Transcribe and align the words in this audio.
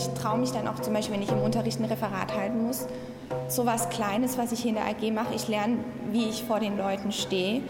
Ich 0.00 0.08
traue 0.14 0.38
mich 0.38 0.50
dann 0.50 0.66
auch 0.66 0.80
zum 0.80 0.94
Beispiel, 0.94 1.14
wenn 1.14 1.22
ich 1.22 1.30
im 1.30 1.42
Unterricht 1.42 1.78
ein 1.78 1.84
Referat 1.84 2.34
halten 2.34 2.66
muss, 2.66 2.86
so 3.48 3.66
was 3.66 3.90
Kleines, 3.90 4.38
was 4.38 4.50
ich 4.50 4.60
hier 4.60 4.70
in 4.70 4.76
der 4.76 4.86
AG 4.86 5.12
mache. 5.12 5.34
Ich 5.34 5.46
lerne, 5.46 5.76
wie 6.10 6.26
ich 6.30 6.42
vor 6.44 6.58
den 6.58 6.78
Leuten 6.78 7.12
stehe. 7.12 7.60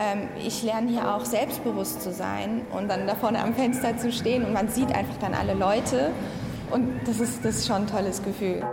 Ähm, 0.00 0.28
ich 0.44 0.64
lerne 0.64 0.90
hier 0.90 1.14
auch 1.14 1.24
selbstbewusst 1.24 2.02
zu 2.02 2.12
sein 2.12 2.66
und 2.72 2.88
dann 2.88 3.06
da 3.06 3.14
vorne 3.14 3.40
am 3.40 3.54
Fenster 3.54 3.96
zu 3.96 4.10
stehen 4.10 4.44
und 4.44 4.52
man 4.52 4.68
sieht 4.68 4.92
einfach 4.92 5.16
dann 5.18 5.32
alle 5.32 5.54
Leute. 5.54 6.10
Und 6.72 7.06
das 7.06 7.20
ist, 7.20 7.44
das 7.44 7.58
ist 7.58 7.68
schon 7.68 7.82
ein 7.82 7.86
tolles 7.86 8.20
Gefühl. 8.24 8.66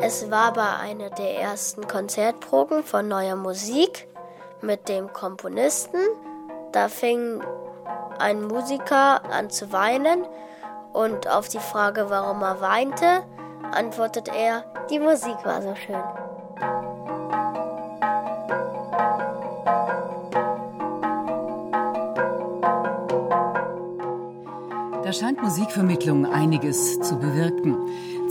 Es 0.00 0.30
war 0.30 0.52
bei 0.52 0.76
einer 0.76 1.10
der 1.10 1.40
ersten 1.40 1.88
Konzertproben 1.88 2.84
von 2.84 3.08
neuer 3.08 3.34
Musik 3.34 4.06
mit 4.62 4.88
dem 4.88 5.12
Komponisten. 5.12 5.98
Da 6.72 6.88
fing 6.88 7.42
ein 8.18 8.46
Musiker 8.46 9.22
an 9.30 9.50
zu 9.50 9.72
weinen 9.72 10.24
und 10.92 11.28
auf 11.28 11.48
die 11.48 11.58
Frage, 11.58 12.10
warum 12.10 12.42
er 12.42 12.60
weinte, 12.60 13.24
antwortet 13.72 14.28
er, 14.28 14.64
die 14.90 14.98
Musik 14.98 15.36
war 15.44 15.62
so 15.62 15.74
schön. 15.74 16.02
Da 25.02 25.12
scheint 25.12 25.42
Musikvermittlung 25.42 26.24
einiges 26.24 27.00
zu 27.00 27.18
bewirken. 27.18 27.76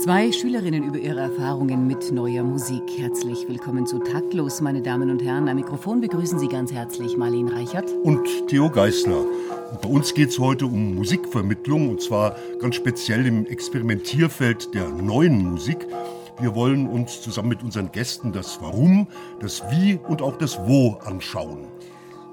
Zwei 0.02 0.32
Schülerinnen 0.32 0.84
über 0.84 0.96
ihre 0.96 1.20
Erfahrungen 1.20 1.86
mit 1.86 2.10
neuer 2.10 2.42
Musik. 2.42 2.84
Herzlich 2.96 3.46
willkommen 3.46 3.86
zu 3.86 3.98
Taktlos, 3.98 4.62
meine 4.62 4.80
Damen 4.80 5.10
und 5.10 5.22
Herren. 5.22 5.46
Am 5.46 5.56
Mikrofon 5.56 6.00
begrüßen 6.00 6.38
Sie 6.38 6.48
ganz 6.48 6.72
herzlich 6.72 7.18
Marlene 7.18 7.52
Reichert 7.52 7.90
und 8.02 8.26
Theo 8.46 8.70
Geisler. 8.70 9.26
Und 9.72 9.82
bei 9.82 9.88
uns 9.90 10.14
geht 10.14 10.30
es 10.30 10.38
heute 10.38 10.64
um 10.64 10.94
Musikvermittlung 10.94 11.90
und 11.90 12.00
zwar 12.00 12.36
ganz 12.60 12.76
speziell 12.76 13.26
im 13.26 13.44
Experimentierfeld 13.44 14.72
der 14.72 14.88
neuen 14.88 15.50
Musik. 15.50 15.86
Wir 16.40 16.54
wollen 16.54 16.86
uns 16.86 17.20
zusammen 17.20 17.50
mit 17.50 17.62
unseren 17.62 17.92
Gästen 17.92 18.32
das 18.32 18.58
Warum, 18.62 19.06
das 19.40 19.62
Wie 19.70 20.00
und 20.08 20.22
auch 20.22 20.38
das 20.38 20.58
Wo 20.66 20.96
anschauen. 21.04 21.68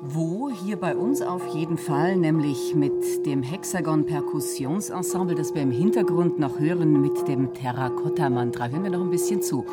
Wo? 0.01 0.49
Hier 0.49 0.77
bei 0.77 0.95
uns 0.95 1.21
auf 1.21 1.47
jeden 1.47 1.77
Fall, 1.77 2.17
nämlich 2.17 2.75
mit 2.75 3.25
dem 3.25 3.41
Hexagon 3.41 4.05
Perkussionsensemble, 4.05 5.35
das 5.35 5.55
wir 5.55 5.61
im 5.61 5.71
Hintergrund 5.71 6.39
noch 6.39 6.59
hören, 6.59 7.01
mit 7.01 7.27
dem 7.27 7.53
Terrakotta 7.53 8.29
Mantra. 8.29 8.67
Hören 8.67 8.83
wir 8.83 8.91
noch 8.91 9.01
ein 9.01 9.09
bisschen 9.09 9.41
zu. 9.41 9.65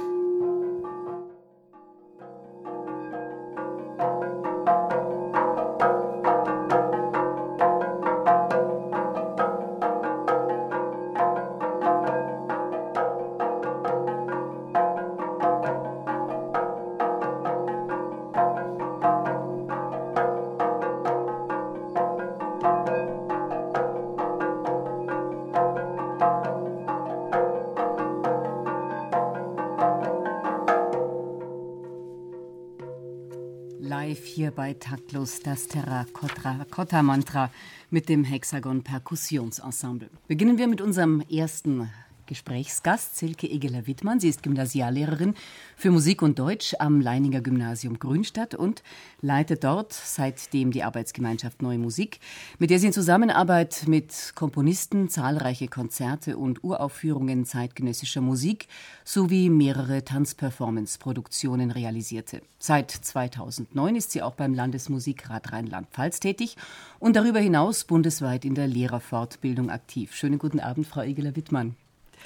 Bei 34.55 34.75
Taktlos 34.75 35.41
das 35.41 35.67
Terrakotta-Mantra 35.69 37.51
mit 37.91 38.09
dem 38.09 38.25
Hexagon 38.25 38.83
Perkussionsensemble. 38.83 40.11
Beginnen 40.29 40.59
wir 40.59 40.69
mit 40.69 40.81
unserem 40.81 41.21
ersten 41.23 41.91
Gesprächsgast 42.27 43.17
Silke 43.17 43.49
Egeler-Wittmann. 43.49 44.21
Sie 44.21 44.29
ist 44.29 44.43
Gymnasiallehrerin 44.43 45.35
für 45.77 45.91
Musik 45.91 46.23
und 46.23 46.39
Deutsch 46.39 46.75
am 46.79 47.01
Leininger 47.01 47.41
Gymnasium 47.41 47.99
Grünstadt 47.99 48.55
und 48.55 48.83
leitet 49.21 49.65
dort 49.65 49.93
seitdem 49.93 50.71
die 50.71 50.83
Arbeitsgemeinschaft 50.83 51.63
Neue 51.63 51.79
Musik, 51.79 52.21
mit 52.59 52.71
der 52.71 52.79
sie 52.79 52.89
in 52.89 52.93
Zusammenarbeit 52.93 53.85
mit 53.87 54.33
Komponisten 54.35 55.09
zahlreiche 55.09 55.69
Konzerte 55.69 56.37
und 56.37 56.65
Uraufführungen 56.65 57.45
zeitgenössischer 57.45 58.21
Musik 58.21 58.69
sowie 59.05 59.51
mehrere 59.51 60.05
Tanzperformance-Produktionen 60.05 61.71
realisierte. 61.71 62.43
Seit 62.59 62.91
2009 62.91 63.97
ist 63.97 64.13
sie 64.13 64.23
auch 64.23 64.35
beim 64.35 64.55
Landesmusikrat 64.55 65.53
Rheinland-Pfalz 65.53 66.21
tätig 66.21 66.57
und 66.99 67.17
darüber 67.17 67.41
hinaus 67.41 67.85
bundesweit 67.85 68.45
in 68.45 68.55
der 68.55 68.67
Lehrerfortbildung 68.67 69.71
aktiv. 69.71 70.15
Schönen 70.15 70.39
guten 70.39 70.61
Abend, 70.61 70.87
Frau 70.87 71.03
Egeler-Wittmann. 71.03 71.77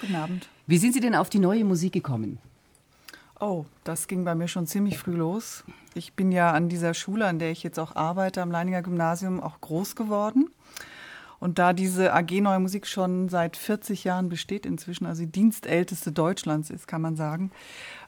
Guten 0.00 0.14
Abend. 0.14 0.48
Wie 0.66 0.78
sind 0.78 0.94
Sie 0.94 1.00
denn 1.00 1.14
auf 1.14 1.28
die 1.28 1.40
neue 1.40 1.64
Musik 1.64 1.92
gekommen? 1.92 2.38
Oh, 3.40 3.64
das 3.84 4.06
ging 4.06 4.24
bei 4.24 4.34
mir 4.34 4.48
schon 4.48 4.66
ziemlich 4.66 4.98
früh 4.98 5.14
los. 5.14 5.64
Ich 5.94 6.12
bin 6.14 6.30
ja 6.30 6.52
an 6.52 6.68
dieser 6.68 6.94
Schule, 6.94 7.26
an 7.26 7.38
der 7.38 7.50
ich 7.50 7.62
jetzt 7.62 7.78
auch 7.78 7.96
arbeite, 7.96 8.42
am 8.42 8.50
Leininger 8.50 8.82
Gymnasium, 8.82 9.40
auch 9.40 9.60
groß 9.60 9.96
geworden. 9.96 10.50
Und 11.40 11.58
da 11.58 11.72
diese 11.72 12.12
AG 12.14 12.40
Neue 12.40 12.58
Musik 12.58 12.86
schon 12.86 13.28
seit 13.28 13.56
40 13.56 14.02
Jahren 14.02 14.28
besteht 14.28 14.66
inzwischen, 14.66 15.06
also 15.06 15.22
die 15.22 15.30
dienstälteste 15.30 16.10
Deutschlands 16.10 16.68
ist, 16.68 16.88
kann 16.88 17.00
man 17.00 17.14
sagen, 17.14 17.52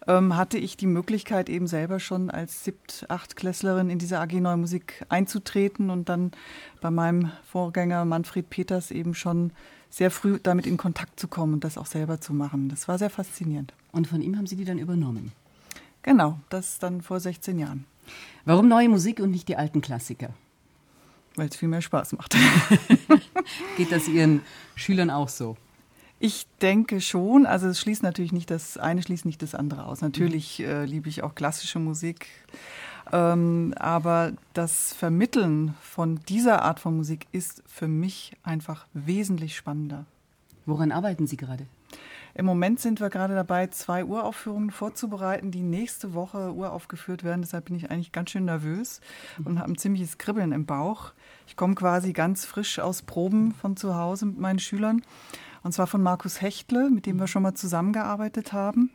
ähm, 0.08 0.36
hatte 0.36 0.58
ich 0.58 0.76
die 0.76 0.86
Möglichkeit 0.86 1.48
eben 1.48 1.68
selber 1.68 2.00
schon 2.00 2.30
als 2.30 2.64
Siebt-, 2.64 3.06
Achtklässlerin 3.08 3.88
in 3.88 4.00
diese 4.00 4.18
AG 4.18 4.32
Neue 4.32 4.56
Musik 4.56 5.04
einzutreten 5.08 5.90
und 5.90 6.08
dann 6.08 6.32
bei 6.80 6.90
meinem 6.90 7.30
Vorgänger 7.44 8.04
Manfred 8.04 8.50
Peters 8.50 8.90
eben 8.90 9.14
schon 9.14 9.52
sehr 9.90 10.10
früh 10.10 10.38
damit 10.42 10.66
in 10.66 10.76
Kontakt 10.76 11.18
zu 11.18 11.28
kommen 11.28 11.54
und 11.54 11.64
das 11.64 11.76
auch 11.76 11.86
selber 11.86 12.20
zu 12.20 12.32
machen. 12.32 12.68
Das 12.68 12.88
war 12.88 12.98
sehr 12.98 13.10
faszinierend. 13.10 13.74
Und 13.92 14.06
von 14.06 14.22
ihm 14.22 14.36
haben 14.36 14.46
Sie 14.46 14.56
die 14.56 14.64
dann 14.64 14.78
übernommen? 14.78 15.32
Genau, 16.02 16.38
das 16.48 16.78
dann 16.78 17.02
vor 17.02 17.20
16 17.20 17.58
Jahren. 17.58 17.84
Warum 18.44 18.68
neue 18.68 18.88
Musik 18.88 19.20
und 19.20 19.30
nicht 19.30 19.48
die 19.48 19.56
alten 19.56 19.80
Klassiker? 19.80 20.30
Weil 21.36 21.48
es 21.48 21.56
viel 21.56 21.68
mehr 21.68 21.82
Spaß 21.82 22.12
macht. 22.14 22.36
Geht 23.76 23.92
das 23.92 24.08
Ihren 24.08 24.42
Schülern 24.74 25.10
auch 25.10 25.28
so? 25.28 25.56
Ich 26.18 26.46
denke 26.60 27.00
schon. 27.00 27.46
Also 27.46 27.68
es 27.68 27.80
schließt 27.80 28.02
natürlich 28.02 28.32
nicht 28.32 28.50
das 28.50 28.76
eine 28.76 29.02
schließt 29.02 29.24
nicht 29.24 29.42
das 29.42 29.54
andere 29.54 29.86
aus. 29.86 30.00
Natürlich 30.00 30.60
äh, 30.60 30.84
liebe 30.84 31.08
ich 31.08 31.22
auch 31.22 31.34
klassische 31.34 31.78
Musik. 31.78 32.26
Ähm, 33.12 33.74
aber 33.78 34.32
das 34.54 34.92
Vermitteln 34.92 35.74
von 35.80 36.20
dieser 36.28 36.62
Art 36.62 36.80
von 36.80 36.96
Musik 36.96 37.26
ist 37.32 37.62
für 37.66 37.88
mich 37.88 38.36
einfach 38.42 38.86
wesentlich 38.92 39.56
spannender. 39.56 40.06
Woran 40.66 40.92
arbeiten 40.92 41.26
Sie 41.26 41.36
gerade? 41.36 41.66
Im 42.34 42.46
Moment 42.46 42.78
sind 42.78 43.00
wir 43.00 43.10
gerade 43.10 43.34
dabei, 43.34 43.66
zwei 43.66 44.04
Uraufführungen 44.04 44.70
vorzubereiten, 44.70 45.50
die 45.50 45.62
nächste 45.62 46.14
Woche 46.14 46.52
uraufgeführt 46.52 47.24
werden. 47.24 47.42
Deshalb 47.42 47.64
bin 47.66 47.74
ich 47.74 47.90
eigentlich 47.90 48.12
ganz 48.12 48.30
schön 48.30 48.44
nervös 48.44 49.00
und 49.44 49.58
habe 49.58 49.72
ein 49.72 49.78
ziemliches 49.78 50.16
Kribbeln 50.16 50.52
im 50.52 50.64
Bauch. 50.64 51.12
Ich 51.48 51.56
komme 51.56 51.74
quasi 51.74 52.12
ganz 52.12 52.44
frisch 52.44 52.78
aus 52.78 53.02
Proben 53.02 53.52
von 53.52 53.76
zu 53.76 53.96
Hause 53.96 54.26
mit 54.26 54.38
meinen 54.38 54.60
Schülern. 54.60 55.02
Und 55.62 55.72
zwar 55.72 55.88
von 55.88 56.02
Markus 56.02 56.40
Hechtle, 56.40 56.88
mit 56.88 57.04
dem 57.04 57.18
wir 57.18 57.26
schon 57.26 57.42
mal 57.42 57.54
zusammengearbeitet 57.54 58.52
haben 58.52 58.90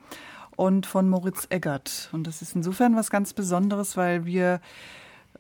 und 0.56 0.86
von 0.86 1.10
Moritz 1.10 1.48
Eggert. 1.50 2.10
Und 2.12 2.28
das 2.28 2.42
ist 2.42 2.56
insofern 2.56 2.96
was 2.96 3.10
ganz 3.10 3.34
Besonderes, 3.34 3.98
weil 3.98 4.26
wir 4.26 4.62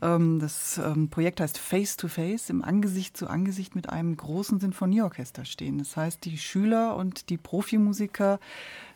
ähm, 0.02 0.40
das 0.40 0.78
ähm, 0.78 1.10
Projekt 1.10 1.40
heißt 1.40 1.58
Face 1.58 1.98
to 1.98 2.08
Face, 2.08 2.50
im 2.50 2.64
Angesicht 2.64 3.18
zu 3.18 3.28
Angesicht 3.28 3.76
mit 3.76 3.90
einem 3.90 4.16
großen 4.16 4.60
Sinfonieorchester 4.60 5.46
stehen. 5.46 5.78
Das 5.78 5.96
heißt, 5.98 6.26
die 6.26 6.38
Schüler 6.38 6.96
und 6.96 7.30
die 7.30 7.38
Profimusiker 7.38 8.40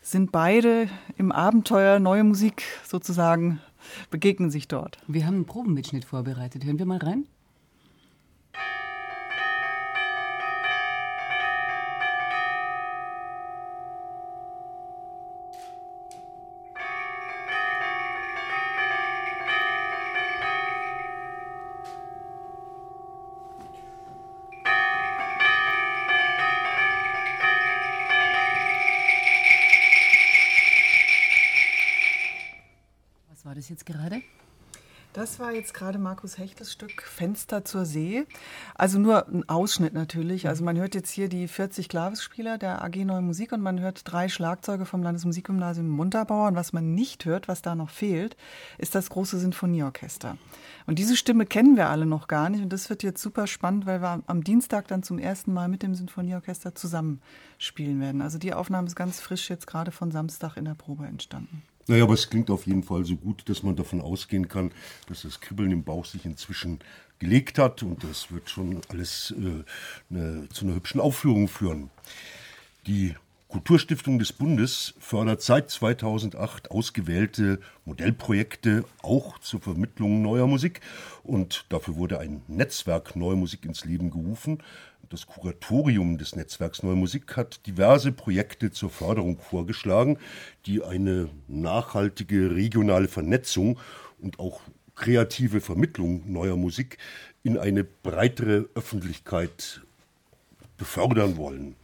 sind 0.02 0.32
beide 0.32 0.88
im 1.16 1.32
Abenteuer 1.32 1.98
neue 1.98 2.24
Musik 2.24 2.62
sozusagen, 2.84 3.60
begegnen 4.10 4.50
sich 4.50 4.68
dort. 4.68 4.98
Wir 5.06 5.26
haben 5.26 5.36
einen 5.36 5.46
Probenmitschnitt 5.46 6.04
vorbereitet. 6.04 6.64
Hören 6.64 6.78
wir 6.78 6.86
mal 6.86 6.98
rein. 6.98 7.26
Gerade? 33.92 34.22
Das 35.12 35.40
war 35.40 35.50
jetzt 35.50 35.74
gerade 35.74 35.98
Markus 35.98 36.38
Hechtels 36.38 36.70
Stück 36.70 37.02
Fenster 37.02 37.64
zur 37.64 37.84
See. 37.84 38.26
Also 38.76 39.00
nur 39.00 39.26
ein 39.26 39.48
Ausschnitt 39.48 39.92
natürlich. 39.92 40.46
Also 40.46 40.62
man 40.62 40.78
hört 40.78 40.94
jetzt 40.94 41.10
hier 41.10 41.28
die 41.28 41.48
40 41.48 41.88
Klavisspieler 41.88 42.58
der 42.58 42.84
AG 42.84 43.04
Neue 43.04 43.20
Musik 43.20 43.50
und 43.50 43.60
man 43.60 43.80
hört 43.80 44.02
drei 44.04 44.28
Schlagzeuge 44.28 44.86
vom 44.86 45.02
Landesmusikgymnasium 45.02 45.88
Munterbauer. 45.88 46.46
Und 46.46 46.54
was 46.54 46.72
man 46.72 46.94
nicht 46.94 47.24
hört, 47.24 47.48
was 47.48 47.60
da 47.60 47.74
noch 47.74 47.90
fehlt, 47.90 48.36
ist 48.78 48.94
das 48.94 49.10
große 49.10 49.40
Sinfonieorchester. 49.40 50.36
Und 50.86 51.00
diese 51.00 51.16
Stimme 51.16 51.44
kennen 51.44 51.76
wir 51.76 51.88
alle 51.88 52.06
noch 52.06 52.28
gar 52.28 52.48
nicht. 52.48 52.62
Und 52.62 52.72
das 52.72 52.88
wird 52.88 53.02
jetzt 53.02 53.20
super 53.20 53.48
spannend, 53.48 53.86
weil 53.86 54.00
wir 54.02 54.22
am 54.28 54.44
Dienstag 54.44 54.86
dann 54.86 55.02
zum 55.02 55.18
ersten 55.18 55.52
Mal 55.52 55.66
mit 55.66 55.82
dem 55.82 55.96
Sinfonieorchester 55.96 56.76
zusammenspielen 56.76 58.00
werden. 58.00 58.22
Also 58.22 58.38
die 58.38 58.54
Aufnahme 58.54 58.86
ist 58.86 58.94
ganz 58.94 59.18
frisch 59.18 59.50
jetzt 59.50 59.66
gerade 59.66 59.90
von 59.90 60.12
Samstag 60.12 60.56
in 60.56 60.66
der 60.66 60.74
Probe 60.74 61.06
entstanden. 61.06 61.64
Naja, 61.90 62.04
aber 62.04 62.14
es 62.14 62.30
klingt 62.30 62.50
auf 62.50 62.68
jeden 62.68 62.84
Fall 62.84 63.04
so 63.04 63.16
gut, 63.16 63.48
dass 63.48 63.64
man 63.64 63.74
davon 63.74 64.00
ausgehen 64.00 64.46
kann, 64.46 64.70
dass 65.08 65.22
das 65.22 65.40
Kribbeln 65.40 65.72
im 65.72 65.82
Bauch 65.82 66.04
sich 66.04 66.24
inzwischen 66.24 66.78
gelegt 67.18 67.58
hat 67.58 67.82
und 67.82 68.04
das 68.04 68.30
wird 68.30 68.48
schon 68.48 68.80
alles 68.90 69.34
äh, 69.36 69.64
eine, 70.08 70.48
zu 70.50 70.66
einer 70.66 70.76
hübschen 70.76 71.00
Aufführung 71.00 71.48
führen. 71.48 71.90
Die 72.86 73.16
Kulturstiftung 73.48 74.20
des 74.20 74.32
Bundes 74.32 74.94
fördert 75.00 75.42
seit 75.42 75.68
2008 75.68 76.70
ausgewählte 76.70 77.58
Modellprojekte 77.84 78.84
auch 79.02 79.40
zur 79.40 79.60
Vermittlung 79.60 80.22
neuer 80.22 80.46
Musik 80.46 80.82
und 81.24 81.64
dafür 81.70 81.96
wurde 81.96 82.20
ein 82.20 82.42
Netzwerk 82.46 83.16
Neue 83.16 83.34
Musik 83.34 83.64
ins 83.64 83.84
Leben 83.84 84.12
gerufen, 84.12 84.62
das 85.08 85.26
Kuratorium 85.26 86.18
des 86.18 86.36
Netzwerks 86.36 86.82
Neue 86.82 86.96
Musik 86.96 87.36
hat 87.36 87.66
diverse 87.66 88.12
Projekte 88.12 88.70
zur 88.70 88.90
Förderung 88.90 89.38
vorgeschlagen, 89.38 90.18
die 90.66 90.82
eine 90.82 91.28
nachhaltige 91.48 92.54
regionale 92.54 93.08
Vernetzung 93.08 93.78
und 94.18 94.38
auch 94.38 94.60
kreative 94.94 95.60
Vermittlung 95.60 96.30
neuer 96.30 96.56
Musik 96.56 96.98
in 97.42 97.58
eine 97.58 97.84
breitere 97.84 98.66
Öffentlichkeit 98.74 99.80
befördern 100.76 101.36
wollen. 101.36 101.74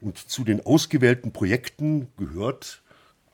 Und 0.00 0.18
zu 0.18 0.44
den 0.44 0.64
ausgewählten 0.64 1.32
Projekten 1.32 2.08
gehört 2.16 2.82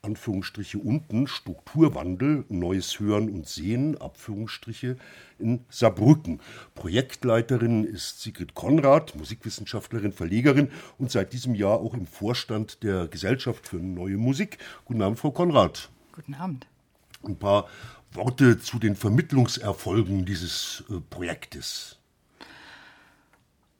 Anführungsstriche 0.05 0.79
unten 0.79 1.29
Strukturwandel, 1.29 2.45
neues 2.49 2.99
Hören 2.99 3.31
und 3.31 3.47
Sehen, 3.47 3.97
Abführungsstriche 4.01 4.97
in 5.39 5.65
Saarbrücken. 5.69 6.41
Projektleiterin 6.75 7.85
ist 7.85 8.21
Sigrid 8.21 8.55
Konrad, 8.55 9.15
Musikwissenschaftlerin, 9.15 10.13
Verlegerin 10.13 10.73
und 10.99 11.13
seit 11.13 11.33
diesem 11.33 11.55
Jahr 11.55 11.79
auch 11.79 11.95
im 11.95 12.09
Vorstand 12.09 12.83
der 12.83 13.07
Gesellschaft 13.07 13.69
für 13.69 13.77
neue 13.77 14.17
Musik. 14.17 14.59
Guten 14.87 15.03
Abend, 15.03 15.21
Frau 15.21 15.31
Konrad. 15.31 15.89
Guten 16.11 16.35
Abend. 16.35 16.67
Ein 17.23 17.37
paar 17.37 17.69
Worte 18.13 18.59
zu 18.59 18.81
den 18.81 18.97
Vermittlungserfolgen 18.97 20.25
dieses 20.25 20.83
äh, 20.91 20.95
Projektes. 21.11 22.02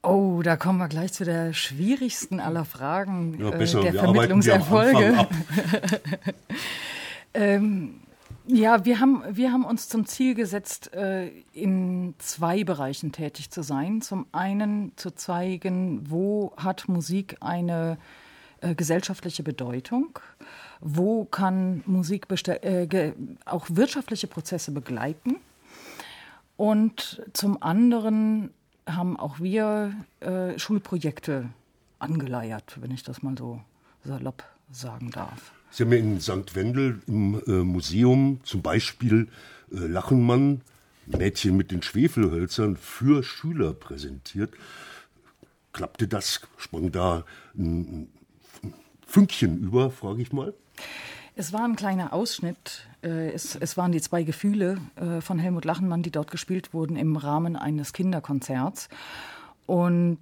Oh, 0.03 0.43
da 0.43 0.57
kommen 0.57 0.79
wir 0.79 0.89
gleich 0.89 1.13
zu 1.13 1.25
der 1.25 1.53
schwierigsten 1.53 2.41
aller 2.41 2.65
Fragen 2.65 3.39
ja, 3.39 3.51
besser, 3.51 3.81
äh, 3.81 3.93
der 3.93 3.95
Vermittlungserfolge. 3.95 5.29
ähm, 7.35 8.01
ja, 8.47 8.85
wir 8.85 8.99
haben, 8.99 9.23
wir 9.31 9.53
haben 9.53 9.65
uns 9.65 9.89
zum 9.89 10.05
Ziel 10.07 10.35
gesetzt, 10.35 10.93
äh, 10.93 11.29
in 11.53 12.15
zwei 12.19 12.65
Bereichen 12.65 13.13
tätig 13.13 13.51
zu 13.51 13.63
sein. 13.63 14.03
Zum 14.03 14.27
einen 14.33 14.91
zu 14.97 15.15
zeigen, 15.15 16.11
wo 16.11 16.53
hat 16.57 16.89
Musik 16.89 17.37
eine 17.41 17.97
äh, 18.61 18.75
gesellschaftliche 18.75 19.45
Bedeutung, 19.45 20.19
wo 20.81 21.25
kann 21.25 21.85
Musik 21.87 22.27
äh, 22.49 23.13
auch 23.45 23.67
wirtschaftliche 23.71 24.27
Prozesse 24.27 24.73
begleiten 24.73 25.37
und 26.57 27.23
zum 27.33 27.63
anderen 27.63 28.51
haben 28.87 29.17
auch 29.17 29.41
wir 29.41 29.95
äh, 30.21 30.59
Schulprojekte 30.59 31.49
angeleiert, 31.99 32.79
wenn 32.81 32.91
ich 32.91 33.03
das 33.03 33.23
mal 33.23 33.37
so 33.37 33.61
salopp 34.05 34.45
sagen 34.71 35.11
darf. 35.11 35.53
Sie 35.71 35.85
haben 35.85 35.93
ja 35.93 35.99
in 35.99 36.21
St. 36.21 36.55
Wendel 36.55 37.01
im 37.07 37.41
äh, 37.47 37.51
Museum 37.51 38.41
zum 38.45 38.63
Beispiel 38.63 39.29
äh, 39.71 39.77
Lachenmann, 39.77 40.61
Mädchen 41.07 41.57
mit 41.57 41.71
den 41.71 41.83
Schwefelhölzern, 41.83 42.77
für 42.77 43.23
Schüler 43.23 43.73
präsentiert. 43.73 44.53
Klappte 45.73 46.09
das? 46.09 46.43
Sprang 46.59 46.93
da 46.93 47.25
ein, 47.57 48.09
ein 48.63 48.75
Fünkchen 49.07 49.59
über, 49.59 49.91
frage 49.91 50.23
ich 50.23 50.33
mal? 50.33 50.55
Es 51.35 51.53
war 51.53 51.65
ein 51.65 51.77
kleiner 51.77 52.13
Ausschnitt. 52.13 52.87
Äh, 53.03 53.31
es, 53.31 53.57
es 53.57 53.77
waren 53.77 53.93
die 53.93 54.01
zwei 54.01 54.23
Gefühle 54.23 54.79
äh, 54.97 55.21
von 55.21 55.39
Helmut 55.39 55.65
Lachenmann, 55.65 56.03
die 56.03 56.11
dort 56.11 56.31
gespielt 56.31 56.75
wurden 56.75 56.97
im 56.97 57.17
Rahmen 57.17 57.57
eines 57.57 57.93
Kinderkonzerts. 57.93 58.89
Und 59.67 60.19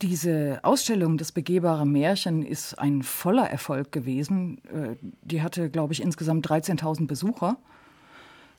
diese 0.00 0.60
Ausstellung, 0.62 1.18
das 1.18 1.32
begehbare 1.32 1.86
Märchen, 1.86 2.44
ist 2.44 2.78
ein 2.78 3.02
voller 3.02 3.48
Erfolg 3.50 3.90
gewesen. 3.90 4.58
Äh, 4.68 4.96
die 5.22 5.42
hatte, 5.42 5.70
glaube 5.70 5.92
ich, 5.92 6.02
insgesamt 6.02 6.48
13.000 6.48 7.06
Besucher. 7.06 7.56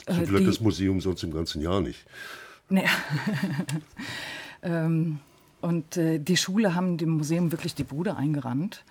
So 0.08 0.14
viel 0.14 0.40
hat 0.40 0.48
das 0.48 0.60
Museum 0.60 1.00
sonst 1.00 1.24
im 1.24 1.32
ganzen 1.32 1.62
Jahr 1.62 1.80
nicht. 1.80 2.06
Nee. 2.68 2.86
ähm, 4.62 5.20
und 5.62 5.96
die 5.96 6.38
Schule 6.38 6.76
haben 6.76 6.98
dem 6.98 7.10
Museum 7.10 7.52
wirklich 7.52 7.74
die 7.74 7.86
Bude 7.86 8.18
eingerannt. 8.18 8.84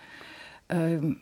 Ähm, 0.68 1.20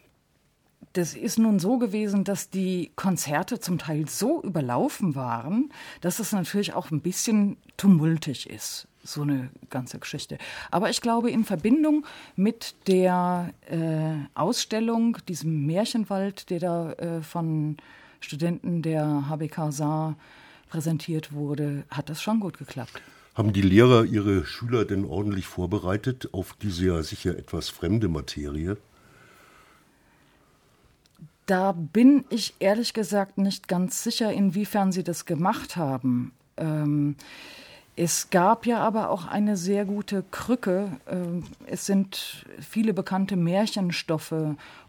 das 0.92 1.14
ist 1.14 1.38
nun 1.38 1.58
so 1.58 1.78
gewesen, 1.78 2.24
dass 2.24 2.50
die 2.50 2.90
Konzerte 2.96 3.60
zum 3.60 3.78
Teil 3.78 4.08
so 4.08 4.42
überlaufen 4.42 5.14
waren, 5.14 5.72
dass 6.00 6.18
es 6.18 6.32
natürlich 6.32 6.74
auch 6.74 6.90
ein 6.90 7.00
bisschen 7.00 7.56
tumultig 7.76 8.48
ist, 8.48 8.88
so 9.02 9.22
eine 9.22 9.50
ganze 9.70 9.98
Geschichte. 9.98 10.38
Aber 10.70 10.90
ich 10.90 11.00
glaube, 11.00 11.30
in 11.30 11.44
Verbindung 11.44 12.06
mit 12.36 12.74
der 12.86 13.52
äh, 13.70 14.14
Ausstellung, 14.34 15.18
diesem 15.28 15.66
Märchenwald, 15.66 16.50
der 16.50 16.60
da 16.60 16.92
äh, 16.92 17.22
von 17.22 17.76
Studenten 18.20 18.82
der 18.82 19.28
HBK 19.28 19.72
Saar 19.72 20.16
präsentiert 20.68 21.32
wurde, 21.32 21.84
hat 21.90 22.08
das 22.08 22.22
schon 22.22 22.40
gut 22.40 22.58
geklappt. 22.58 23.02
Haben 23.34 23.54
die 23.54 23.62
Lehrer 23.62 24.04
ihre 24.04 24.44
Schüler 24.44 24.84
denn 24.84 25.06
ordentlich 25.06 25.46
vorbereitet 25.46 26.28
auf 26.32 26.54
diese 26.60 26.86
ja 26.86 27.02
sicher 27.02 27.36
etwas 27.36 27.70
fremde 27.70 28.08
Materie? 28.08 28.76
Da 31.46 31.72
bin 31.72 32.24
ich 32.30 32.54
ehrlich 32.60 32.94
gesagt 32.94 33.38
nicht 33.38 33.68
ganz 33.68 34.02
sicher, 34.02 34.32
inwiefern 34.32 34.92
sie 34.92 35.02
das 35.02 35.24
gemacht 35.24 35.76
haben. 35.76 36.32
Ähm, 36.56 37.16
es 37.94 38.30
gab 38.30 38.64
ja 38.64 38.78
aber 38.78 39.10
auch 39.10 39.26
eine 39.26 39.56
sehr 39.58 39.84
gute 39.84 40.24
Krücke. 40.30 40.92
Ähm, 41.10 41.44
es 41.66 41.84
sind 41.84 42.46
viele 42.58 42.94
bekannte 42.94 43.36
Märchenstoffe 43.36 44.34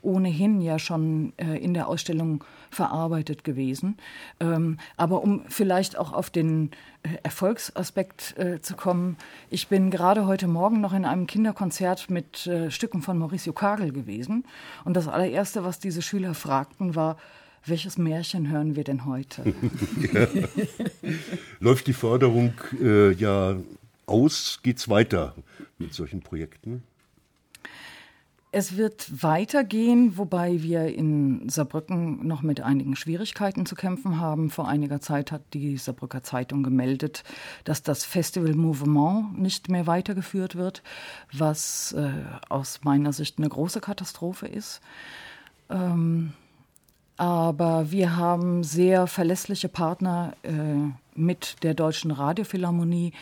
ohnehin 0.02 0.62
ja 0.62 0.80
schon 0.80 1.34
äh, 1.38 1.58
in 1.58 1.74
der 1.74 1.90
Ausstellung 1.90 2.46
verarbeitet 2.72 3.44
gewesen. 3.44 3.98
Ähm, 4.40 4.78
aber 4.96 5.22
um 5.22 5.44
vielleicht 5.50 5.98
auch 5.98 6.14
auf 6.14 6.30
den 6.30 6.72
äh, 7.04 7.10
Erfolgsaspekt 7.24 8.38
äh, 8.38 8.62
zu 8.62 8.76
kommen, 8.76 9.18
ich 9.50 9.68
bin 9.68 9.92
gerade 9.92 10.26
heute 10.26 10.48
Morgen 10.48 10.80
noch 10.80 10.94
in 10.94 11.04
einem 11.04 11.28
Kinderkonzert 11.28 12.10
mit 12.10 12.50
Stücken 12.70 13.02
von 13.02 13.18
Mauricio 13.18 13.52
Kagel 13.52 13.92
gewesen. 13.92 14.46
Und 14.86 14.96
das 14.96 15.10
allererste, 15.10 15.66
was 15.66 15.80
diese 15.80 16.02
Schüler 16.02 16.34
fragten, 16.34 16.96
war, 16.96 17.18
welches 17.66 17.98
Märchen 17.98 18.50
hören 18.50 18.76
wir 18.76 18.84
denn 18.84 19.06
heute? 19.06 19.44
ja. 20.14 20.28
Läuft 21.60 21.88
die 21.88 21.94
Förderung 21.94 22.54
äh, 22.82 23.12
ja 23.14 23.56
aus? 24.06 24.60
Geht 24.64 24.78
es 24.78 24.90
weiter 24.90 25.36
mit 25.78 25.94
solchen 25.94 26.22
Projekten? 26.22 26.84
Es 28.56 28.78
wird 28.78 29.24
weitergehen, 29.24 30.16
wobei 30.16 30.62
wir 30.62 30.86
in 30.94 31.50
Saarbrücken 31.50 32.28
noch 32.28 32.44
mit 32.44 32.62
einigen 32.62 32.96
Schwierigkeiten 32.96 33.66
zu 33.66 33.74
kämpfen 33.74 34.20
haben. 34.20 34.52
Vor 34.52 34.68
einiger 34.68 35.02
Zeit 35.02 35.32
hat 35.32 35.42
die 35.56 35.76
Saarbrücker 35.78 36.22
Zeitung 36.22 36.62
gemeldet, 36.62 37.24
dass 37.64 37.82
das 37.82 38.06
Festival 38.06 38.54
Mouvement 38.54 39.40
nicht 39.40 39.70
mehr 39.70 39.88
weitergeführt 39.88 40.56
wird, 40.56 40.84
was 41.32 41.94
äh, 41.94 42.12
aus 42.48 42.82
meiner 42.84 43.12
Sicht 43.12 43.40
eine 43.40 43.50
große 43.50 43.82
Katastrophe 43.82 44.46
ist. 44.46 44.82
Ähm, 45.72 46.34
aber 47.24 47.90
wir 47.90 48.18
haben 48.18 48.66
sehr 48.66 49.08
verlässliche 49.08 49.70
Partner 49.70 50.34
äh, 50.44 50.52
mit 51.16 51.56
der 51.64 51.74
Deutschen 51.74 52.12
Radiophilharmonie, 52.12 53.14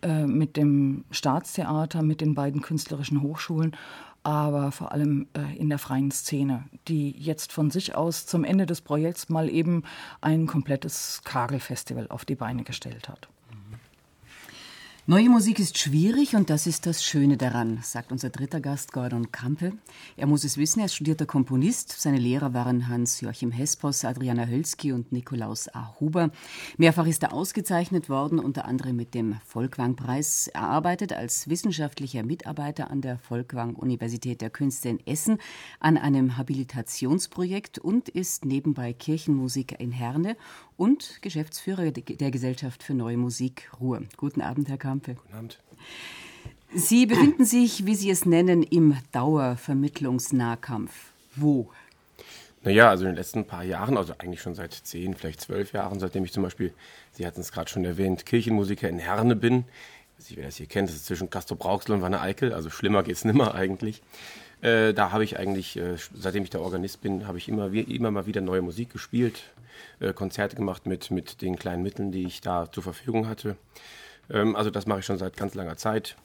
äh, 0.00 0.24
mit 0.24 0.56
dem 0.56 1.04
Staatstheater, 1.10 2.00
mit 2.00 2.22
den 2.22 2.34
beiden 2.34 2.62
künstlerischen 2.62 3.20
Hochschulen, 3.20 3.76
aber 4.22 4.72
vor 4.72 4.92
allem 4.92 5.26
äh, 5.34 5.58
in 5.58 5.68
der 5.68 5.78
freien 5.78 6.10
Szene, 6.10 6.64
die 6.88 7.10
jetzt 7.10 7.52
von 7.52 7.70
sich 7.70 7.94
aus 7.94 8.24
zum 8.24 8.44
Ende 8.44 8.64
des 8.64 8.80
Projekts 8.80 9.28
mal 9.28 9.50
eben 9.50 9.82
ein 10.22 10.46
komplettes 10.46 11.20
Kagelfestival 11.24 12.06
auf 12.08 12.24
die 12.24 12.36
Beine 12.36 12.64
gestellt 12.64 13.10
hat. 13.10 13.28
Neue 15.10 15.28
Musik 15.28 15.58
ist 15.58 15.76
schwierig 15.76 16.36
und 16.36 16.50
das 16.50 16.68
ist 16.68 16.86
das 16.86 17.02
Schöne 17.02 17.36
daran, 17.36 17.80
sagt 17.82 18.12
unser 18.12 18.30
dritter 18.30 18.60
Gast 18.60 18.92
Gordon 18.92 19.32
Kampe. 19.32 19.72
Er 20.16 20.28
muss 20.28 20.44
es 20.44 20.56
wissen, 20.56 20.78
er 20.78 20.86
ist 20.86 20.94
studierter 20.94 21.26
Komponist. 21.26 22.00
Seine 22.00 22.18
Lehrer 22.18 22.54
waren 22.54 22.86
Hans-Joachim 22.86 23.50
Hespos, 23.50 24.04
Adriana 24.04 24.46
Hölzki 24.46 24.92
und 24.92 25.10
Nikolaus 25.10 25.66
A. 25.74 25.96
Huber. 25.98 26.30
Mehrfach 26.76 27.08
ist 27.08 27.24
er 27.24 27.32
ausgezeichnet 27.32 28.08
worden, 28.08 28.38
unter 28.38 28.66
anderem 28.66 28.94
mit 28.94 29.14
dem 29.14 29.34
Volkwang-Preis. 29.46 30.46
Er 30.46 30.62
arbeitet 30.62 31.12
als 31.12 31.48
wissenschaftlicher 31.48 32.22
Mitarbeiter 32.22 32.88
an 32.88 33.00
der 33.00 33.18
Volkwang-Universität 33.18 34.40
der 34.40 34.50
Künste 34.50 34.90
in 34.90 35.04
Essen 35.08 35.38
an 35.80 35.98
einem 35.98 36.36
Habilitationsprojekt 36.36 37.80
und 37.80 38.08
ist 38.08 38.44
nebenbei 38.44 38.92
Kirchenmusiker 38.92 39.80
in 39.80 39.90
Herne 39.90 40.36
und 40.80 41.20
Geschäftsführer 41.20 41.90
der 41.90 42.30
Gesellschaft 42.30 42.82
für 42.82 42.94
Neue 42.94 43.18
Musik 43.18 43.70
Ruhr. 43.78 44.00
Guten 44.16 44.40
Abend, 44.40 44.70
Herr 44.70 44.78
Kampe. 44.78 45.14
Guten 45.14 45.34
Abend. 45.34 45.58
Sie 46.74 47.04
befinden 47.04 47.44
sich, 47.44 47.84
wie 47.84 47.94
Sie 47.94 48.08
es 48.08 48.24
nennen, 48.24 48.62
im 48.62 48.96
Dauervermittlungsnahkampf. 49.12 50.90
Wo? 51.36 51.70
Naja, 52.62 52.88
also 52.88 53.04
in 53.04 53.10
den 53.10 53.16
letzten 53.16 53.44
paar 53.44 53.62
Jahren, 53.62 53.98
also 53.98 54.14
eigentlich 54.16 54.40
schon 54.40 54.54
seit 54.54 54.72
zehn, 54.72 55.14
vielleicht 55.14 55.42
zwölf 55.42 55.74
Jahren, 55.74 56.00
seitdem 56.00 56.24
ich 56.24 56.32
zum 56.32 56.44
Beispiel, 56.44 56.72
Sie 57.12 57.26
hatten 57.26 57.42
es 57.42 57.52
gerade 57.52 57.68
schon 57.68 57.84
erwähnt, 57.84 58.24
Kirchenmusiker 58.24 58.88
in 58.88 58.98
Herne 58.98 59.36
bin. 59.36 59.66
Ich 60.18 60.24
weiß 60.24 60.30
nicht, 60.30 60.38
wer 60.38 60.46
das 60.46 60.56
hier 60.56 60.66
kennt, 60.66 60.88
das 60.88 60.96
ist 60.96 61.04
zwischen 61.04 61.28
Castrop 61.28 61.62
Rauxel 61.62 61.94
und 61.94 62.00
Wanne 62.00 62.22
Eickel, 62.22 62.54
also 62.54 62.70
schlimmer 62.70 63.02
geht 63.02 63.16
es 63.16 63.26
nimmer 63.26 63.54
eigentlich. 63.54 64.00
Äh, 64.62 64.92
da 64.92 65.12
habe 65.12 65.24
ich 65.24 65.38
eigentlich, 65.38 65.76
äh, 65.76 65.96
seitdem 66.14 66.44
ich 66.44 66.50
der 66.50 66.60
Organist 66.60 67.00
bin, 67.00 67.26
habe 67.26 67.38
ich 67.38 67.48
immer, 67.48 67.72
wie, 67.72 67.80
immer 67.80 68.10
mal 68.10 68.26
wieder 68.26 68.40
neue 68.40 68.62
Musik 68.62 68.90
gespielt, 68.90 69.42
äh, 70.00 70.12
Konzerte 70.12 70.56
gemacht 70.56 70.86
mit, 70.86 71.10
mit 71.10 71.40
den 71.40 71.56
kleinen 71.56 71.82
Mitteln, 71.82 72.12
die 72.12 72.26
ich 72.26 72.40
da 72.40 72.70
zur 72.70 72.82
Verfügung 72.82 73.28
hatte. 73.28 73.56
Ähm, 74.30 74.56
also 74.56 74.70
das 74.70 74.86
mache 74.86 75.00
ich 75.00 75.06
schon 75.06 75.18
seit 75.18 75.36
ganz 75.36 75.54
langer 75.54 75.76
Zeit. 75.76 76.16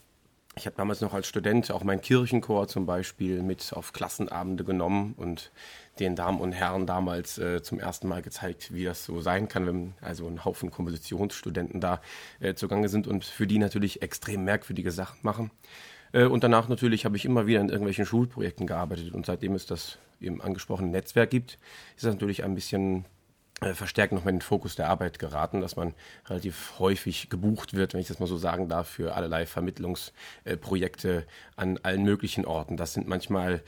Ich 0.57 0.65
habe 0.65 0.77
damals 0.77 1.01
noch 1.01 1.13
als 1.13 1.27
Student 1.27 1.69
auch 1.71 1.83
meinen 1.83 1.99
Kirchenchor 1.99 2.69
zum 2.69 2.85
Beispiel 2.85 3.41
mit 3.41 3.73
auf 3.73 3.91
Klassenabende 3.91 4.63
genommen 4.63 5.13
und 5.17 5.51
den 5.99 6.15
Damen 6.15 6.39
und 6.39 6.53
Herren 6.53 6.87
damals 6.87 7.37
äh, 7.37 7.61
zum 7.61 7.77
ersten 7.77 8.07
Mal 8.07 8.21
gezeigt, 8.21 8.73
wie 8.73 8.85
das 8.85 9.03
so 9.03 9.19
sein 9.19 9.49
kann, 9.49 9.65
wenn 9.67 9.93
also 9.99 10.27
ein 10.27 10.45
Haufen 10.45 10.71
Kompositionsstudenten 10.71 11.81
da 11.81 12.01
äh, 12.39 12.53
zugange 12.53 12.87
sind 12.87 13.05
und 13.05 13.25
für 13.25 13.47
die 13.47 13.59
natürlich 13.59 14.01
extrem 14.01 14.45
merkwürdige 14.45 14.91
Sachen 14.91 15.19
machen. 15.23 15.51
Äh, 16.15 16.25
und 16.25 16.43
danach 16.43 16.67
natürlich 16.69 17.05
habe 17.05 17.17
ich 17.17 17.25
immer 17.25 17.45
wieder 17.45 17.59
in 17.59 17.69
irgendwelchen 17.69 18.05
Schulprojekten 18.05 18.65
gearbeitet. 18.65 19.13
Und 19.13 19.25
seitdem 19.25 19.53
es 19.53 19.65
das 19.67 19.97
eben 20.21 20.41
angesprochene 20.41 20.89
Netzwerk 20.89 21.29
gibt, 21.29 21.59
ist 21.95 22.05
das 22.05 22.13
natürlich 22.13 22.43
ein 22.43 22.55
bisschen 22.55 23.05
äh, 23.61 23.73
verstärkt 23.73 24.13
nochmal 24.13 24.33
in 24.33 24.37
den 24.37 24.41
Fokus 24.41 24.75
der 24.75 24.89
Arbeit 24.89 25.19
geraten, 25.19 25.61
dass 25.61 25.75
man 25.75 25.93
relativ 26.27 26.73
häufig 26.79 27.29
gebucht 27.29 27.73
wird, 27.73 27.93
wenn 27.93 28.01
ich 28.01 28.07
das 28.07 28.19
mal 28.19 28.27
so 28.27 28.37
sagen 28.37 28.69
darf, 28.69 28.87
für 28.87 29.13
allerlei 29.13 29.45
Vermittlungsprojekte 29.45 31.27
an 31.55 31.79
allen 31.83 32.03
möglichen 32.03 32.45
Orten. 32.45 32.77
Das 32.77 32.93
sind 32.93 33.07
manchmal 33.07 33.61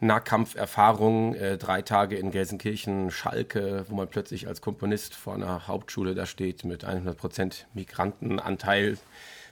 Nahkampferfahrungen, 0.00 1.34
äh, 1.34 1.58
drei 1.58 1.82
Tage 1.82 2.16
in 2.16 2.30
Gelsenkirchen, 2.30 3.10
Schalke, 3.10 3.84
wo 3.88 3.96
man 3.96 4.08
plötzlich 4.08 4.46
als 4.46 4.60
Komponist 4.60 5.14
vor 5.14 5.34
einer 5.34 5.66
Hauptschule 5.66 6.14
da 6.14 6.24
steht 6.24 6.64
mit 6.64 6.84
100% 6.84 7.64
Migrantenanteil 7.74 8.98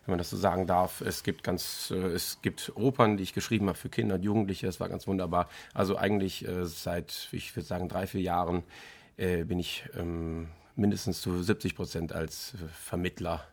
wenn 0.07 0.13
man 0.13 0.19
das 0.19 0.31
so 0.31 0.37
sagen 0.37 0.67
darf. 0.67 1.01
Es 1.01 1.23
gibt 1.23 1.43
ganz, 1.43 1.93
äh, 1.95 1.97
es 1.97 2.39
gibt 2.43 2.73
Opern, 2.77 3.17
die 3.17 3.25
ich 3.25 3.35
geschrieben 3.35 3.67
habe 3.69 3.77
für 3.77 3.89
Kinder 3.89 4.15
und 4.15 4.23
Jugendliche. 4.23 4.67
Das 4.67 4.81
war 4.81 4.89
ganz 4.89 5.07
wunderbar. 5.07 5.49
Also 5.75 5.97
eigentlich 5.97 6.47
äh, 6.47 6.65
seit, 6.65 7.29
ich 7.33 7.55
würde 7.55 7.67
sagen, 7.67 7.89
drei, 7.89 8.07
vier 8.07 8.21
Jahren 8.21 8.63
äh, 9.17 9.45
bin 9.45 9.59
ich 9.59 9.85
ähm, 9.99 10.49
mindestens 10.77 11.21
zu 11.21 11.43
70 11.43 11.75
Prozent 11.75 12.13
als 12.13 12.55
äh, 12.55 12.69
Vermittler 12.73 13.45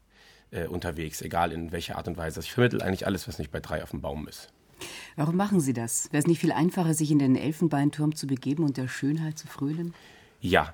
äh, 0.52 0.68
unterwegs, 0.68 1.22
egal 1.22 1.52
in 1.52 1.72
welcher 1.72 1.98
Art 1.98 2.08
und 2.08 2.18
Weise. 2.18 2.38
Also 2.38 2.46
ich 2.46 2.54
vermittle 2.54 2.84
eigentlich 2.84 3.08
alles, 3.08 3.28
was 3.28 3.40
nicht 3.40 3.52
bei 3.52 3.60
drei 3.60 3.82
auf 3.82 3.92
dem 3.92 4.02
Baum 4.02 4.28
ist. 4.28 4.54
Warum 5.16 5.36
machen 5.36 5.60
Sie 5.60 5.74
das? 5.74 6.12
Wäre 6.12 6.22
es 6.22 6.28
nicht 6.28 6.40
viel 6.40 6.52
einfacher, 6.52 6.94
sich 6.94 7.10
in 7.12 7.20
den 7.20 7.36
Elfenbeinturm 7.36 8.16
zu 8.16 8.28
begeben 8.28 8.64
und 8.64 8.78
der 8.78 8.88
Schönheit 8.88 9.38
zu 9.38 9.48
frönen? 9.48 9.94
Ja, 10.42 10.74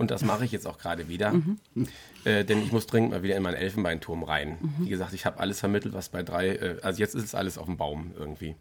und 0.00 0.10
das 0.10 0.24
mache 0.24 0.46
ich 0.46 0.50
jetzt 0.50 0.66
auch 0.66 0.78
gerade 0.78 1.08
wieder. 1.08 1.32
Mhm. 1.32 1.58
Äh, 2.24 2.42
denn 2.46 2.62
ich 2.62 2.72
muss 2.72 2.86
dringend 2.86 3.10
mal 3.10 3.22
wieder 3.22 3.36
in 3.36 3.42
meinen 3.42 3.56
Elfenbeinturm 3.56 4.22
rein. 4.22 4.56
Mhm. 4.58 4.86
Wie 4.86 4.88
gesagt, 4.88 5.12
ich 5.12 5.26
habe 5.26 5.38
alles 5.38 5.60
vermittelt, 5.60 5.92
was 5.92 6.08
bei 6.08 6.22
drei, 6.22 6.48
äh, 6.48 6.76
also 6.80 7.00
jetzt 7.00 7.14
ist 7.14 7.24
es 7.24 7.34
alles 7.34 7.58
auf 7.58 7.66
dem 7.66 7.76
Baum 7.76 8.12
irgendwie. 8.18 8.56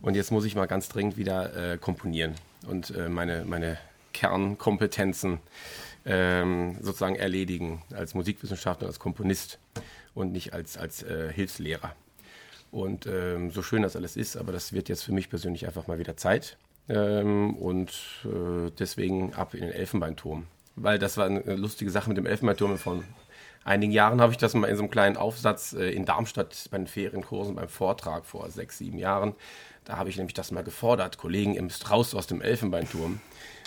Und 0.00 0.14
jetzt 0.14 0.30
muss 0.30 0.44
ich 0.44 0.54
mal 0.54 0.66
ganz 0.66 0.88
dringend 0.88 1.16
wieder 1.16 1.72
äh, 1.72 1.78
komponieren 1.78 2.34
und 2.68 2.90
äh, 2.90 3.08
meine, 3.08 3.44
meine 3.44 3.76
Kernkompetenzen 4.12 5.40
ähm, 6.06 6.76
sozusagen 6.80 7.16
erledigen 7.16 7.82
als 7.92 8.14
Musikwissenschaftler, 8.14 8.86
als 8.86 9.00
Komponist 9.00 9.58
und 10.14 10.30
nicht 10.30 10.52
als, 10.52 10.76
als 10.76 11.02
äh, 11.02 11.32
Hilfslehrer. 11.32 11.92
Und 12.70 13.06
ähm, 13.06 13.50
so 13.50 13.62
schön 13.62 13.82
das 13.82 13.96
alles 13.96 14.16
ist, 14.16 14.36
aber 14.36 14.52
das 14.52 14.72
wird 14.72 14.88
jetzt 14.88 15.02
für 15.02 15.12
mich 15.12 15.28
persönlich 15.28 15.66
einfach 15.66 15.88
mal 15.88 15.98
wieder 15.98 16.16
Zeit. 16.16 16.56
Ähm, 16.88 17.56
und 17.56 17.90
äh, 18.24 18.70
deswegen 18.78 19.34
ab 19.34 19.54
in 19.54 19.62
den 19.62 19.72
Elfenbeinturm 19.72 20.46
weil 20.76 20.98
das 20.98 21.16
war 21.16 21.26
eine 21.26 21.56
lustige 21.56 21.90
Sache 21.90 22.08
mit 22.08 22.16
dem 22.16 22.26
Elfenbeinturm. 22.26 22.78
Von 22.78 23.04
einigen 23.64 23.92
Jahren 23.92 24.20
habe 24.20 24.32
ich 24.32 24.38
das 24.38 24.54
mal 24.54 24.66
in 24.68 24.76
so 24.76 24.82
einem 24.82 24.90
kleinen 24.90 25.16
Aufsatz 25.16 25.72
äh, 25.72 25.90
in 25.90 26.04
Darmstadt 26.04 26.68
bei 26.70 26.78
den 26.78 26.86
Ferienkursen 26.86 27.54
beim 27.54 27.68
Vortrag 27.68 28.26
vor 28.26 28.50
sechs, 28.50 28.78
sieben 28.78 28.98
Jahren. 28.98 29.34
Da 29.84 29.98
habe 29.98 30.08
ich 30.08 30.16
nämlich 30.16 30.34
das 30.34 30.50
mal 30.50 30.64
gefordert, 30.64 31.18
Kollegen, 31.18 31.54
im 31.54 31.68
raus 31.90 32.14
aus 32.14 32.26
dem 32.26 32.40
Elfenbeinturm. 32.40 33.20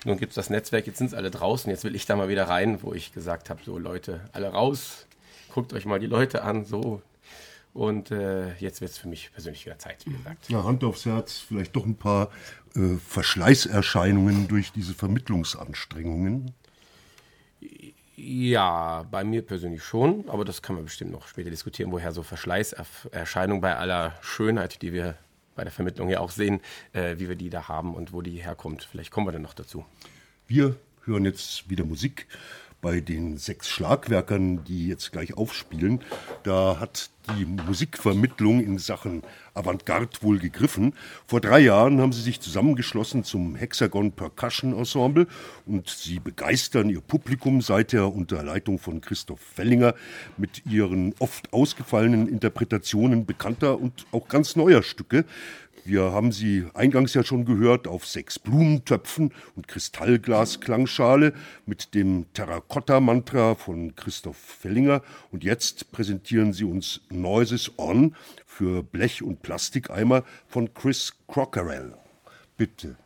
Nun 0.05 0.17
gibt 0.17 0.31
es 0.31 0.35
das 0.35 0.49
Netzwerk, 0.49 0.87
jetzt 0.87 0.97
sind 0.97 1.07
es 1.07 1.13
alle 1.13 1.31
draußen, 1.31 1.69
jetzt 1.69 1.83
will 1.83 1.95
ich 1.95 2.05
da 2.05 2.15
mal 2.15 2.29
wieder 2.29 2.47
rein, 2.47 2.81
wo 2.81 2.93
ich 2.93 3.13
gesagt 3.13 3.49
habe, 3.49 3.61
so 3.63 3.77
Leute, 3.77 4.21
alle 4.31 4.49
raus, 4.49 5.05
guckt 5.53 5.73
euch 5.73 5.85
mal 5.85 5.99
die 5.99 6.07
Leute 6.07 6.43
an, 6.43 6.65
so. 6.65 7.01
Und 7.73 8.09
äh, 8.09 8.55
jetzt 8.55 8.81
wird 8.81 8.91
es 8.91 8.97
für 8.97 9.07
mich 9.07 9.31
persönlich 9.31 9.65
wieder 9.65 9.77
Zeit, 9.77 10.03
wie 10.07 10.13
gesagt. 10.13 10.49
Ja, 10.49 10.63
Hand 10.63 10.83
aufs 10.83 11.05
Herz, 11.05 11.37
vielleicht 11.37 11.75
doch 11.75 11.85
ein 11.85 11.95
paar 11.95 12.31
äh, 12.75 12.97
Verschleißerscheinungen 13.07 14.47
durch 14.47 14.71
diese 14.71 14.95
Vermittlungsanstrengungen. 14.95 16.53
Ja, 18.15 19.05
bei 19.11 19.23
mir 19.23 19.43
persönlich 19.43 19.83
schon, 19.83 20.27
aber 20.27 20.43
das 20.43 20.61
kann 20.63 20.75
man 20.75 20.85
bestimmt 20.85 21.11
noch 21.11 21.27
später 21.27 21.51
diskutieren, 21.51 21.91
woher 21.91 22.11
so 22.11 22.23
Verschleißerscheinungen 22.23 23.61
bei 23.61 23.75
aller 23.75 24.15
Schönheit, 24.21 24.81
die 24.81 24.91
wir 24.91 25.15
bei 25.55 25.63
der 25.63 25.71
Vermittlung 25.71 26.09
ja 26.09 26.19
auch 26.19 26.31
sehen, 26.31 26.61
äh, 26.93 27.15
wie 27.17 27.29
wir 27.29 27.35
die 27.35 27.49
da 27.49 27.67
haben 27.67 27.93
und 27.93 28.13
wo 28.13 28.21
die 28.21 28.41
herkommt. 28.41 28.83
Vielleicht 28.89 29.11
kommen 29.11 29.27
wir 29.27 29.31
dann 29.33 29.41
noch 29.41 29.53
dazu. 29.53 29.85
Wir 30.47 30.77
hören 31.03 31.25
jetzt 31.25 31.69
wieder 31.69 31.83
Musik 31.83 32.27
bei 32.81 32.99
den 32.99 33.37
sechs 33.37 33.67
Schlagwerkern, 33.69 34.63
die 34.63 34.87
jetzt 34.87 35.11
gleich 35.11 35.35
aufspielen, 35.35 36.01
da 36.43 36.79
hat 36.79 37.09
die 37.35 37.45
Musikvermittlung 37.45 38.61
in 38.61 38.77
Sachen 38.77 39.21
Avantgarde 39.53 40.17
wohl 40.21 40.39
gegriffen. 40.39 40.93
Vor 41.25 41.41
drei 41.41 41.59
Jahren 41.59 41.99
haben 41.99 42.13
sie 42.13 42.21
sich 42.21 42.39
zusammengeschlossen 42.39 43.23
zum 43.23 43.55
Hexagon 43.55 44.11
Percussion 44.11 44.77
Ensemble 44.77 45.27
und 45.65 45.89
sie 45.89 46.19
begeistern 46.19 46.89
ihr 46.89 47.01
Publikum 47.01 47.61
seither 47.61 48.13
unter 48.13 48.43
Leitung 48.43 48.79
von 48.79 49.01
Christoph 49.01 49.41
Fellinger 49.41 49.93
mit 50.37 50.65
ihren 50.65 51.13
oft 51.19 51.51
ausgefallenen 51.51 52.27
Interpretationen 52.27 53.25
bekannter 53.25 53.79
und 53.79 54.05
auch 54.11 54.27
ganz 54.27 54.55
neuer 54.55 54.83
Stücke. 54.83 55.25
Wir 55.87 56.11
haben 56.11 56.33
sie 56.33 56.65
eingangs 56.73 57.13
ja 57.13 57.23
schon 57.23 57.45
gehört 57.45 57.87
auf 57.87 58.05
sechs 58.05 58.39
Blumentöpfen 58.39 59.31
und 59.55 59.69
Kristallglas-Klangschale 59.69 61.31
mit 61.65 61.95
dem 61.95 62.25
Terrakotta-Mantra 62.33 63.55
von 63.55 63.95
Christoph 63.95 64.35
Fellinger. 64.35 65.01
Und 65.31 65.45
jetzt 65.45 65.93
präsentieren 65.93 66.51
sie 66.51 66.65
uns 66.65 66.99
Noises 67.09 67.71
On 67.77 68.13
für 68.45 68.83
Blech- 68.83 69.23
und 69.23 69.41
Plastikeimer 69.43 70.25
von 70.49 70.73
Chris 70.73 71.13
Crockerell. 71.25 71.93
Bitte. 72.57 72.97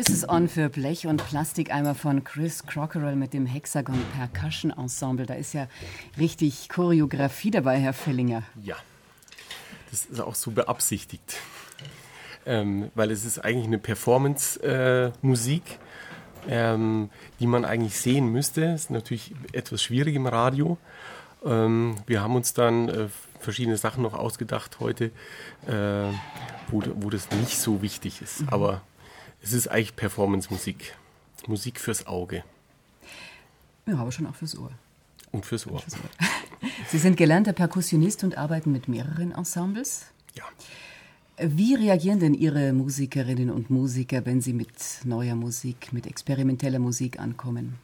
Neuestes 0.00 0.26
On 0.30 0.48
für 0.48 0.70
Blech 0.70 1.06
und 1.06 1.22
Plastikeimer 1.26 1.94
von 1.94 2.24
Chris 2.24 2.64
Crockerell 2.64 3.16
mit 3.16 3.34
dem 3.34 3.44
Hexagon 3.44 4.02
Percussion 4.16 4.70
Ensemble. 4.70 5.26
Da 5.26 5.34
ist 5.34 5.52
ja 5.52 5.66
richtig 6.16 6.70
Choreografie 6.70 7.50
dabei, 7.50 7.78
Herr 7.78 7.92
Fellinger. 7.92 8.42
Ja, 8.62 8.76
das 9.90 10.06
ist 10.06 10.18
auch 10.18 10.34
so 10.34 10.52
beabsichtigt. 10.52 11.36
Ähm, 12.46 12.90
weil 12.94 13.10
es 13.10 13.26
ist 13.26 13.40
eigentlich 13.40 13.66
eine 13.66 13.76
Performance-Musik, 13.76 15.64
äh, 16.46 16.72
ähm, 16.72 17.10
die 17.38 17.46
man 17.46 17.66
eigentlich 17.66 17.98
sehen 17.98 18.32
müsste. 18.32 18.62
Ist 18.64 18.90
natürlich 18.90 19.34
etwas 19.52 19.82
schwierig 19.82 20.14
im 20.14 20.26
Radio. 20.26 20.78
Ähm, 21.44 21.96
wir 22.06 22.22
haben 22.22 22.36
uns 22.36 22.54
dann 22.54 22.88
äh, 22.88 23.08
verschiedene 23.38 23.76
Sachen 23.76 24.02
noch 24.02 24.14
ausgedacht 24.14 24.80
heute, 24.80 25.10
äh, 25.66 26.10
wo, 26.68 26.82
wo 26.94 27.10
das 27.10 27.30
nicht 27.32 27.58
so 27.58 27.82
wichtig 27.82 28.22
ist. 28.22 28.40
Mhm. 28.40 28.48
Aber 28.48 28.80
es 29.42 29.52
ist 29.52 29.68
eigentlich 29.68 29.96
Performance-Musik. 29.96 30.96
Musik 31.46 31.80
fürs 31.80 32.06
Auge. 32.06 32.44
Ja, 33.86 33.96
aber 33.96 34.12
schon 34.12 34.26
auch 34.26 34.34
fürs 34.34 34.56
Ohr. 34.56 34.70
Und 35.32 35.46
fürs 35.46 35.66
Ohr. 35.66 35.80
fürs 35.80 35.94
Ohr. 35.94 36.28
Sie 36.88 36.98
sind 36.98 37.16
gelernter 37.16 37.52
Perkussionist 37.52 38.24
und 38.24 38.36
arbeiten 38.36 38.72
mit 38.72 38.88
mehreren 38.88 39.32
Ensembles. 39.32 40.06
Ja. 40.34 40.44
Wie 41.42 41.74
reagieren 41.74 42.20
denn 42.20 42.34
Ihre 42.34 42.72
Musikerinnen 42.74 43.50
und 43.50 43.70
Musiker, 43.70 44.26
wenn 44.26 44.42
sie 44.42 44.52
mit 44.52 44.70
neuer 45.04 45.34
Musik, 45.34 45.92
mit 45.92 46.06
experimenteller 46.06 46.78
Musik 46.78 47.18
ankommen? 47.18 47.78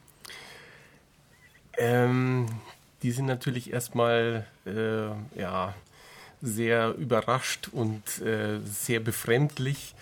Ähm, 1.79 2.47
die 3.03 3.13
sind 3.13 3.27
natürlich 3.27 3.73
erstmal 3.73 4.47
äh, 4.67 5.41
ja, 5.41 5.75
sehr 6.43 6.95
überrascht 6.95 7.69
und 7.73 8.21
äh, 8.23 8.61
sehr 8.65 9.01
befremdlich, 9.01 9.95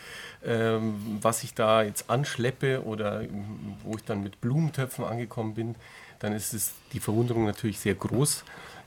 äh, 0.42 0.78
was 1.20 1.44
ich 1.44 1.54
da 1.54 1.82
jetzt 1.82 2.10
anschleppe 2.10 2.84
oder 2.84 3.22
wo 3.82 3.96
ich 3.96 4.04
dann 4.04 4.22
mit 4.22 4.40
Blumentöpfen 4.40 5.04
angekommen 5.04 5.54
bin. 5.54 5.74
Dann 6.18 6.32
ist 6.32 6.54
es 6.54 6.72
die 6.92 7.00
Verwunderung 7.00 7.44
natürlich 7.44 7.80
sehr 7.80 7.94
groß. 7.94 8.44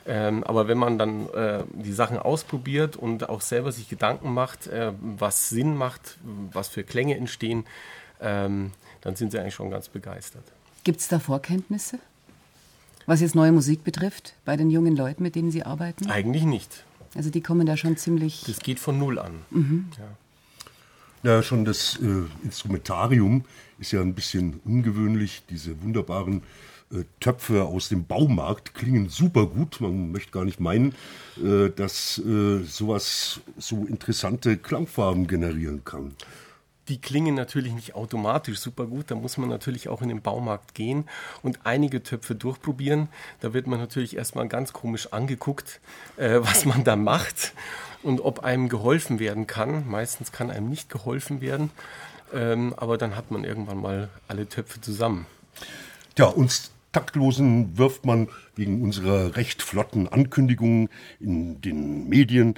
Ähm, 0.08 0.44
aber 0.46 0.70
wenn 0.70 0.78
man 0.78 0.98
dann 0.98 1.30
äh, 1.34 1.64
die 1.74 1.92
Sachen 1.92 2.18
ausprobiert 2.18 2.96
und 2.96 3.28
auch 3.28 3.42
selber 3.42 3.74
sich 3.74 3.90
Gedanken 3.90 4.34
macht, 4.34 4.68
äh, 4.68 4.94
was 5.02 5.50
Sinn 5.50 5.76
macht, 5.76 6.18
was 6.54 6.70
für 6.70 6.84
Klänge 6.84 7.18
entstehen, 7.18 7.66
ähm, 8.22 8.72
dann 9.02 9.16
sind 9.18 9.32
sie 9.32 9.40
eigentlich 9.40 9.56
schon 9.56 9.70
ganz 9.70 9.90
begeistert. 9.90 10.44
Gibt 10.86 11.02
es 11.02 11.10
da 11.10 11.20
Vorkenntnisse? 11.20 12.00
Was 13.06 13.22
jetzt 13.22 13.36
neue 13.36 13.52
Musik 13.52 13.84
betrifft, 13.84 14.34
bei 14.46 14.56
den 14.56 14.70
jungen 14.70 14.96
Leuten, 14.96 15.24
mit 15.24 15.36
denen 15.36 15.52
Sie 15.52 15.64
arbeiten? 15.64 16.10
Eigentlich 16.10 16.44
nicht. 16.44 16.84
Also 17.16 17.30
die 17.30 17.42
kommen 17.42 17.66
da 17.66 17.78
schon 17.78 17.98
ziemlich. 17.98 18.44
Das 18.46 18.60
geht 18.60 18.80
von 18.80 18.98
null 18.98 19.20
an. 19.20 19.40
Mhm. 19.50 19.90
Ja. 21.24 21.32
ja. 21.32 21.44
schon 21.44 21.66
das 21.66 22.00
äh, 22.02 22.24
Instrumentarium 22.44 23.46
ist 23.80 23.92
ja 23.92 24.02
ein 24.02 24.14
bisschen 24.14 24.60
ungewöhnlich. 24.66 25.44
Diese 25.50 25.82
wunderbaren 25.82 26.44
äh, 26.92 27.04
Töpfe 27.20 27.64
aus 27.64 27.90
dem 27.90 28.06
Baumarkt 28.06 28.74
klingen 28.74 29.10
super 29.10 29.46
gut. 29.46 29.82
Man 29.82 30.12
möchte 30.12 30.32
gar 30.32 30.46
nicht 30.46 30.60
meinen, 30.60 30.96
äh, 31.44 31.70
dass 31.70 32.20
äh, 32.20 32.64
sowas 32.64 33.42
so 33.58 33.86
interessante 33.86 34.58
Klangfarben 34.58 35.28
generieren 35.28 35.84
kann 35.84 36.14
die 36.88 37.00
klingen 37.00 37.36
natürlich 37.36 37.74
nicht 37.74 37.96
automatisch 37.96 38.60
super 38.60 38.86
gut. 38.86 39.12
Da 39.12 39.16
muss 39.16 39.38
man 39.38 39.50
natürlich 39.50 39.90
auch 39.90 40.02
in 40.02 40.10
den 40.10 40.22
Baumarkt 40.22 40.74
gehen 40.74 41.06
und 41.44 41.60
einige 41.64 42.04
Töpfe 42.04 42.36
durchprobieren. 42.36 43.10
Da 43.42 43.54
wird 43.54 43.68
man 43.68 43.80
natürlich 43.80 44.16
erstmal 44.16 44.48
ganz 44.48 44.74
komisch 44.74 45.14
angeguckt, 45.14 45.80
äh, 46.18 46.40
was 46.42 46.66
man 46.66 46.84
da 46.84 46.96
macht 46.96 47.54
und 48.04 48.22
ob 48.22 48.44
einem 48.44 48.70
geholfen 48.70 49.20
werden 49.20 49.48
kann. 49.48 49.88
Meistens 49.88 50.32
kann 50.32 50.52
einem 50.52 50.70
nicht 50.70 50.90
geholfen 50.90 51.42
werden, 51.42 51.72
ähm, 52.34 52.74
aber 52.78 52.98
dann 52.98 53.16
hat 53.16 53.32
man 53.32 53.44
irgendwann 53.44 53.82
mal 53.82 54.10
alle 54.28 54.48
Töpfe 54.48 54.82
zusammen. 54.82 55.26
Ja, 56.18 56.26
uns 56.26 56.72
Taktlosen 56.94 57.78
wirft 57.78 58.06
man 58.06 58.28
wegen 58.56 58.82
unserer 58.82 59.36
recht 59.36 59.62
flotten 59.62 60.08
Ankündigungen 60.08 60.90
in 61.20 61.62
den 61.62 62.08
Medien 62.10 62.56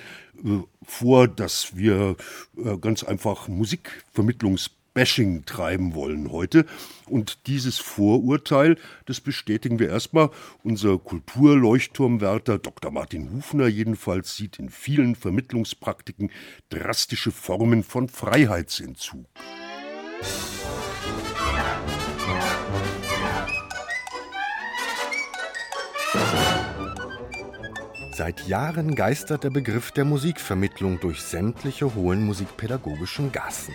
vor, 0.83 1.27
dass 1.27 1.75
wir 1.75 2.15
äh, 2.57 2.77
ganz 2.77 3.03
einfach 3.03 3.47
Musikvermittlungsbashing 3.47 5.45
treiben 5.45 5.93
wollen 5.95 6.31
heute. 6.31 6.65
Und 7.05 7.47
dieses 7.47 7.79
Vorurteil, 7.79 8.77
das 9.05 9.21
bestätigen 9.21 9.79
wir 9.79 9.89
erstmal. 9.89 10.29
Unser 10.63 10.97
Kulturleuchtturmwärter 10.97 12.59
Dr. 12.59 12.91
Martin 12.91 13.31
Hufner 13.31 13.67
jedenfalls 13.67 14.35
sieht 14.35 14.59
in 14.59 14.69
vielen 14.69 15.15
Vermittlungspraktiken 15.15 16.31
drastische 16.69 17.31
Formen 17.31 17.83
von 17.83 18.09
Freiheitsentzug. 18.09 19.25
Seit 28.19 28.49
Jahren 28.49 28.95
geistert 28.95 29.45
der 29.45 29.49
Begriff 29.49 29.93
der 29.93 30.03
Musikvermittlung 30.03 30.99
durch 30.99 31.21
sämtliche 31.21 31.95
hohen 31.95 32.25
musikpädagogischen 32.25 33.31
Gassen. 33.31 33.73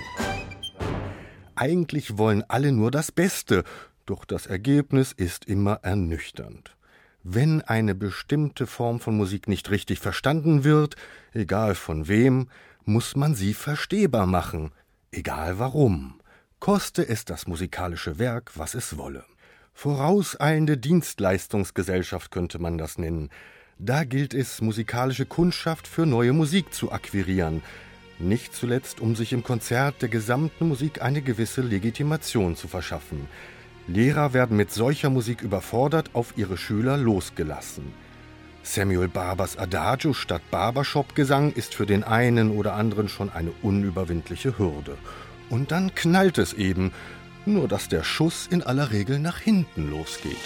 Eigentlich 1.55 2.19
wollen 2.19 2.45
alle 2.49 2.71
nur 2.71 2.91
das 2.91 3.11
Beste, 3.11 3.65
doch 4.05 4.27
das 4.27 4.45
Ergebnis 4.45 5.13
ist 5.13 5.47
immer 5.47 5.81
ernüchternd. 5.81 6.77
Wenn 7.23 7.63
eine 7.63 7.95
bestimmte 7.95 8.67
Form 8.67 9.01
von 9.01 9.17
Musik 9.17 9.49
nicht 9.49 9.71
richtig 9.71 9.99
verstanden 9.99 10.63
wird, 10.63 10.97
egal 11.33 11.75
von 11.75 12.07
wem, 12.07 12.51
muss 12.85 13.17
man 13.17 13.35
sie 13.35 13.55
verstehbar 13.55 14.27
machen, 14.27 14.73
egal 15.11 15.59
warum, 15.59 16.21
koste 16.61 17.09
es 17.09 17.25
das 17.25 17.47
musikalische 17.47 18.19
Werk, 18.19 18.51
was 18.57 18.75
es 18.75 18.99
wolle. 18.99 19.25
Vorauseilende 19.73 20.77
Dienstleistungsgesellschaft 20.77 22.31
könnte 22.31 22.59
man 22.59 22.77
das 22.77 22.99
nennen, 22.99 23.31
da 23.79 24.05
gilt 24.05 24.35
es, 24.35 24.61
musikalische 24.61 25.27
Kundschaft 25.27 25.87
für 25.87 26.07
neue 26.07 26.33
Musik 26.33 26.73
zu 26.73 26.93
akquirieren, 26.93 27.63
nicht 28.19 28.55
zuletzt, 28.55 29.01
um 29.01 29.17
sich 29.17 29.33
im 29.33 29.43
Konzert 29.43 30.01
der 30.03 30.09
gesamten 30.09 30.69
Musik 30.69 31.03
eine 31.03 31.23
gewisse 31.23 31.61
Legitimation 31.61 32.55
zu 32.57 32.69
verschaffen. 32.69 33.29
Lehrer 33.87 34.33
werden 34.33 34.57
mit 34.57 34.71
solcher 34.73 35.11
Musik 35.11 35.43
überfordert 35.43 36.11
auf 36.15 36.35
ihre 36.37 36.57
Schüler 36.57 36.97
losgelassen. 36.97 37.93
Samuel 38.63 39.09
Barbers 39.09 39.59
Adagio 39.59 40.15
statt 40.15 40.41
Barbershop-Gesang 40.51 41.53
ist 41.53 41.75
für 41.75 41.85
den 41.85 42.03
einen 42.03 42.51
oder 42.51 42.75
anderen 42.75 43.09
schon 43.09 43.29
eine 43.29 43.53
unüberwindliche 43.63 44.59
Hürde. 44.59 44.97
Und 45.51 45.71
dann 45.71 45.95
knallt 45.95 46.39
es 46.39 46.55
eben, 46.55 46.93
nur 47.45 47.69
dass 47.69 47.89
der 47.89 48.05
Schuss 48.05 48.47
in 48.51 48.63
aller 48.63 48.91
Regel 48.91 49.19
nach 49.19 49.39
hinten 49.39 49.91
losgeht. 49.91 50.39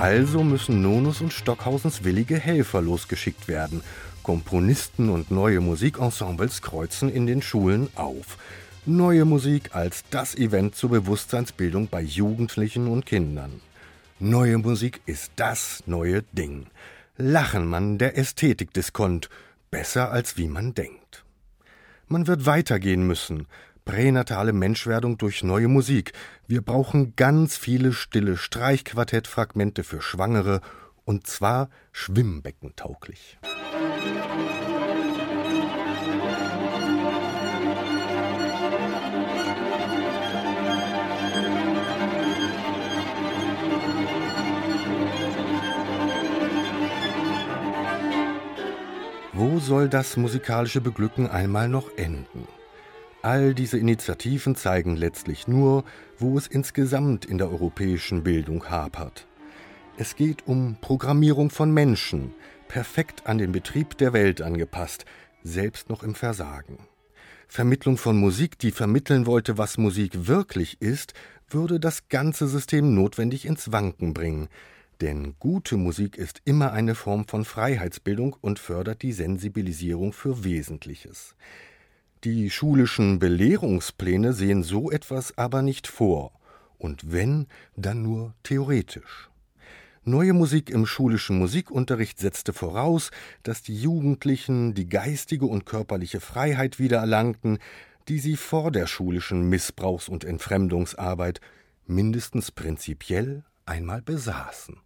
Also 0.00 0.42
müssen 0.42 0.80
Nonus 0.80 1.20
und 1.20 1.30
Stockhausens 1.30 2.04
willige 2.04 2.38
Helfer 2.38 2.80
losgeschickt 2.80 3.48
werden. 3.48 3.82
Komponisten 4.22 5.10
und 5.10 5.30
neue 5.30 5.60
Musikensembles 5.60 6.62
kreuzen 6.62 7.10
in 7.10 7.26
den 7.26 7.42
Schulen 7.42 7.90
auf. 7.96 8.38
Neue 8.86 9.26
Musik 9.26 9.74
als 9.74 10.04
das 10.08 10.34
Event 10.34 10.74
zur 10.74 10.88
Bewusstseinsbildung 10.88 11.88
bei 11.88 12.00
Jugendlichen 12.00 12.88
und 12.88 13.04
Kindern. 13.04 13.60
Neue 14.18 14.56
Musik 14.56 15.02
ist 15.04 15.32
das 15.36 15.82
neue 15.84 16.22
Ding. 16.32 16.68
Lachen 17.18 17.66
man 17.66 17.98
der 17.98 18.16
Ästhetikdiskont, 18.16 19.28
besser 19.70 20.10
als 20.10 20.38
wie 20.38 20.48
man 20.48 20.72
denkt. 20.72 21.24
Man 22.08 22.26
wird 22.26 22.46
weitergehen 22.46 23.06
müssen, 23.06 23.46
pränatale 23.90 24.52
Menschwerdung 24.52 25.18
durch 25.18 25.42
neue 25.42 25.66
Musik. 25.66 26.12
Wir 26.46 26.62
brauchen 26.62 27.16
ganz 27.16 27.56
viele 27.56 27.92
stille 27.92 28.36
Streichquartettfragmente 28.36 29.82
für 29.82 30.00
Schwangere 30.00 30.60
und 31.04 31.26
zwar 31.26 31.70
schwimmbeckentauglich. 31.90 33.40
Wo 49.32 49.58
soll 49.58 49.88
das 49.88 50.16
musikalische 50.16 50.80
Beglücken 50.80 51.28
einmal 51.28 51.68
noch 51.68 51.96
enden? 51.96 52.46
All 53.22 53.52
diese 53.52 53.76
Initiativen 53.76 54.54
zeigen 54.54 54.96
letztlich 54.96 55.46
nur, 55.46 55.84
wo 56.18 56.38
es 56.38 56.46
insgesamt 56.46 57.26
in 57.26 57.36
der 57.36 57.50
europäischen 57.50 58.22
Bildung 58.22 58.70
hapert. 58.70 59.26
Es 59.98 60.16
geht 60.16 60.46
um 60.46 60.78
Programmierung 60.80 61.50
von 61.50 61.70
Menschen, 61.70 62.32
perfekt 62.66 63.26
an 63.26 63.36
den 63.36 63.52
Betrieb 63.52 63.98
der 63.98 64.14
Welt 64.14 64.40
angepasst, 64.40 65.04
selbst 65.42 65.90
noch 65.90 66.02
im 66.02 66.14
Versagen. 66.14 66.78
Vermittlung 67.46 67.98
von 67.98 68.16
Musik, 68.16 68.58
die 68.58 68.70
vermitteln 68.70 69.26
wollte, 69.26 69.58
was 69.58 69.76
Musik 69.76 70.26
wirklich 70.26 70.80
ist, 70.80 71.12
würde 71.50 71.78
das 71.78 72.08
ganze 72.08 72.48
System 72.48 72.94
notwendig 72.94 73.44
ins 73.44 73.70
Wanken 73.70 74.14
bringen. 74.14 74.48
Denn 75.02 75.34
gute 75.38 75.76
Musik 75.76 76.16
ist 76.16 76.40
immer 76.46 76.72
eine 76.72 76.94
Form 76.94 77.26
von 77.26 77.44
Freiheitsbildung 77.44 78.34
und 78.40 78.58
fördert 78.58 79.02
die 79.02 79.12
Sensibilisierung 79.12 80.14
für 80.14 80.42
Wesentliches. 80.42 81.34
Die 82.24 82.50
schulischen 82.50 83.18
Belehrungspläne 83.18 84.34
sehen 84.34 84.62
so 84.62 84.90
etwas 84.90 85.38
aber 85.38 85.62
nicht 85.62 85.86
vor. 85.86 86.32
Und 86.76 87.12
wenn, 87.12 87.46
dann 87.76 88.02
nur 88.02 88.34
theoretisch. 88.42 89.30
Neue 90.04 90.34
Musik 90.34 90.68
im 90.68 90.84
schulischen 90.84 91.38
Musikunterricht 91.38 92.18
setzte 92.18 92.52
voraus, 92.52 93.10
dass 93.42 93.62
die 93.62 93.74
Jugendlichen 93.74 94.74
die 94.74 94.88
geistige 94.88 95.46
und 95.46 95.64
körperliche 95.64 96.20
Freiheit 96.20 96.78
wiedererlangten, 96.78 97.58
die 98.08 98.18
sie 98.18 98.36
vor 98.36 98.70
der 98.70 98.86
schulischen 98.86 99.48
Missbrauchs- 99.48 100.10
und 100.10 100.24
Entfremdungsarbeit 100.24 101.40
mindestens 101.86 102.50
prinzipiell 102.50 103.44
einmal 103.64 104.02
besaßen. 104.02 104.76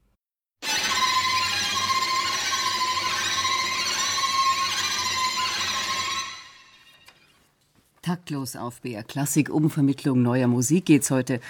Taktlos 8.05 8.55
auf 8.55 8.83
BR 8.83 9.03
Klassik. 9.03 9.49
Um 9.49 9.71
Vermittlung 9.71 10.21
neuer 10.21 10.47
Musik 10.47 10.85
geht's 10.85 11.11
heute. 11.11 11.40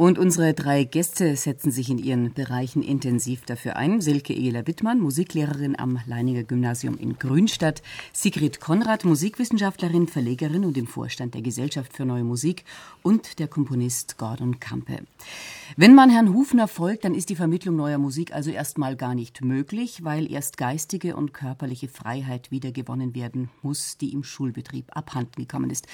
Und 0.00 0.18
unsere 0.18 0.54
drei 0.54 0.84
Gäste 0.84 1.36
setzen 1.36 1.70
sich 1.70 1.90
in 1.90 1.98
ihren 1.98 2.32
Bereichen 2.32 2.82
intensiv 2.82 3.44
dafür 3.44 3.76
ein. 3.76 4.00
Silke 4.00 4.32
Ehler 4.32 4.66
Wittmann, 4.66 4.98
Musiklehrerin 4.98 5.78
am 5.78 5.98
Leininger 6.06 6.42
Gymnasium 6.42 6.96
in 6.96 7.18
Grünstadt. 7.18 7.82
Sigrid 8.14 8.60
Konrad, 8.60 9.04
Musikwissenschaftlerin, 9.04 10.08
Verlegerin 10.08 10.64
und 10.64 10.78
im 10.78 10.86
Vorstand 10.86 11.34
der 11.34 11.42
Gesellschaft 11.42 11.92
für 11.92 12.06
Neue 12.06 12.24
Musik. 12.24 12.64
Und 13.02 13.40
der 13.40 13.48
Komponist 13.48 14.16
Gordon 14.16 14.58
Kampe. 14.58 15.00
Wenn 15.76 15.94
man 15.94 16.08
Herrn 16.08 16.32
Hufner 16.32 16.66
folgt, 16.66 17.04
dann 17.04 17.14
ist 17.14 17.28
die 17.28 17.36
Vermittlung 17.36 17.76
neuer 17.76 17.98
Musik 17.98 18.34
also 18.34 18.50
erstmal 18.50 18.96
gar 18.96 19.14
nicht 19.14 19.42
möglich, 19.42 20.02
weil 20.02 20.32
erst 20.32 20.56
geistige 20.56 21.14
und 21.14 21.34
körperliche 21.34 21.88
Freiheit 21.88 22.50
wiedergewonnen 22.50 23.14
werden 23.14 23.50
muss, 23.60 23.98
die 23.98 24.14
im 24.14 24.24
Schulbetrieb 24.24 24.86
abhanden 24.96 25.42
gekommen 25.42 25.68
ist. 25.68 25.86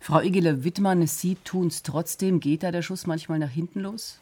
Frau 0.00 0.20
Igeler 0.20 0.64
Wittmann, 0.64 1.06
Sie 1.06 1.36
tun 1.44 1.68
es 1.68 1.82
trotzdem. 1.82 2.40
Geht 2.40 2.62
da 2.62 2.70
der 2.70 2.82
Schuss 2.82 3.06
manchmal 3.06 3.38
nach 3.38 3.53
hinten 3.54 3.80
los? 3.80 4.18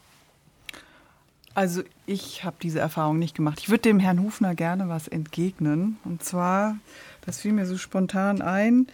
Also 1.55 1.83
ich 2.07 2.45
habe 2.45 2.57
diese 2.63 2.81
Erfahrung 2.81 3.19
nicht 3.19 3.35
gemacht. 3.35 3.59
Ich 3.61 3.69
würde 3.69 3.83
dem 3.83 4.01
Herrn 4.01 4.23
Hufner 4.23 4.55
gerne 4.55 4.89
was 4.89 5.09
entgegnen. 5.09 5.99
Und 6.05 6.25
zwar, 6.25 6.79
das 7.27 7.41
fiel 7.41 7.53
mir 7.53 7.67
so 7.67 7.77
spontan 7.77 8.41
ein, 8.41 8.87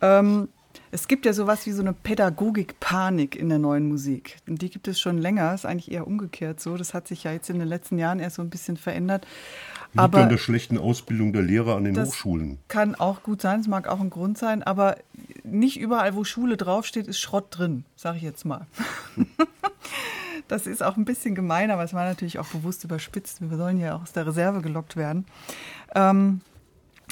ähm, 0.00 0.48
es 0.92 1.06
gibt 1.06 1.24
ja 1.24 1.32
sowas 1.32 1.66
wie 1.66 1.72
so 1.72 1.82
eine 1.82 1.92
Pädagogik-Panik 1.92 3.36
in 3.36 3.48
der 3.48 3.58
neuen 3.58 3.88
Musik. 3.88 4.38
Und 4.48 4.60
die 4.60 4.70
gibt 4.70 4.88
es 4.88 5.00
schon 5.00 5.18
länger, 5.18 5.54
ist 5.54 5.66
eigentlich 5.66 5.90
eher 5.90 6.06
umgekehrt 6.06 6.60
so. 6.60 6.76
Das 6.76 6.94
hat 6.94 7.06
sich 7.06 7.24
ja 7.24 7.32
jetzt 7.32 7.48
in 7.48 7.60
den 7.60 7.68
letzten 7.68 7.98
Jahren 7.98 8.18
erst 8.18 8.36
so 8.36 8.42
ein 8.42 8.50
bisschen 8.50 8.76
verändert. 8.76 9.26
Liegt 9.92 9.98
aber 9.98 10.22
an 10.22 10.28
der 10.28 10.38
schlechten 10.38 10.78
Ausbildung 10.78 11.32
der 11.32 11.42
Lehrer 11.42 11.76
an 11.76 11.84
den 11.84 11.94
das 11.94 12.10
Hochschulen. 12.10 12.58
Kann 12.68 12.94
auch 12.94 13.22
gut 13.22 13.42
sein, 13.42 13.60
es 13.60 13.66
mag 13.66 13.88
auch 13.88 14.00
ein 14.00 14.10
Grund 14.10 14.38
sein, 14.38 14.62
aber 14.62 14.96
nicht 15.42 15.80
überall, 15.80 16.14
wo 16.14 16.22
Schule 16.22 16.56
draufsteht, 16.56 17.08
ist 17.08 17.18
Schrott 17.18 17.46
drin, 17.50 17.84
sage 17.96 18.18
ich 18.18 18.22
jetzt 18.22 18.44
mal. 18.44 18.66
das 20.48 20.68
ist 20.68 20.82
auch 20.82 20.96
ein 20.96 21.04
bisschen 21.04 21.34
gemein, 21.34 21.72
aber 21.72 21.82
es 21.82 21.92
war 21.92 22.04
natürlich 22.04 22.38
auch 22.38 22.46
bewusst 22.46 22.84
überspitzt. 22.84 23.40
Wir 23.40 23.56
sollen 23.56 23.78
ja 23.78 23.96
auch 23.96 24.02
aus 24.02 24.12
der 24.12 24.26
Reserve 24.26 24.62
gelockt 24.62 24.96
werden. 24.96 25.24
Ähm, 25.94 26.40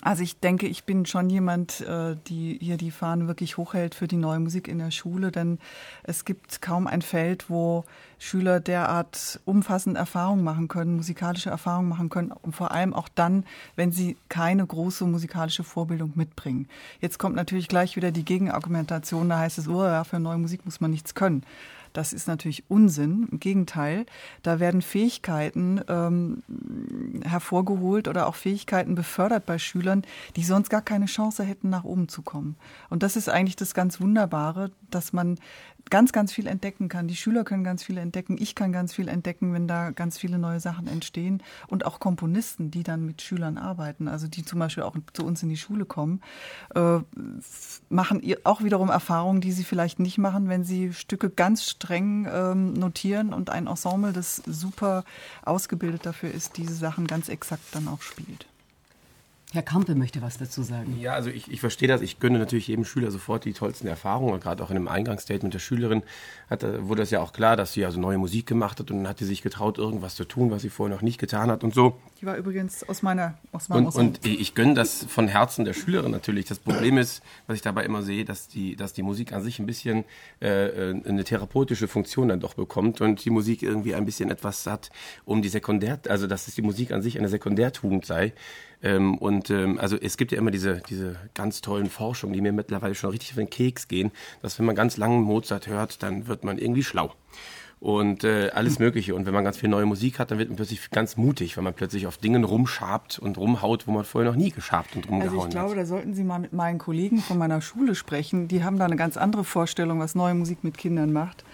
also 0.02 0.22
ich 0.22 0.38
denke, 0.38 0.66
ich 0.66 0.84
bin 0.84 1.06
schon 1.06 1.28
jemand, 1.28 1.80
äh, 1.80 2.16
die 2.26 2.58
hier 2.60 2.76
die 2.76 2.90
Fahne 2.90 3.26
wirklich 3.26 3.56
hochhält 3.56 3.94
für 3.94 4.06
die 4.06 4.16
neue 4.16 4.38
Musik 4.38 4.68
in 4.68 4.78
der 4.78 4.90
Schule, 4.90 5.32
denn 5.32 5.58
es 6.04 6.24
gibt 6.24 6.62
kaum 6.62 6.86
ein 6.86 7.02
Feld, 7.02 7.50
wo 7.50 7.84
Schüler 8.18 8.60
derart 8.60 9.40
umfassend 9.44 9.96
Erfahrungen 9.96 10.44
machen 10.44 10.68
können, 10.68 10.96
musikalische 10.96 11.50
Erfahrungen 11.50 11.88
machen 11.88 12.08
können 12.10 12.32
und 12.32 12.54
vor 12.54 12.72
allem 12.72 12.94
auch 12.94 13.08
dann, 13.14 13.44
wenn 13.76 13.92
sie 13.92 14.16
keine 14.28 14.66
große 14.66 15.04
musikalische 15.04 15.64
Vorbildung 15.64 16.12
mitbringen. 16.14 16.68
Jetzt 17.00 17.18
kommt 17.18 17.36
natürlich 17.36 17.68
gleich 17.68 17.96
wieder 17.96 18.10
die 18.10 18.24
Gegenargumentation, 18.24 19.28
da 19.28 19.38
heißt 19.38 19.58
es, 19.58 19.68
oh 19.68 19.84
ja, 19.84 20.04
für 20.04 20.20
neue 20.20 20.38
Musik 20.38 20.64
muss 20.64 20.80
man 20.80 20.90
nichts 20.90 21.14
können. 21.14 21.42
Das 21.92 22.12
ist 22.12 22.28
natürlich 22.28 22.64
Unsinn. 22.68 23.28
Im 23.30 23.40
Gegenteil, 23.40 24.06
da 24.42 24.60
werden 24.60 24.82
Fähigkeiten 24.82 25.80
ähm, 25.88 26.42
hervorgeholt 27.24 28.08
oder 28.08 28.26
auch 28.26 28.34
Fähigkeiten 28.34 28.94
befördert 28.94 29.46
bei 29.46 29.58
Schülern, 29.58 30.02
die 30.36 30.44
sonst 30.44 30.70
gar 30.70 30.82
keine 30.82 31.06
Chance 31.06 31.44
hätten, 31.44 31.70
nach 31.70 31.84
oben 31.84 32.08
zu 32.08 32.22
kommen. 32.22 32.56
Und 32.90 33.02
das 33.02 33.16
ist 33.16 33.28
eigentlich 33.28 33.56
das 33.56 33.74
ganz 33.74 34.00
Wunderbare, 34.00 34.70
dass 34.90 35.12
man 35.12 35.38
ganz, 35.90 36.12
ganz 36.12 36.32
viel 36.32 36.46
entdecken 36.46 36.88
kann. 36.88 37.08
Die 37.08 37.16
Schüler 37.16 37.44
können 37.44 37.64
ganz 37.64 37.82
viel 37.82 37.98
entdecken. 37.98 38.36
Ich 38.38 38.54
kann 38.54 38.72
ganz 38.72 38.94
viel 38.94 39.08
entdecken, 39.08 39.52
wenn 39.52 39.66
da 39.68 39.90
ganz 39.90 40.18
viele 40.18 40.38
neue 40.38 40.60
Sachen 40.60 40.86
entstehen. 40.86 41.42
Und 41.66 41.86
auch 41.86 42.00
Komponisten, 42.00 42.70
die 42.70 42.82
dann 42.82 43.04
mit 43.04 43.22
Schülern 43.22 43.58
arbeiten, 43.58 44.08
also 44.08 44.28
die 44.28 44.44
zum 44.44 44.58
Beispiel 44.58 44.84
auch 44.84 44.96
zu 45.12 45.24
uns 45.24 45.42
in 45.42 45.48
die 45.48 45.56
Schule 45.56 45.84
kommen, 45.84 46.20
äh, 46.74 46.98
machen 47.88 48.22
auch 48.44 48.62
wiederum 48.62 48.90
Erfahrungen, 48.90 49.40
die 49.40 49.52
sie 49.52 49.64
vielleicht 49.64 49.98
nicht 49.98 50.18
machen, 50.18 50.48
wenn 50.48 50.64
sie 50.64 50.92
Stücke 50.92 51.30
ganz 51.30 51.64
streng 51.78 52.26
ähm, 52.30 52.72
notieren 52.72 53.32
und 53.32 53.50
ein 53.50 53.68
Ensemble, 53.68 54.12
das 54.12 54.42
super 54.46 55.04
ausgebildet 55.44 56.06
dafür 56.06 56.32
ist, 56.32 56.56
diese 56.56 56.74
Sachen 56.74 57.06
ganz 57.06 57.28
exakt 57.28 57.62
dann 57.72 57.86
auch 57.86 58.02
spielt. 58.02 58.47
Herr 59.52 59.62
Kampe 59.62 59.94
möchte 59.94 60.20
was 60.20 60.36
dazu 60.36 60.62
sagen. 60.62 60.98
Ja, 61.00 61.14
also 61.14 61.30
ich, 61.30 61.50
ich 61.50 61.60
verstehe 61.60 61.88
das. 61.88 62.02
Ich 62.02 62.20
gönne 62.20 62.38
natürlich 62.38 62.68
jedem 62.68 62.84
Schüler 62.84 63.10
sofort 63.10 63.46
die 63.46 63.54
tollsten 63.54 63.86
Erfahrungen. 63.86 64.34
Und 64.34 64.42
gerade 64.42 64.62
auch 64.62 64.68
in 64.68 64.76
einem 64.76 64.88
Eingangsstatement 64.88 65.54
der 65.54 65.58
Schülerin 65.58 66.02
hat, 66.50 66.62
wurde 66.86 67.00
das 67.00 67.10
ja 67.10 67.20
auch 67.20 67.32
klar, 67.32 67.56
dass 67.56 67.72
sie 67.72 67.86
also 67.86 67.98
neue 67.98 68.18
Musik 68.18 68.46
gemacht 68.46 68.78
hat 68.78 68.90
und 68.90 68.98
dann 68.98 69.08
hat 69.08 69.18
sie 69.18 69.24
sich 69.24 69.40
getraut, 69.40 69.78
irgendwas 69.78 70.16
zu 70.16 70.26
tun, 70.26 70.50
was 70.50 70.60
sie 70.60 70.68
vorher 70.68 70.94
noch 70.94 71.00
nicht 71.00 71.18
getan 71.18 71.50
hat 71.50 71.64
und 71.64 71.72
so. 71.72 71.96
Die 72.20 72.26
war 72.26 72.36
übrigens 72.36 72.86
aus 72.86 73.00
meiner 73.02 73.38
aus 73.52 73.70
meinem 73.70 73.86
Und, 73.86 73.96
und 73.96 74.26
ich 74.26 74.54
gönne 74.54 74.74
das 74.74 75.06
von 75.08 75.28
Herzen 75.28 75.64
der 75.64 75.72
Schülerin 75.72 76.10
natürlich. 76.10 76.44
Das 76.44 76.58
Problem 76.58 76.98
ist, 76.98 77.22
was 77.46 77.56
ich 77.56 77.62
dabei 77.62 77.84
immer 77.84 78.02
sehe, 78.02 78.26
dass 78.26 78.48
die, 78.48 78.76
dass 78.76 78.92
die 78.92 79.02
Musik 79.02 79.32
an 79.32 79.42
sich 79.42 79.60
ein 79.60 79.66
bisschen 79.66 80.04
äh, 80.40 80.92
eine 81.06 81.24
therapeutische 81.24 81.88
Funktion 81.88 82.28
dann 82.28 82.40
doch 82.40 82.52
bekommt 82.52 83.00
und 83.00 83.24
die 83.24 83.30
Musik 83.30 83.62
irgendwie 83.62 83.94
ein 83.94 84.04
bisschen 84.04 84.30
etwas 84.30 84.66
hat, 84.66 84.90
um 85.24 85.40
die 85.40 85.48
Sekundär, 85.48 86.00
also 86.08 86.26
dass 86.26 86.48
es 86.48 86.54
die 86.54 86.62
Musik 86.62 86.92
an 86.92 87.00
sich 87.00 87.18
eine 87.18 87.30
Sekundärtugend 87.30 88.04
sei. 88.04 88.34
Ähm, 88.82 89.18
und 89.18 89.50
ähm, 89.50 89.78
also 89.78 89.96
es 89.96 90.16
gibt 90.16 90.32
ja 90.32 90.38
immer 90.38 90.50
diese, 90.50 90.82
diese 90.88 91.16
ganz 91.34 91.60
tollen 91.60 91.90
Forschungen, 91.90 92.32
die 92.32 92.40
mir 92.40 92.52
mittlerweile 92.52 92.94
schon 92.94 93.10
richtig 93.10 93.30
auf 93.30 93.36
den 93.36 93.50
Keks 93.50 93.88
gehen, 93.88 94.12
dass 94.42 94.58
wenn 94.58 94.66
man 94.66 94.76
ganz 94.76 94.96
langen 94.96 95.22
Mozart 95.22 95.66
hört, 95.66 96.02
dann 96.02 96.28
wird 96.28 96.44
man 96.44 96.58
irgendwie 96.58 96.84
schlau 96.84 97.12
und 97.80 98.24
äh, 98.24 98.50
alles 98.50 98.78
Mögliche. 98.78 99.14
Und 99.14 99.26
wenn 99.26 99.34
man 99.34 99.44
ganz 99.44 99.58
viel 99.58 99.68
neue 99.68 99.86
Musik 99.86 100.18
hat, 100.18 100.30
dann 100.30 100.38
wird 100.38 100.48
man 100.48 100.56
plötzlich 100.56 100.90
ganz 100.90 101.16
mutig, 101.16 101.56
weil 101.56 101.64
man 101.64 101.74
plötzlich 101.74 102.06
auf 102.06 102.16
Dingen 102.16 102.44
rumschabt 102.44 103.18
und 103.18 103.38
rumhaut, 103.38 103.86
wo 103.86 103.92
man 103.92 104.04
vorher 104.04 104.30
noch 104.30 104.36
nie 104.36 104.50
geschabt 104.50 104.96
und 104.96 105.08
rumgehauen 105.08 105.30
hat. 105.30 105.36
Also 105.36 105.46
ich 105.46 105.50
glaube, 105.50 105.70
hat. 105.70 105.78
da 105.78 105.86
sollten 105.86 106.14
Sie 106.14 106.24
mal 106.24 106.38
mit 106.38 106.52
meinen 106.52 106.78
Kollegen 106.78 107.18
von 107.18 107.38
meiner 107.38 107.60
Schule 107.60 107.94
sprechen. 107.94 108.48
Die 108.48 108.64
haben 108.64 108.78
da 108.78 108.84
eine 108.84 108.96
ganz 108.96 109.16
andere 109.16 109.44
Vorstellung, 109.44 110.00
was 110.00 110.14
neue 110.14 110.34
Musik 110.34 110.64
mit 110.64 110.76
Kindern 110.76 111.12
macht. 111.12 111.44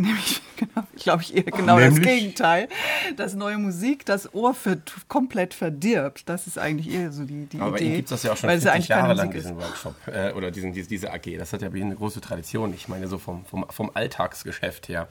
Nämlich, 0.00 0.42
genau, 0.56 0.86
glaube 0.96 1.22
ich, 1.22 1.36
eher 1.36 1.44
genau 1.44 1.78
Nämlich? 1.78 2.04
das 2.04 2.14
Gegenteil. 2.14 2.68
Dass 3.16 3.34
neue 3.34 3.58
Musik 3.58 4.04
das 4.06 4.32
Ohr 4.34 4.54
für, 4.54 4.80
komplett 5.08 5.54
verdirbt. 5.54 6.28
Das 6.28 6.46
ist 6.46 6.58
eigentlich 6.58 6.92
eher 6.94 7.12
so 7.12 7.24
die, 7.24 7.46
die 7.46 7.60
Aber 7.60 7.76
Idee. 7.76 7.86
Aber 7.86 7.96
gibt 7.96 8.10
es 8.10 8.22
ja 8.22 8.32
auch 8.32 8.36
schon 8.36 8.50
40 8.50 8.88
Jahre 8.88 9.14
lang, 9.14 9.30
diesen 9.30 9.56
Workshop 9.56 9.94
äh, 10.06 10.32
oder 10.32 10.50
diesen, 10.50 10.72
diese, 10.72 10.88
diese 10.88 11.12
AG. 11.12 11.36
Das 11.38 11.52
hat 11.52 11.62
ja 11.62 11.70
eine 11.70 11.94
große 11.94 12.20
Tradition. 12.20 12.72
Ich 12.74 12.88
meine, 12.88 13.08
so 13.08 13.18
vom, 13.18 13.44
vom, 13.44 13.66
vom 13.68 13.90
Alltagsgeschäft 13.94 14.88
her. 14.88 15.08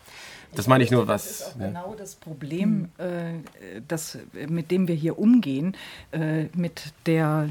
Das 0.56 0.68
meine 0.68 0.84
ich 0.84 0.92
nur, 0.92 1.08
was. 1.08 1.28
Das 1.28 1.40
ist 1.40 1.48
auch 1.48 1.56
ne? 1.58 1.68
genau 1.68 1.96
das 1.96 2.16
Problem, 2.16 2.90
äh, 2.98 3.34
das, 3.88 4.18
mit 4.34 4.72
dem 4.72 4.88
wir 4.88 4.96
hier 4.96 5.20
umgehen, 5.20 5.76
äh, 6.12 6.46
mit 6.56 6.94
der 7.06 7.50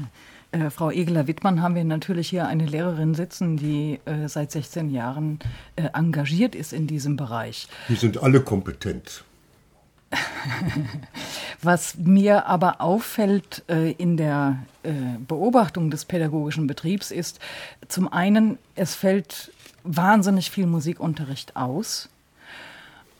äh, 0.51 0.69
Frau 0.69 0.91
Egeler-Wittmann 0.91 1.61
haben 1.61 1.75
wir 1.75 1.83
natürlich 1.83 2.29
hier 2.29 2.47
eine 2.47 2.65
Lehrerin 2.65 3.13
sitzen, 3.13 3.57
die 3.57 3.99
äh, 4.05 4.27
seit 4.27 4.51
16 4.51 4.89
Jahren 4.89 5.39
äh, 5.75 5.89
engagiert 5.93 6.55
ist 6.55 6.73
in 6.73 6.87
diesem 6.87 7.17
Bereich. 7.17 7.67
Die 7.87 7.95
sind 7.95 8.21
alle 8.21 8.41
kompetent. 8.41 9.23
Was 11.61 11.95
mir 11.97 12.47
aber 12.47 12.81
auffällt 12.81 13.63
äh, 13.69 13.91
in 13.91 14.17
der 14.17 14.57
äh, 14.81 14.91
Beobachtung 15.27 15.91
des 15.91 16.05
pädagogischen 16.05 16.65
Betriebs 16.65 17.11
ist, 17.11 17.39
zum 17.87 18.11
einen, 18.11 18.57
es 18.75 18.95
fällt 18.95 19.51
wahnsinnig 19.83 20.49
viel 20.49 20.65
Musikunterricht 20.65 21.55
aus. 21.55 22.09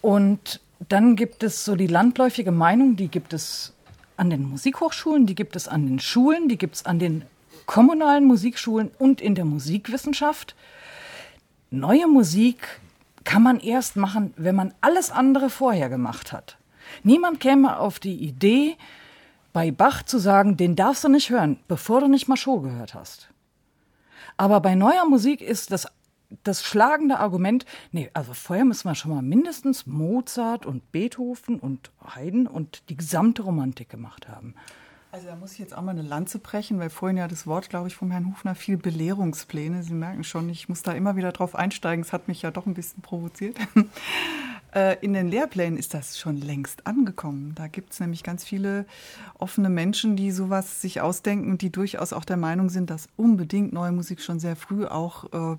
Und 0.01 0.61
dann 0.87 1.15
gibt 1.15 1.43
es 1.43 1.65
so 1.65 1.75
die 1.75 1.87
landläufige 1.87 2.51
Meinung, 2.51 2.95
die 2.95 3.09
gibt 3.09 3.33
es 3.33 3.73
an 4.19 4.29
den 4.29 4.49
Musikhochschulen, 4.49 5.25
die 5.25 5.35
gibt 5.35 5.55
es 5.55 5.67
an 5.67 5.87
den 5.87 5.99
Schulen, 5.99 6.49
die 6.49 6.57
gibt 6.57 6.75
es 6.75 6.85
an 6.85 6.99
den 6.99 7.23
kommunalen 7.65 8.25
Musikschulen 8.25 8.91
und 8.99 9.21
in 9.21 9.35
der 9.35 9.45
Musikwissenschaft. 9.45 10.55
Neue 11.71 12.07
Musik 12.07 12.79
kann 13.23 13.43
man 13.43 13.59
erst 13.59 13.95
machen, 13.95 14.33
wenn 14.37 14.55
man 14.55 14.73
alles 14.81 15.11
andere 15.11 15.49
vorher 15.49 15.89
gemacht 15.89 16.31
hat. 16.31 16.57
Niemand 17.03 17.39
käme 17.39 17.77
auf 17.77 17.99
die 17.99 18.15
Idee, 18.15 18.75
bei 19.53 19.71
Bach 19.71 20.03
zu 20.03 20.19
sagen, 20.19 20.57
den 20.57 20.75
darfst 20.75 21.03
du 21.03 21.09
nicht 21.09 21.29
hören, 21.29 21.59
bevor 21.67 22.01
du 22.01 22.07
nicht 22.07 22.27
Machot 22.27 22.63
gehört 22.63 22.93
hast. 22.93 23.29
Aber 24.37 24.61
bei 24.61 24.75
neuer 24.75 25.05
Musik 25.05 25.41
ist 25.41 25.71
das, 25.71 25.87
das 26.43 26.63
schlagende 26.63 27.19
Argument, 27.19 27.65
nee, 27.91 28.09
also 28.13 28.33
vorher 28.33 28.65
müssen 28.65 28.87
wir 28.87 28.95
schon 28.95 29.11
mal 29.11 29.21
mindestens 29.21 29.87
Mozart 29.87 30.65
und 30.65 30.91
Beethoven 30.91 31.59
und 31.59 31.91
Haydn 32.15 32.47
und 32.47 32.89
die 32.89 32.97
gesamte 32.97 33.41
Romantik 33.41 33.89
gemacht 33.89 34.27
haben. 34.27 34.53
Also 35.11 35.25
da 35.25 35.35
muss 35.35 35.53
ich 35.53 35.59
jetzt 35.59 35.75
auch 35.75 35.81
mal 35.81 35.91
eine 35.91 36.03
Lanze 36.03 36.37
brechen, 36.37 36.77
weil 36.77 36.91
vorhin 36.91 37.17
ja 37.17 37.27
das 37.27 37.47
Wort, 37.47 37.69
glaube 37.69 37.87
ich, 37.87 37.95
vom 37.95 38.11
Herrn 38.11 38.27
Hufner 38.27 38.53
viel 38.53 38.77
Belehrungspläne. 38.77 39.81
Sie 39.81 39.93
merken 39.93 40.23
schon, 40.23 40.47
ich 40.49 40.69
muss 40.69 40.83
da 40.83 40.91
immer 40.91 41.15
wieder 41.15 41.31
drauf 41.31 41.55
einsteigen. 41.55 42.05
Es 42.05 42.13
hat 42.13 42.27
mich 42.27 42.43
ja 42.43 42.51
doch 42.51 42.67
ein 42.67 42.75
bisschen 42.75 43.01
provoziert. 43.01 43.57
Äh, 44.71 44.97
in 45.01 45.13
den 45.13 45.29
Lehrplänen 45.29 45.79
ist 45.79 45.95
das 45.95 46.19
schon 46.19 46.37
längst 46.37 46.85
angekommen. 46.85 47.53
Da 47.55 47.67
gibt 47.67 47.91
es 47.91 47.99
nämlich 47.99 48.21
ganz 48.21 48.43
viele 48.43 48.85
offene 49.39 49.69
Menschen, 49.69 50.15
die 50.15 50.29
sowas 50.29 50.81
sich 50.81 51.01
ausdenken 51.01 51.49
und 51.49 51.63
die 51.63 51.71
durchaus 51.71 52.13
auch 52.13 52.23
der 52.23 52.37
Meinung 52.37 52.69
sind, 52.69 52.91
dass 52.91 53.07
unbedingt 53.17 53.73
neue 53.73 53.91
Musik 53.91 54.21
schon 54.21 54.39
sehr 54.39 54.55
früh 54.55 54.85
auch 54.85 55.25
äh, 55.33 55.57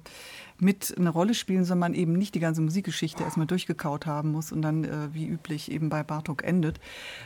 mit 0.61 0.95
eine 0.97 1.11
Rolle 1.11 1.35
spielen, 1.35 1.65
sondern 1.65 1.93
man 1.93 1.95
eben 1.95 2.13
nicht 2.13 2.35
die 2.35 2.41
ganze 2.41 2.61
Musikgeschichte 2.61 3.23
erstmal 3.23 3.47
durchgekaut 3.47 4.07
haben 4.07 4.33
muss 4.33 4.53
und 4.53 4.63
dann 4.63 4.85
äh, 4.85 5.09
wie 5.13 5.27
üblich 5.27 5.71
eben 5.71 5.89
bei 5.89 6.03
Bartok 6.03 6.45
endet, 6.45 6.81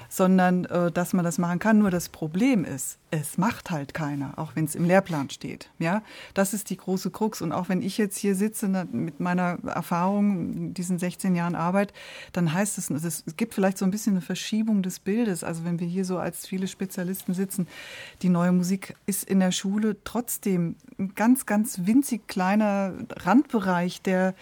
sondern 0.09 0.65
äh, 0.67 0.91
dass 0.93 1.13
man 1.13 1.25
das 1.25 1.39
machen 1.39 1.59
kann. 1.59 1.79
Nur 1.79 1.91
das 1.91 2.09
Problem 2.09 2.65
ist, 2.65 2.99
es 3.11 3.39
macht 3.39 3.71
halt 3.71 3.95
keiner, 3.95 4.39
auch 4.39 4.57
wenn 4.57 4.65
es 4.65 4.75
im 4.75 4.85
Lehrplan 4.85 5.31
steht. 5.31 5.71
Ja, 5.79 6.03
das 6.35 6.53
ist 6.53 6.71
die 6.71 6.77
große 6.77 7.11
Krux. 7.11 7.43
Und 7.43 7.53
auch 7.53 7.69
wenn 7.69 7.83
ich 7.83 7.97
jetzt 7.97 8.17
hier 8.17 8.35
sitze 8.35 8.69
mit 8.91 9.21
meiner 9.21 9.59
Erfahrung, 9.65 10.75
diesen 10.75 10.99
16 10.99 11.37
Jahren 11.37 11.55
Arbeit, 11.55 11.93
dann 12.33 12.53
heißt 12.53 12.79
es, 12.79 12.91
es 12.91 13.25
gibt 13.37 13.55
vielleicht 13.55 13.79
so 13.79 13.85
ein 13.85 13.91
bisschen 13.91 14.15
eine 14.15 14.21
Verschiebung 14.21 14.83
des 14.83 14.99
Bildes. 14.99 15.45
Also 15.45 15.65
wenn 15.65 15.79
wir 15.79 15.87
hier 15.87 16.05
so 16.05 16.19
als 16.19 16.47
viele 16.47 16.67
Spezialisten 16.67 17.35
sitzen, 17.35 17.69
die 18.23 18.29
neue 18.29 18.53
Musik 18.53 18.97
ist 19.07 19.25
in 19.25 19.41
der 19.41 19.53
Schule 19.53 19.97
trotzdem 20.03 20.77
ein 20.99 21.15
ganz, 21.15 21.47
ganz 21.47 21.81
winzig 21.85 22.27
kleiner 22.27 22.95
Randbereich, 23.27 24.03
der 24.03 24.35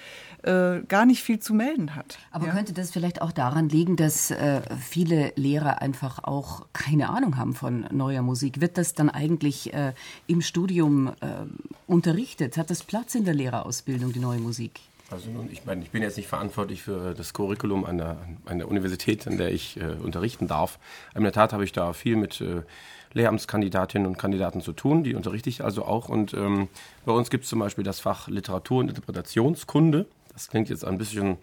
äh, 0.42 0.80
gar 0.88 1.06
nicht 1.06 1.22
viel 1.22 1.38
zu 1.38 1.54
melden 1.54 1.94
hat. 1.94 2.18
Aber 2.30 2.46
ja? 2.46 2.52
könnte 2.52 2.72
das 2.72 2.90
vielleicht 2.90 3.22
auch 3.22 3.32
daran 3.32 3.68
liegen, 3.68 3.96
dass 3.96 4.30
äh, 4.30 4.60
viele 4.80 5.32
Lehrer 5.36 5.80
einfach 5.80 6.24
auch 6.24 6.66
keine 6.72 7.08
Ahnung 7.10 7.36
haben 7.36 7.54
von 7.54 7.86
neuer 7.90 8.22
Musik? 8.22 8.60
Wird 8.60 8.78
das 8.78 8.94
dann 8.94 9.10
eigentlich 9.10 9.72
äh, 9.72 9.92
im 10.26 10.40
Studium 10.40 11.08
äh, 11.08 11.12
unterrichtet? 11.86 12.56
Hat 12.56 12.70
das 12.70 12.82
Platz 12.82 13.14
in 13.14 13.24
der 13.24 13.34
Lehrerausbildung, 13.34 14.12
die 14.12 14.20
neue 14.20 14.38
Musik? 14.38 14.80
Also 15.12 15.30
nun, 15.30 15.50
ich 15.52 15.66
meine, 15.66 15.82
ich 15.82 15.90
bin 15.90 16.02
jetzt 16.02 16.16
nicht 16.16 16.28
verantwortlich 16.28 16.82
für 16.82 17.14
das 17.14 17.34
Curriculum 17.34 17.84
an 17.84 17.98
der, 17.98 18.16
an 18.46 18.58
der 18.58 18.68
Universität, 18.68 19.26
an 19.26 19.36
der 19.36 19.52
ich 19.52 19.76
äh, 19.76 19.84
unterrichten 20.02 20.48
darf. 20.48 20.78
In 21.14 21.22
der 21.22 21.32
Tat 21.32 21.52
habe 21.52 21.64
ich 21.64 21.72
da 21.72 21.92
viel 21.92 22.16
mit 22.16 22.40
äh, 22.40 22.62
Lehramtskandidatinnen 23.14 24.06
und 24.06 24.18
Kandidaten 24.18 24.60
zu 24.60 24.72
tun. 24.72 25.04
Die 25.04 25.14
unterrichte 25.14 25.48
ich 25.48 25.64
also 25.64 25.84
auch. 25.84 26.08
Und 26.08 26.34
ähm, 26.34 26.68
bei 27.04 27.12
uns 27.12 27.30
gibt 27.30 27.44
es 27.44 27.50
zum 27.50 27.58
Beispiel 27.58 27.84
das 27.84 28.00
Fach 28.00 28.28
Literatur- 28.28 28.80
und 28.80 28.88
Interpretationskunde. 28.88 30.06
Das 30.32 30.48
klingt 30.48 30.68
jetzt 30.70 30.84
ein 30.84 30.98
bisschen 30.98 31.36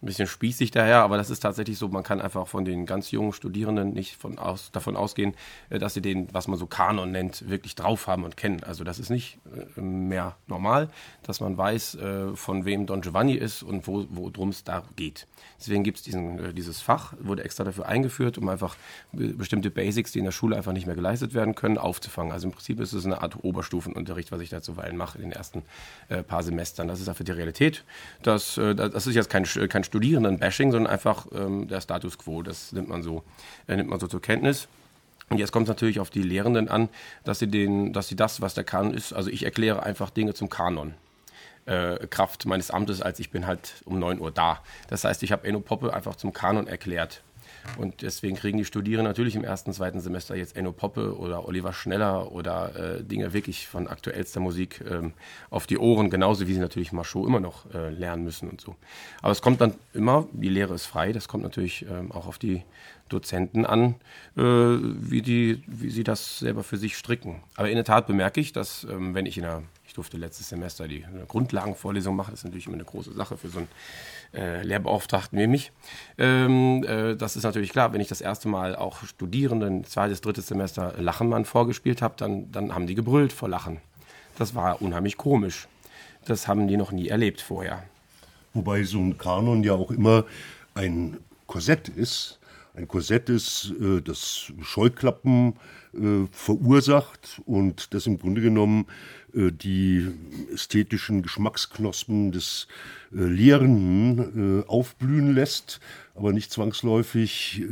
ein 0.00 0.06
bisschen 0.06 0.28
spießig 0.28 0.70
daher, 0.70 1.02
aber 1.02 1.16
das 1.16 1.28
ist 1.28 1.40
tatsächlich 1.40 1.76
so, 1.76 1.88
man 1.88 2.04
kann 2.04 2.20
einfach 2.20 2.46
von 2.46 2.64
den 2.64 2.86
ganz 2.86 3.10
jungen 3.10 3.32
Studierenden 3.32 3.92
nicht 3.94 4.14
von 4.16 4.38
aus, 4.38 4.70
davon 4.70 4.96
ausgehen, 4.96 5.34
äh, 5.70 5.80
dass 5.80 5.94
sie 5.94 6.00
den, 6.00 6.32
was 6.32 6.46
man 6.46 6.56
so 6.56 6.66
Kanon 6.66 7.10
nennt, 7.10 7.48
wirklich 7.48 7.74
drauf 7.74 8.06
haben 8.06 8.22
und 8.22 8.36
kennen. 8.36 8.62
Also 8.62 8.84
das 8.84 9.00
ist 9.00 9.10
nicht 9.10 9.38
äh, 9.76 9.80
mehr 9.80 10.36
normal, 10.46 10.88
dass 11.24 11.40
man 11.40 11.56
weiß, 11.56 11.96
äh, 11.96 12.36
von 12.36 12.64
wem 12.64 12.86
Don 12.86 13.00
Giovanni 13.00 13.34
ist 13.34 13.64
und 13.64 13.88
worum 13.88 14.50
es 14.50 14.62
da 14.62 14.84
geht. 14.94 15.26
Deswegen 15.58 15.82
gibt 15.82 15.98
es 15.98 16.04
dieses 16.54 16.80
Fach, 16.80 17.14
wurde 17.18 17.42
extra 17.42 17.64
dafür 17.64 17.86
eingeführt, 17.86 18.38
um 18.38 18.48
einfach 18.48 18.76
bestimmte 19.12 19.70
Basics, 19.70 20.12
die 20.12 20.20
in 20.20 20.24
der 20.24 20.32
Schule 20.32 20.56
einfach 20.56 20.72
nicht 20.72 20.86
mehr 20.86 20.94
geleistet 20.94 21.34
werden 21.34 21.56
können, 21.56 21.78
aufzufangen. 21.78 22.32
Also 22.32 22.46
im 22.46 22.52
Prinzip 22.52 22.78
ist 22.78 22.92
es 22.92 23.04
eine 23.04 23.22
Art 23.22 23.42
Oberstufenunterricht, 23.42 24.30
was 24.30 24.40
ich 24.40 24.50
da 24.50 24.62
zuweilen 24.62 24.96
mache 24.96 25.18
in 25.18 25.22
den 25.22 25.32
ersten 25.32 25.62
paar 26.28 26.42
Semestern. 26.44 26.86
Das 26.86 27.00
ist 27.00 27.08
einfach 27.08 27.24
die 27.24 27.32
Realität. 27.32 27.84
Das, 28.22 28.54
das 28.54 29.06
ist 29.06 29.14
jetzt 29.14 29.30
kein, 29.30 29.44
kein 29.44 29.84
Studierenden-Bashing, 29.88 30.70
sondern 30.72 30.92
einfach 30.92 31.26
ähm, 31.34 31.68
der 31.68 31.80
Status 31.80 32.18
quo. 32.18 32.42
Das 32.42 32.72
nimmt 32.72 32.88
man 32.88 33.02
so, 33.02 33.24
äh, 33.66 33.76
nimmt 33.76 33.90
man 33.90 33.98
so 33.98 34.06
zur 34.06 34.22
Kenntnis. 34.22 34.68
Und 35.30 35.38
jetzt 35.38 35.52
kommt 35.52 35.64
es 35.64 35.68
natürlich 35.68 36.00
auf 36.00 36.10
die 36.10 36.22
Lehrenden 36.22 36.68
an, 36.68 36.88
dass 37.24 37.38
sie, 37.38 37.48
den, 37.48 37.92
dass 37.92 38.08
sie 38.08 38.16
das, 38.16 38.40
was 38.40 38.54
der 38.54 38.64
Kanon 38.64 38.94
ist, 38.94 39.12
also 39.12 39.30
ich 39.30 39.44
erkläre 39.44 39.82
einfach 39.82 40.10
Dinge 40.10 40.34
zum 40.34 40.48
Kanon. 40.48 40.94
Äh, 41.66 42.06
Kraft 42.06 42.46
meines 42.46 42.70
Amtes, 42.70 43.02
als 43.02 43.20
ich 43.20 43.30
bin 43.30 43.46
halt 43.46 43.82
um 43.84 43.98
9 43.98 44.20
Uhr 44.20 44.30
da. 44.30 44.62
Das 44.88 45.04
heißt, 45.04 45.22
ich 45.22 45.32
habe 45.32 45.46
Enno 45.46 45.60
Poppe 45.60 45.92
einfach 45.92 46.16
zum 46.16 46.32
Kanon 46.32 46.66
erklärt. 46.66 47.22
Und 47.76 48.02
deswegen 48.02 48.36
kriegen 48.36 48.58
die 48.58 48.64
Studierenden 48.64 49.10
natürlich 49.10 49.36
im 49.36 49.44
ersten, 49.44 49.72
zweiten 49.72 50.00
Semester 50.00 50.36
jetzt 50.36 50.56
Enno 50.56 50.72
Poppe 50.72 51.16
oder 51.16 51.46
Oliver 51.46 51.72
Schneller 51.72 52.32
oder 52.32 52.98
äh, 52.98 53.04
Dinge 53.04 53.32
wirklich 53.32 53.68
von 53.68 53.86
aktuellster 53.88 54.40
Musik 54.40 54.82
ähm, 54.88 55.12
auf 55.50 55.66
die 55.66 55.78
Ohren, 55.78 56.10
genauso 56.10 56.46
wie 56.46 56.54
sie 56.54 56.60
natürlich 56.60 56.92
Marchot 56.92 57.26
immer 57.26 57.40
noch 57.40 57.72
äh, 57.74 57.90
lernen 57.90 58.24
müssen 58.24 58.48
und 58.48 58.60
so. 58.60 58.76
Aber 59.22 59.32
es 59.32 59.42
kommt 59.42 59.60
dann 59.60 59.74
immer, 59.92 60.26
die 60.32 60.48
Lehre 60.48 60.74
ist 60.74 60.86
frei, 60.86 61.12
das 61.12 61.28
kommt 61.28 61.44
natürlich 61.44 61.86
ähm, 61.88 62.12
auch 62.12 62.26
auf 62.26 62.38
die 62.38 62.62
Dozenten 63.08 63.64
an, 63.64 63.94
äh, 64.36 64.42
wie, 64.42 65.22
die, 65.22 65.62
wie 65.66 65.90
sie 65.90 66.04
das 66.04 66.38
selber 66.38 66.62
für 66.62 66.76
sich 66.76 66.96
stricken. 66.96 67.42
Aber 67.56 67.68
in 67.68 67.76
der 67.76 67.84
Tat 67.84 68.06
bemerke 68.06 68.40
ich, 68.40 68.52
dass 68.52 68.84
ähm, 68.84 69.14
wenn 69.14 69.26
ich 69.26 69.38
in 69.38 69.44
einer 69.44 69.62
ich 69.88 69.94
durfte 69.94 70.18
letztes 70.18 70.50
Semester 70.50 70.86
die 70.86 71.02
Grundlagenvorlesung 71.28 72.14
machen. 72.14 72.32
Das 72.32 72.40
ist 72.40 72.44
natürlich 72.44 72.66
immer 72.66 72.74
eine 72.74 72.84
große 72.84 73.14
Sache 73.14 73.38
für 73.38 73.48
so 73.48 73.60
einen 73.60 73.68
äh, 74.34 74.62
Lehrbeauftragten 74.62 75.38
wie 75.38 75.46
mich. 75.46 75.72
Ähm, 76.18 76.84
äh, 76.84 77.16
das 77.16 77.36
ist 77.36 77.44
natürlich 77.44 77.70
klar, 77.70 77.92
wenn 77.92 78.00
ich 78.00 78.08
das 78.08 78.20
erste 78.20 78.48
Mal 78.48 78.76
auch 78.76 79.04
Studierenden, 79.04 79.84
zweites, 79.84 80.20
drittes 80.20 80.48
Semester 80.48 80.94
Lachenmann 80.98 81.44
vorgespielt 81.44 82.02
habe, 82.02 82.14
dann, 82.16 82.50
dann 82.52 82.74
haben 82.74 82.86
die 82.86 82.94
gebrüllt 82.94 83.32
vor 83.32 83.48
Lachen. 83.48 83.80
Das 84.36 84.54
war 84.54 84.82
unheimlich 84.82 85.16
komisch. 85.16 85.68
Das 86.24 86.46
haben 86.46 86.68
die 86.68 86.76
noch 86.76 86.92
nie 86.92 87.08
erlebt 87.08 87.40
vorher. 87.40 87.82
Wobei 88.54 88.82
so 88.82 88.98
ein 88.98 89.18
Kanon 89.18 89.62
ja 89.62 89.72
auch 89.72 89.90
immer 89.90 90.24
ein 90.74 91.18
Korsett 91.46 91.88
ist. 91.88 92.37
Ein 92.78 92.86
Korsett 92.86 93.28
ist, 93.28 93.74
äh, 93.80 94.00
das 94.00 94.52
Scheuklappen 94.62 95.54
äh, 95.94 96.26
verursacht 96.30 97.42
und 97.44 97.92
das 97.92 98.06
im 98.06 98.18
Grunde 98.18 98.40
genommen 98.40 98.86
äh, 99.34 99.50
die 99.50 100.06
ästhetischen 100.54 101.22
Geschmacksknospen 101.22 102.30
des 102.30 102.68
Lehrenden 103.10 104.64
aufblühen 104.68 105.34
lässt, 105.34 105.80
aber 106.14 106.34
nicht 106.34 106.52
zwangsläufig 106.52 107.62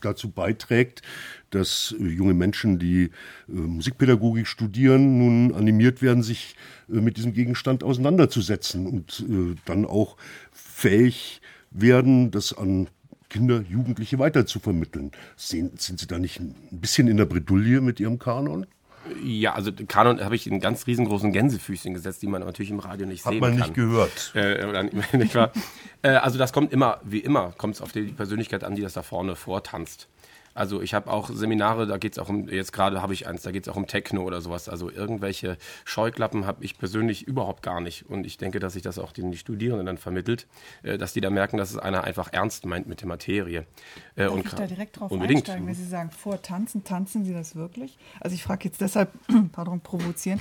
dazu 0.00 0.30
beiträgt, 0.30 1.02
dass 1.50 1.94
junge 1.96 2.34
Menschen, 2.34 2.80
die 2.80 3.10
Musikpädagogik 3.46 4.48
studieren, 4.48 5.18
nun 5.18 5.54
animiert 5.54 6.02
werden, 6.02 6.24
sich 6.24 6.56
mit 6.88 7.18
diesem 7.18 7.34
Gegenstand 7.34 7.84
auseinanderzusetzen 7.84 8.88
und 8.88 9.24
dann 9.64 9.84
auch 9.84 10.16
fähig 10.50 11.40
werden, 11.70 12.32
das 12.32 12.52
an 12.52 12.88
Kinder, 13.34 13.64
Jugendliche 13.68 14.20
weiter 14.20 14.46
zu 14.46 14.60
vermitteln. 14.60 15.10
Sind, 15.34 15.82
sind 15.82 15.98
Sie 15.98 16.06
da 16.06 16.20
nicht 16.20 16.38
ein 16.38 16.54
bisschen 16.70 17.08
in 17.08 17.16
der 17.16 17.24
Bredouille 17.24 17.80
mit 17.80 17.98
Ihrem 17.98 18.20
Kanon? 18.20 18.64
Ja, 19.24 19.54
also 19.54 19.72
Kanon 19.72 20.20
habe 20.24 20.36
ich 20.36 20.46
in 20.46 20.60
ganz 20.60 20.86
riesengroßen 20.86 21.32
Gänsefüßchen 21.32 21.94
gesetzt, 21.94 22.22
die 22.22 22.28
man 22.28 22.42
natürlich 22.42 22.70
im 22.70 22.78
Radio 22.78 23.08
nicht 23.08 23.24
Hat 23.24 23.32
sehen 23.32 23.40
kann. 23.40 23.50
Hat 23.50 23.58
man 23.58 23.68
nicht 23.68 23.74
gehört. 23.74 24.32
Äh, 24.36 25.16
nicht 25.16 25.34
wahr? 25.34 25.50
äh, 26.02 26.10
also 26.10 26.38
das 26.38 26.52
kommt 26.52 26.72
immer, 26.72 27.00
wie 27.02 27.18
immer, 27.18 27.52
kommt 27.58 27.74
es 27.74 27.82
auf 27.82 27.90
die 27.90 28.02
Persönlichkeit 28.02 28.62
an, 28.62 28.76
die 28.76 28.82
das 28.82 28.92
da 28.92 29.02
vorne 29.02 29.34
vortanzt. 29.34 30.06
Also 30.54 30.80
ich 30.80 30.94
habe 30.94 31.10
auch 31.10 31.30
Seminare, 31.30 31.86
da 31.86 31.98
geht 31.98 32.12
es 32.12 32.18
auch 32.18 32.28
um, 32.28 32.48
jetzt 32.48 32.72
gerade 32.72 33.02
habe 33.02 33.12
ich 33.12 33.26
eins, 33.26 33.42
da 33.42 33.50
geht 33.50 33.66
es 33.66 33.68
auch 33.68 33.76
um 33.76 33.86
Techno 33.86 34.22
oder 34.22 34.40
sowas. 34.40 34.68
Also 34.68 34.90
irgendwelche 34.90 35.58
Scheuklappen 35.84 36.46
habe 36.46 36.64
ich 36.64 36.78
persönlich 36.78 37.26
überhaupt 37.26 37.62
gar 37.62 37.80
nicht. 37.80 38.08
Und 38.08 38.24
ich 38.24 38.38
denke, 38.38 38.60
dass 38.60 38.74
sich 38.74 38.82
das 38.82 38.98
auch 38.98 39.12
den 39.12 39.32
die 39.32 39.38
Studierenden 39.38 39.86
dann 39.86 39.98
vermittelt, 39.98 40.46
äh, 40.82 40.96
dass 40.96 41.12
die 41.12 41.20
da 41.20 41.30
merken, 41.30 41.56
dass 41.56 41.70
es 41.70 41.78
einer 41.78 42.04
einfach 42.04 42.32
ernst 42.32 42.66
meint 42.66 42.86
mit 42.86 43.00
der 43.00 43.08
Materie. 43.08 43.66
Äh, 44.14 44.24
Darf 44.24 44.32
und 44.32 44.46
ich 44.46 44.52
da 44.52 44.66
direkt 44.66 45.00
drauf 45.00 45.10
unbedingt. 45.10 45.40
einsteigen, 45.40 45.66
wenn 45.66 45.74
Sie 45.74 45.86
sagen, 45.86 46.10
vor 46.10 46.40
Tanzen, 46.40 46.84
tanzen 46.84 47.24
Sie 47.24 47.32
das 47.32 47.56
wirklich? 47.56 47.98
Also 48.20 48.34
ich 48.34 48.44
frage 48.44 48.64
jetzt 48.64 48.80
deshalb, 48.80 49.10
pardon, 49.52 49.80
provozieren, 49.80 50.40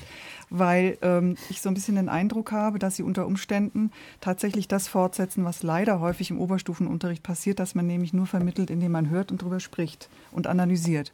weil 0.49 0.97
ähm, 1.01 1.37
ich 1.49 1.61
so 1.61 1.69
ein 1.69 1.73
bisschen 1.73 1.95
den 1.95 2.09
Eindruck 2.09 2.51
habe, 2.51 2.77
dass 2.77 2.95
Sie 2.95 3.03
unter 3.03 3.25
Umständen 3.25 3.91
tatsächlich 4.21 4.67
das 4.67 4.87
fortsetzen, 4.87 5.43
was 5.43 5.63
leider 5.63 5.99
häufig 5.99 6.29
im 6.29 6.39
Oberstufenunterricht 6.39 7.23
passiert, 7.23 7.59
dass 7.59 7.73
man 7.73 7.87
nämlich 7.87 8.13
nur 8.13 8.27
vermittelt, 8.27 8.69
indem 8.69 8.91
man 8.91 9.09
hört 9.09 9.31
und 9.31 9.41
darüber 9.41 9.59
spricht. 9.59 10.02
Und 10.31 10.47
analysiert 10.47 11.11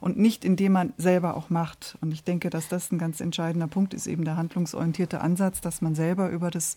und 0.00 0.18
nicht 0.18 0.44
indem 0.44 0.72
man 0.72 0.92
selber 0.96 1.36
auch 1.36 1.50
macht. 1.50 1.96
Und 2.00 2.12
ich 2.12 2.24
denke, 2.24 2.50
dass 2.50 2.68
das 2.68 2.90
ein 2.90 2.98
ganz 2.98 3.20
entscheidender 3.20 3.66
Punkt 3.66 3.94
ist, 3.94 4.06
eben 4.06 4.24
der 4.24 4.36
handlungsorientierte 4.36 5.20
Ansatz, 5.20 5.60
dass 5.60 5.82
man 5.82 5.94
selber 5.94 6.30
über 6.30 6.50
das 6.50 6.76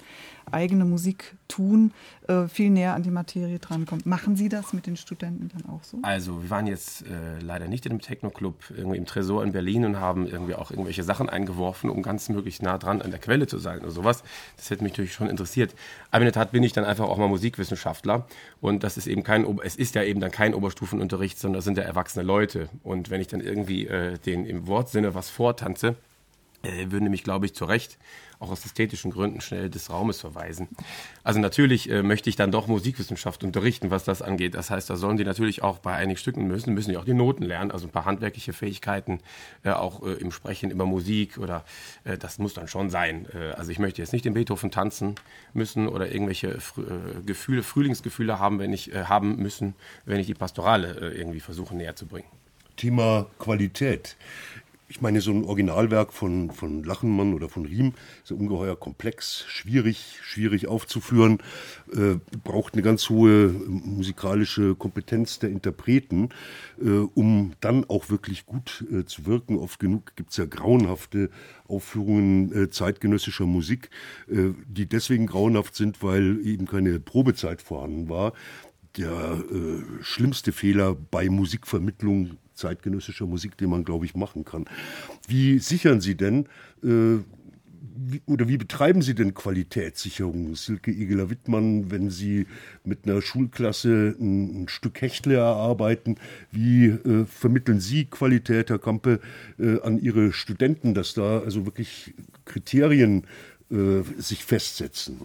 eigene 0.52 0.86
Musiktun 0.86 1.94
äh, 2.28 2.48
viel 2.48 2.70
näher 2.70 2.94
an 2.94 3.04
die 3.04 3.12
Materie 3.12 3.60
drankommt. 3.60 4.06
Machen 4.06 4.36
Sie 4.36 4.50
das 4.50 4.74
mit 4.74 4.88
den 4.88 4.98
Studenten 4.98 5.50
dann 5.50 5.74
auch 5.74 5.84
so? 5.84 6.00
Also 6.02 6.44
wir 6.44 6.50
waren 6.50 6.68
jetzt 6.68 7.04
äh, 7.04 7.40
leider 7.40 7.68
nicht 7.68 7.86
in 7.86 7.94
einem 7.94 8.02
Techno-Club 8.02 8.56
irgendwie 8.76 8.98
im 8.98 9.06
Tresor 9.06 9.44
in 9.44 9.54
Berlin 9.54 9.86
und 9.86 10.00
haben 10.00 10.28
irgendwie 10.28 10.56
auch 10.56 10.72
irgendwelche 10.72 11.04
Sachen 11.04 11.30
eingeworfen, 11.30 11.90
um 11.90 12.04
ganz 12.04 12.28
möglichst 12.30 12.62
nah 12.62 12.78
dran 12.78 13.02
an 13.02 13.12
der 13.12 13.20
Quelle 13.20 13.48
zu 13.48 13.58
sein 13.58 13.80
oder 13.80 13.92
sowas. 13.92 14.24
Das 14.58 14.70
hätte 14.70 14.84
mich 14.84 14.94
natürlich 14.94 15.14
schon 15.14 15.30
interessiert. 15.30 15.74
Aber 16.12 16.22
in 16.22 16.26
der 16.26 16.34
Tat 16.34 16.52
bin 16.52 16.64
ich 16.64 16.74
dann 16.74 16.84
einfach 16.84 17.06
auch 17.06 17.18
mal 17.18 17.30
Musikwissenschaftler 17.30 18.28
und 18.60 18.84
das 18.84 18.98
ist 18.98 19.08
eben 19.08 19.24
kein, 19.24 19.46
es 19.64 19.76
ist 19.76 19.96
ja 19.96 20.04
eben 20.04 20.20
dann 20.20 20.32
kein 20.32 20.54
Oberstufenunterricht, 20.54 21.40
sondern 21.40 21.53
das 21.54 21.64
sind 21.64 21.78
ja 21.78 21.84
erwachsene 21.84 22.26
Leute. 22.26 22.70
Und 22.84 23.10
wenn 23.10 23.22
ich 23.22 23.28
dann 23.28 23.42
irgendwie 23.42 23.88
äh, 23.88 24.18
den 24.18 24.46
im 24.46 24.68
Wortsinne 24.68 25.16
was 25.16 25.30
vortanze, 25.30 25.96
äh, 26.64 26.92
würden 26.92 27.04
nämlich, 27.04 27.24
glaube 27.24 27.46
ich, 27.46 27.54
zu 27.54 27.66
Recht 27.66 27.98
auch 28.44 28.52
aus 28.52 28.66
ästhetischen 28.66 29.12
Gründen 29.12 29.42
schnell 29.42 29.70
des 29.70 29.90
Raumes 29.90 30.20
verweisen. 30.20 30.68
Also 31.24 31.40
natürlich 31.40 31.90
äh, 31.90 32.04
möchte 32.04 32.30
ich 32.30 32.36
dann 32.36 32.52
doch 32.52 32.68
Musikwissenschaft 32.68 33.44
unterrichten, 33.44 33.90
was 33.90 34.04
das 34.04 34.22
angeht. 34.22 34.54
Das 34.56 34.70
heißt, 34.70 34.90
da 34.90 34.98
sollen 34.98 35.18
die 35.18 35.24
natürlich 35.24 35.64
auch 35.64 35.80
bei 35.80 35.96
einigen 35.96 36.18
Stücken 36.18 36.46
müssen, 36.46 36.74
müssen 36.74 36.92
die 36.92 36.98
auch 36.98 37.06
die 37.06 37.14
Noten 37.14 37.44
lernen, 37.44 37.72
also 37.72 37.88
ein 37.88 37.92
paar 37.92 38.06
handwerkliche 38.06 38.54
Fähigkeiten, 38.54 39.20
äh, 39.64 39.72
auch 39.72 40.04
äh, 40.04 40.14
im 40.14 40.32
Sprechen 40.32 40.72
über 40.72 40.86
Musik 40.86 41.38
oder 41.38 41.64
äh, 42.04 42.18
das 42.18 42.38
muss 42.38 42.54
dann 42.54 42.68
schon 42.68 42.90
sein. 42.90 43.28
Äh, 43.34 43.52
also 43.54 43.72
ich 43.72 43.80
möchte 43.80 44.02
jetzt 44.02 44.14
nicht 44.14 44.26
den 44.26 44.34
Beethoven 44.34 44.72
tanzen 44.72 45.16
müssen 45.54 45.88
oder 45.88 46.12
irgendwelche 46.12 46.50
äh, 46.50 46.60
Gefühle, 47.26 47.64
Frühlingsgefühle 47.64 48.40
haben, 48.40 48.60
wenn 48.60 48.74
ich 48.74 48.92
haben 48.94 49.38
müssen, 49.38 49.76
wenn 50.06 50.20
ich 50.20 50.28
die 50.28 50.34
Pastorale 50.34 51.14
irgendwie 51.16 51.40
versuche 51.40 51.76
näher 51.76 51.96
zu 51.96 52.06
bringen. 52.06 52.28
Thema 52.76 53.28
Qualität. 53.40 54.16
Ich 54.90 55.02
meine, 55.02 55.22
so 55.22 55.32
ein 55.32 55.46
Originalwerk 55.46 56.14
von, 56.14 56.52
von 56.52 56.84
Lachenmann 56.84 57.34
oder 57.34 57.50
von 57.50 57.66
Riem 57.66 57.94
ist 58.22 58.30
ja 58.30 58.36
ungeheuer 58.36 58.80
komplex, 58.80 59.46
schwierig, 59.48 60.20
schwierig 60.22 60.68
aufzuführen, 60.68 61.40
äh, 61.94 62.16
braucht 62.44 62.74
eine 62.74 62.84
ganz 62.84 63.10
hohe 63.10 63.50
musikalische 63.50 64.76
Kompetenz 64.76 65.40
der 65.40 65.50
Interpreten, 65.50 66.30
äh, 66.80 66.90
um 66.90 67.54
dann 67.62 67.86
auch 67.86 68.10
wirklich 68.10 68.46
gut 68.46 68.86
äh, 68.92 69.06
zu 69.06 69.26
wirken. 69.26 69.58
Oft 69.58 69.80
genug 69.80 70.16
gibt 70.16 70.32
es 70.32 70.38
ja 70.38 70.46
grauenhafte 70.46 71.30
Aufführungen 71.68 72.52
äh, 72.54 72.70
zeitgenössischer 72.70 73.46
Musik, 73.46 73.90
äh, 74.30 74.50
die 74.68 74.86
deswegen 74.86 75.28
grauenhaft 75.28 75.76
sind, 75.76 76.04
weil 76.04 76.46
eben 76.46 76.68
keine 76.68 77.00
Probezeit 77.00 77.62
vorhanden 77.62 78.10
war 78.10 78.34
der 78.98 79.44
äh, 79.52 80.04
schlimmste 80.04 80.52
Fehler 80.52 80.96
bei 80.96 81.30
Musikvermittlung 81.30 82.38
zeitgenössischer 82.54 83.26
Musik, 83.26 83.58
den 83.58 83.70
man, 83.70 83.84
glaube 83.84 84.06
ich, 84.06 84.16
machen 84.16 84.46
kann. 84.46 84.66
Wie 85.28 85.60
sichern 85.60 86.02
Sie 86.02 86.16
denn 86.16 86.48
äh, 86.84 87.20
wie, 87.96 88.22
oder 88.26 88.48
wie 88.48 88.58
betreiben 88.58 89.02
Sie 89.02 89.16
denn 89.16 89.34
Qualitätssicherung, 89.34 90.56
Silke 90.56 90.92
Egeler-Wittmann, 90.92 91.92
wenn 91.92 92.10
Sie 92.10 92.48
mit 92.84 93.06
einer 93.06 93.22
Schulklasse 93.22 94.16
ein, 94.20 94.64
ein 94.64 94.68
Stück 94.68 95.02
Hechtle 95.02 95.36
erarbeiten? 95.36 96.18
Wie 96.52 96.88
äh, 96.88 97.26
vermitteln 97.26 97.80
Sie 97.80 98.06
Qualität, 98.06 98.70
Herr 98.70 98.80
Kampe, 98.80 99.20
äh, 99.60 99.80
an 99.82 100.00
Ihre 100.00 100.34
Studenten, 100.34 100.94
dass 100.94 101.14
da 101.14 101.40
also 101.40 101.66
wirklich 101.66 102.14
Kriterien 102.46 103.26
äh, 103.72 104.02
sich 104.18 104.44
festsetzen? 104.44 105.22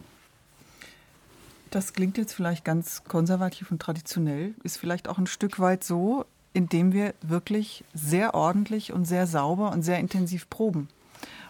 Das 1.71 1.93
klingt 1.93 2.17
jetzt 2.17 2.33
vielleicht 2.33 2.65
ganz 2.65 3.05
konservativ 3.05 3.71
und 3.71 3.81
traditionell, 3.81 4.55
ist 4.63 4.79
vielleicht 4.79 5.09
auch 5.09 5.19
ein 5.19 5.27
Stück 5.27 5.61
weit 5.61 5.85
so, 5.85 6.25
indem 6.53 6.93
wir 6.93 7.15
wirklich 7.23 7.85
sehr 7.95 8.35
ordentlich 8.35 8.93
und 8.93 9.05
sehr 9.05 9.27
sauber 9.27 9.73
und 9.73 9.83
sehr 9.83 9.99
intensiv 9.99 10.49
proben 10.51 10.89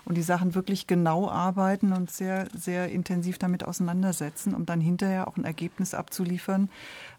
und 0.08 0.16
die 0.16 0.22
Sachen 0.22 0.54
wirklich 0.54 0.86
genau 0.86 1.28
arbeiten 1.28 1.92
und 1.92 2.10
sehr, 2.10 2.48
sehr 2.56 2.88
intensiv 2.90 3.36
damit 3.36 3.62
auseinandersetzen, 3.64 4.54
um 4.54 4.64
dann 4.64 4.80
hinterher 4.80 5.28
auch 5.28 5.36
ein 5.36 5.44
Ergebnis 5.44 5.92
abzuliefern, 5.92 6.70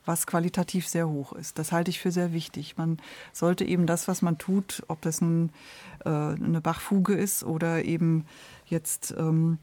was 0.05 0.25
qualitativ 0.25 0.87
sehr 0.87 1.07
hoch 1.07 1.33
ist. 1.33 1.59
Das 1.59 1.71
halte 1.71 1.91
ich 1.91 1.99
für 1.99 2.11
sehr 2.11 2.33
wichtig. 2.33 2.77
Man 2.77 2.97
sollte 3.31 3.63
eben 3.63 3.85
das, 3.85 4.07
was 4.07 4.23
man 4.23 4.39
tut, 4.39 4.81
ob 4.87 5.01
das 5.01 5.21
nun 5.21 5.51
äh, 6.03 6.09
eine 6.09 6.61
Bachfuge 6.61 7.13
ist 7.13 7.43
oder 7.43 7.85
eben 7.85 8.25
jetzt 8.65 9.13
ähm, 9.15 9.59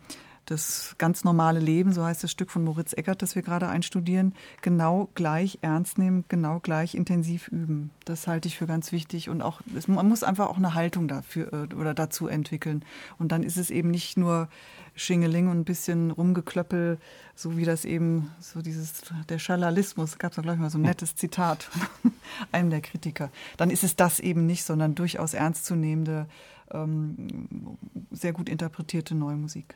das 0.46 0.94
ganz 0.98 1.24
normale 1.24 1.58
Leben, 1.58 1.92
so 1.92 2.04
heißt 2.04 2.22
das 2.22 2.30
Stück 2.30 2.50
von 2.50 2.64
Moritz 2.64 2.92
Eckert, 2.92 3.20
das 3.20 3.34
wir 3.34 3.42
gerade 3.42 3.68
einstudieren, 3.68 4.32
genau 4.62 5.08
gleich 5.14 5.58
ernst 5.60 5.98
nehmen, 5.98 6.24
genau 6.28 6.60
gleich 6.60 6.94
intensiv 6.94 7.48
üben. 7.48 7.90
Das 8.04 8.28
halte 8.28 8.46
ich 8.46 8.56
für 8.56 8.66
ganz 8.66 8.92
wichtig 8.92 9.28
und 9.28 9.42
auch 9.42 9.60
man 9.88 10.08
muss 10.08 10.22
einfach 10.22 10.48
auch 10.48 10.56
eine 10.56 10.74
Haltung 10.74 11.08
dafür 11.08 11.52
äh, 11.52 11.74
oder 11.74 11.94
dazu 11.94 12.28
entwickeln. 12.28 12.84
Und 13.18 13.32
dann 13.32 13.42
ist 13.42 13.56
es 13.56 13.70
eben 13.70 13.90
nicht 13.90 14.16
nur 14.16 14.48
Schingeling 14.94 15.48
und 15.48 15.58
ein 15.58 15.64
bisschen 15.64 16.12
Rumgeklöppel, 16.12 16.98
so 17.34 17.56
wie 17.56 17.64
das 17.64 17.84
eben 17.84 18.30
so 18.38 18.62
dieses 18.62 19.02
der 19.28 19.38
Schalalismus, 19.40 20.18
gab 20.18 20.30
es 20.32 20.36
glaube 20.36 20.54
ich 20.54 20.60
mal 20.60 20.70
so 20.70 20.78
ein 20.78 20.82
nettes 20.82 21.16
Zitat 21.16 21.64
von 21.64 22.12
einem 22.52 22.70
der 22.70 22.80
Kritiker. 22.80 23.30
Dann 23.56 23.70
ist 23.70 23.82
es 23.82 23.96
das 23.96 24.20
eben 24.20 24.46
nicht, 24.46 24.62
sondern 24.62 24.94
durchaus 24.94 25.34
ernstzunehmende, 25.34 26.26
ähm, 26.70 27.76
sehr 28.12 28.32
gut 28.32 28.48
interpretierte 28.48 29.14
neue 29.16 29.36
Musik. 29.36 29.74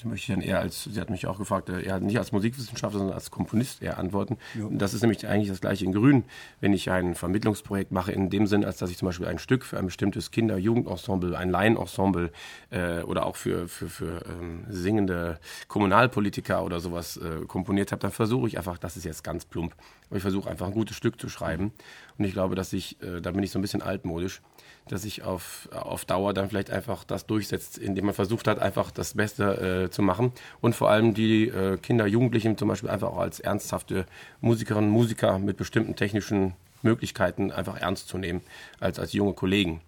Die 0.00 0.06
möchte 0.06 0.32
ich 0.32 0.38
dann 0.38 0.46
eher 0.46 0.60
als, 0.60 0.84
sie 0.84 1.00
hat 1.00 1.10
mich 1.10 1.26
auch 1.26 1.38
gefragt, 1.38 1.68
äh, 1.68 1.82
eher 1.82 1.98
nicht 1.98 2.18
als 2.18 2.30
Musikwissenschaftler, 2.30 3.00
sondern 3.00 3.16
als 3.16 3.30
Komponist 3.30 3.82
eher 3.82 3.98
antworten. 3.98 4.38
Und 4.68 4.78
das 4.78 4.94
ist 4.94 5.02
nämlich 5.02 5.26
eigentlich 5.26 5.48
das 5.48 5.60
gleiche 5.60 5.84
in 5.84 5.92
Grün, 5.92 6.24
wenn 6.60 6.72
ich 6.72 6.90
ein 6.90 7.14
Vermittlungsprojekt 7.14 7.90
mache, 7.90 8.12
in 8.12 8.30
dem 8.30 8.46
Sinn, 8.46 8.64
als 8.64 8.78
dass 8.78 8.90
ich 8.90 8.98
zum 8.98 9.06
Beispiel 9.06 9.26
ein 9.26 9.38
Stück 9.38 9.64
für 9.64 9.78
ein 9.78 9.86
bestimmtes 9.86 10.30
Kinder-Jugendensemble, 10.30 11.36
ein 11.36 11.50
Laienensemble 11.50 12.30
äh, 12.70 13.00
oder 13.00 13.26
auch 13.26 13.36
für, 13.36 13.66
für, 13.66 13.88
für 13.88 14.24
ähm, 14.26 14.64
singende 14.68 15.40
Kommunalpolitiker 15.66 16.64
oder 16.64 16.78
sowas 16.78 17.16
äh, 17.16 17.44
komponiert 17.46 17.90
habe, 17.90 18.00
dann 18.00 18.12
versuche 18.12 18.46
ich 18.46 18.56
einfach, 18.56 18.78
das 18.78 18.96
ist 18.96 19.04
jetzt 19.04 19.24
ganz 19.24 19.44
plump, 19.44 19.74
aber 20.08 20.16
ich 20.16 20.22
versuche 20.22 20.48
einfach 20.48 20.66
ein 20.66 20.72
gutes 20.72 20.96
Stück 20.96 21.20
zu 21.20 21.28
schreiben. 21.28 21.72
Und 22.18 22.24
ich 22.24 22.32
glaube, 22.32 22.54
dass 22.54 22.72
ich, 22.72 23.00
äh, 23.02 23.20
da 23.20 23.32
bin 23.32 23.42
ich 23.42 23.50
so 23.50 23.58
ein 23.58 23.62
bisschen 23.62 23.82
altmodisch, 23.82 24.42
dass 24.88 25.02
sich 25.02 25.22
auf, 25.22 25.68
auf 25.72 26.04
Dauer 26.04 26.34
dann 26.34 26.48
vielleicht 26.48 26.70
einfach 26.70 27.04
das 27.04 27.26
durchsetzt, 27.26 27.78
indem 27.78 28.06
man 28.06 28.14
versucht 28.14 28.48
hat, 28.48 28.58
einfach 28.58 28.90
das 28.90 29.14
Beste 29.14 29.84
äh, 29.84 29.90
zu 29.90 30.02
machen. 30.02 30.32
Und 30.60 30.74
vor 30.74 30.90
allem 30.90 31.14
die 31.14 31.48
äh, 31.48 31.76
Kinder, 31.78 32.06
Jugendlichen 32.06 32.56
zum 32.56 32.68
Beispiel 32.68 32.90
einfach 32.90 33.08
auch 33.08 33.18
als 33.18 33.40
ernsthafte 33.40 34.06
Musikerinnen 34.40 34.90
und 34.90 34.94
Musiker 34.94 35.38
mit 35.38 35.56
bestimmten 35.56 35.96
technischen 35.96 36.54
Möglichkeiten 36.82 37.50
einfach 37.52 37.80
ernst 37.80 38.08
zu 38.08 38.18
nehmen, 38.18 38.40
als, 38.80 38.98
als 38.98 39.12
junge 39.12 39.34
Kollegen. 39.34 39.80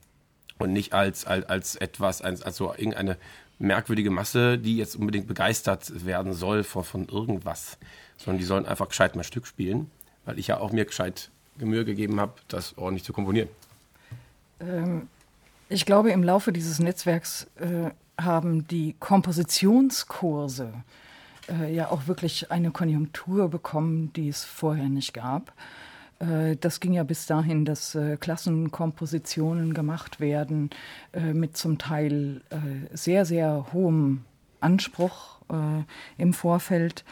Und 0.59 0.73
nicht 0.73 0.93
als, 0.93 1.27
als, 1.27 1.47
als 1.47 1.77
etwas, 1.77 2.23
als, 2.23 2.43
als 2.43 2.57
so 2.57 2.73
irgendeine 2.73 3.17
merkwürdige 3.59 4.11
Masse, 4.11 4.59
die 4.59 4.77
jetzt 4.77 4.97
unbedingt 4.97 5.27
begeistert 5.27 6.05
werden 6.05 6.33
soll 6.33 6.65
von, 6.65 6.85
von 6.85 7.09
irgendwas, 7.09 7.79
sondern 8.17 8.39
die 8.39 8.45
sollen 8.45 8.67
einfach 8.67 8.89
gescheit 8.89 9.17
mal 9.17 9.25
Stück 9.25 9.47
spielen, 9.47 9.91
weil 10.25 10.39
ich 10.39 10.49
ja 10.49 10.59
auch 10.59 10.73
mir 10.73 10.85
gescheit 10.85 11.31
Mühe 11.59 11.85
gegeben 11.85 12.21
habe, 12.21 12.33
das 12.49 12.77
ordentlich 12.79 13.05
zu 13.05 13.13
komponieren. 13.13 13.49
Ähm, 14.61 15.09
ich 15.69 15.87
glaube, 15.87 16.11
im 16.11 16.23
Laufe 16.23 16.53
dieses 16.53 16.79
Netzwerks 16.79 17.47
äh, 17.57 17.91
haben 18.21 18.67
die 18.67 18.95
Kompositionskurse 18.99 20.73
äh, 21.49 21.75
ja 21.75 21.91
auch 21.91 22.07
wirklich 22.07 22.51
eine 22.51 22.71
Konjunktur 22.71 23.49
bekommen, 23.49 24.13
die 24.15 24.29
es 24.29 24.45
vorher 24.45 24.89
nicht 24.89 25.15
gab. 25.15 25.53
Äh, 26.19 26.57
das 26.57 26.81
ging 26.81 26.93
ja 26.93 27.03
bis 27.03 27.27
dahin, 27.27 27.65
dass 27.65 27.95
äh, 27.95 28.17
Klassenkompositionen 28.17 29.75
gemacht 29.75 30.21
werden 30.21 30.71
äh, 31.13 31.33
mit 31.33 31.57
zum 31.57 31.79
Teil 31.79 32.43
äh, 32.51 32.57
sehr, 32.97 33.25
sehr 33.25 33.67
hohem 33.73 34.25
Anspruch 34.61 35.41
im 36.17 36.33
Vorfeld. 36.33 37.05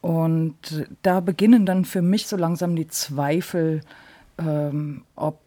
Und 0.00 0.86
da 1.02 1.20
beginnen 1.20 1.66
dann 1.66 1.84
für 1.84 2.00
mich 2.00 2.26
so 2.26 2.36
langsam 2.38 2.74
die 2.76 2.86
Zweifel, 2.86 3.82
ähm, 4.38 5.02
ob 5.14 5.38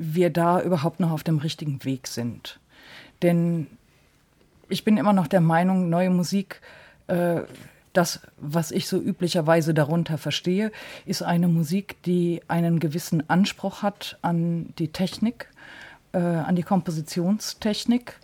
wir 0.00 0.30
da 0.30 0.60
überhaupt 0.60 0.98
noch 0.98 1.10
auf 1.10 1.22
dem 1.22 1.38
richtigen 1.38 1.84
Weg 1.84 2.06
sind. 2.06 2.58
Denn 3.22 3.66
ich 4.68 4.82
bin 4.82 4.96
immer 4.96 5.12
noch 5.12 5.26
der 5.26 5.42
Meinung, 5.42 5.90
neue 5.90 6.10
Musik, 6.10 6.60
äh, 7.06 7.42
das, 7.92 8.20
was 8.38 8.70
ich 8.70 8.88
so 8.88 8.98
üblicherweise 8.98 9.74
darunter 9.74 10.16
verstehe, 10.16 10.72
ist 11.06 11.22
eine 11.22 11.48
Musik, 11.48 12.02
die 12.04 12.40
einen 12.48 12.78
gewissen 12.78 13.28
Anspruch 13.28 13.82
hat 13.82 14.18
an 14.22 14.72
die 14.78 14.88
Technik, 14.88 15.48
äh, 16.12 16.18
an 16.18 16.56
die 16.56 16.62
Kompositionstechnik. 16.62 18.14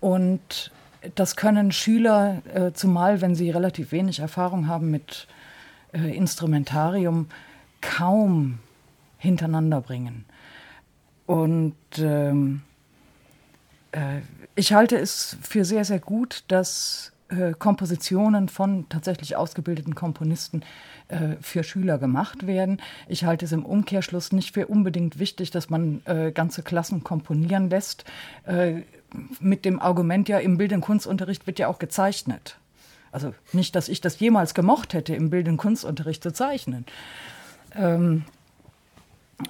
Und 0.00 0.72
das 1.14 1.36
können 1.36 1.72
Schüler, 1.72 2.42
äh, 2.52 2.72
zumal 2.72 3.20
wenn 3.20 3.34
sie 3.34 3.50
relativ 3.50 3.92
wenig 3.92 4.18
Erfahrung 4.18 4.66
haben 4.66 4.90
mit 4.90 5.26
äh, 5.92 6.14
Instrumentarium, 6.14 7.28
kaum 7.80 8.58
hintereinander 9.18 9.80
bringen. 9.80 10.24
Und 11.28 11.74
ähm, 11.98 12.62
äh, 13.92 14.20
ich 14.54 14.72
halte 14.72 14.96
es 14.96 15.36
für 15.42 15.66
sehr, 15.66 15.84
sehr 15.84 15.98
gut, 15.98 16.44
dass 16.48 17.12
äh, 17.28 17.52
Kompositionen 17.52 18.48
von 18.48 18.88
tatsächlich 18.88 19.36
ausgebildeten 19.36 19.94
Komponisten 19.94 20.62
äh, 21.08 21.36
für 21.42 21.64
Schüler 21.64 21.98
gemacht 21.98 22.46
werden. 22.46 22.80
Ich 23.08 23.24
halte 23.24 23.44
es 23.44 23.52
im 23.52 23.66
Umkehrschluss 23.66 24.32
nicht 24.32 24.54
für 24.54 24.68
unbedingt 24.68 25.18
wichtig, 25.18 25.50
dass 25.50 25.68
man 25.68 26.00
äh, 26.06 26.32
ganze 26.32 26.62
Klassen 26.62 27.04
komponieren 27.04 27.68
lässt. 27.68 28.06
Äh, 28.46 28.84
mit 29.38 29.66
dem 29.66 29.80
Argument, 29.80 30.30
ja, 30.30 30.38
im 30.38 30.56
Bild- 30.56 30.72
und 30.72 30.80
Kunstunterricht 30.80 31.46
wird 31.46 31.58
ja 31.58 31.68
auch 31.68 31.78
gezeichnet. 31.78 32.56
Also 33.12 33.34
nicht, 33.52 33.76
dass 33.76 33.90
ich 33.90 34.00
das 34.00 34.18
jemals 34.18 34.54
gemocht 34.54 34.94
hätte, 34.94 35.14
im 35.14 35.28
Bild- 35.28 35.48
und 35.48 35.58
Kunstunterricht 35.58 36.22
zu 36.22 36.32
zeichnen. 36.32 36.86
Ähm, 37.74 38.24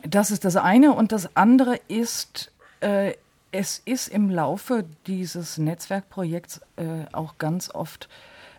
das 0.02 0.30
ist 0.30 0.44
das 0.44 0.56
eine. 0.56 0.92
Und 0.92 1.12
das 1.12 1.34
andere 1.36 1.80
ist, 1.88 2.52
äh, 2.80 3.14
es 3.50 3.80
ist 3.84 4.08
im 4.08 4.30
Laufe 4.30 4.84
dieses 5.06 5.58
Netzwerkprojekts 5.58 6.60
äh, 6.76 7.04
auch 7.12 7.38
ganz 7.38 7.70
oft 7.70 8.08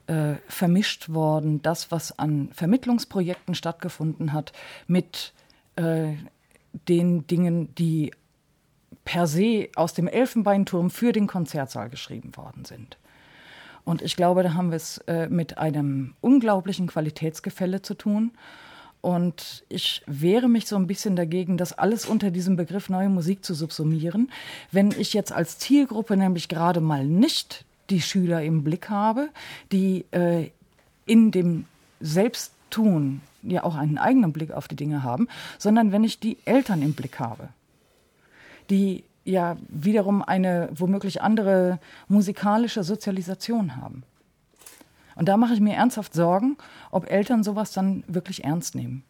äh, 0.07 0.35
vermischt 0.47 1.09
worden, 1.09 1.61
das, 1.61 1.91
was 1.91 2.17
an 2.17 2.49
Vermittlungsprojekten 2.53 3.53
stattgefunden 3.53 4.33
hat, 4.33 4.53
mit 4.87 5.33
äh, 5.75 6.13
den 6.87 7.27
Dingen, 7.27 7.73
die 7.75 8.11
per 9.05 9.27
se 9.27 9.69
aus 9.75 9.93
dem 9.93 10.07
Elfenbeinturm 10.07 10.89
für 10.89 11.11
den 11.11 11.27
Konzertsaal 11.27 11.89
geschrieben 11.89 12.35
worden 12.35 12.65
sind. 12.65 12.97
Und 13.85 14.01
ich 14.01 14.15
glaube, 14.15 14.43
da 14.43 14.53
haben 14.53 14.71
wir 14.71 14.75
es 14.75 14.99
äh, 15.07 15.27
mit 15.29 15.57
einem 15.57 16.13
unglaublichen 16.21 16.87
Qualitätsgefälle 16.87 17.81
zu 17.81 17.93
tun. 17.93 18.31
Und 19.01 19.63
ich 19.69 20.01
wehre 20.07 20.49
mich 20.49 20.67
so 20.67 20.75
ein 20.75 20.87
bisschen 20.87 21.15
dagegen, 21.15 21.57
das 21.57 21.71
alles 21.77 22.05
unter 22.05 22.31
diesem 22.31 22.57
Begriff 22.57 22.89
neue 22.89 23.09
Musik 23.09 23.45
zu 23.45 23.53
subsumieren. 23.53 24.29
Wenn 24.71 24.91
ich 24.91 25.13
jetzt 25.13 25.31
als 25.31 25.57
Zielgruppe 25.57 26.17
nämlich 26.17 26.49
gerade 26.49 26.81
mal 26.81 27.05
nicht 27.05 27.63
die 27.89 28.01
Schüler 28.01 28.43
im 28.43 28.63
Blick 28.63 28.89
habe, 28.89 29.29
die 29.71 30.05
äh, 30.11 30.49
in 31.05 31.31
dem 31.31 31.65
Selbsttun 32.01 33.21
ja 33.41 33.63
auch 33.63 33.75
einen 33.75 33.97
eigenen 33.97 34.33
Blick 34.33 34.51
auf 34.51 34.67
die 34.67 34.75
Dinge 34.75 35.01
haben, 35.01 35.27
sondern 35.57 35.91
wenn 35.91 36.03
ich 36.03 36.19
die 36.19 36.37
Eltern 36.45 36.81
im 36.81 36.93
Blick 36.93 37.19
habe, 37.19 37.49
die 38.69 39.03
ja 39.23 39.57
wiederum 39.69 40.21
eine 40.21 40.69
womöglich 40.73 41.21
andere 41.21 41.79
musikalische 42.07 42.83
Sozialisation 42.83 43.77
haben. 43.77 44.03
Und 45.19 45.27
da 45.27 45.35
mache 45.35 45.53
ich 45.53 45.59
mir 45.59 45.75
ernsthaft 45.75 46.13
Sorgen, 46.13 46.55
ob 46.91 47.11
Eltern 47.11 47.43
sowas 47.43 47.73
dann 47.73 48.05
wirklich 48.07 48.45
ernst 48.45 48.73
nehmen. 48.73 49.03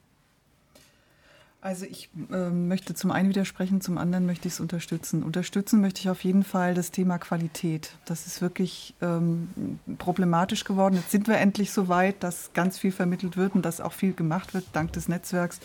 Also 1.62 1.86
ich 1.86 2.10
äh, 2.32 2.50
möchte 2.50 2.96
zum 2.96 3.12
einen 3.12 3.30
widersprechen, 3.30 3.80
zum 3.80 4.00
anderen 4.00 4.26
möchte 4.26 4.48
ich 4.48 4.56
es 4.56 4.60
unterstützen. 4.60 5.22
Unterstützen 5.22 5.82
möchte 5.82 6.00
ich 6.00 6.10
auf 6.10 6.24
jeden 6.24 6.44
Fall 6.44 6.74
das 6.74 6.90
Thema 6.90 7.20
Qualität. 7.20 7.92
Das 8.06 8.26
ist 8.26 8.42
wirklich 8.42 8.96
ähm, 9.02 9.78
problematisch 10.00 10.64
geworden. 10.64 10.96
Jetzt 10.96 11.12
sind 11.12 11.28
wir 11.28 11.38
endlich 11.38 11.72
so 11.72 11.90
weit, 11.90 12.24
dass 12.24 12.54
ganz 12.54 12.80
viel 12.80 12.92
vermittelt 12.92 13.38
wird 13.38 13.54
und 13.54 13.64
dass 13.64 13.80
auch 13.80 13.94
viel 13.94 14.14
gemacht 14.14 14.56
wird, 14.56 14.66
dank 14.74 14.92
des 14.94 15.10
Netzwerks 15.10 15.60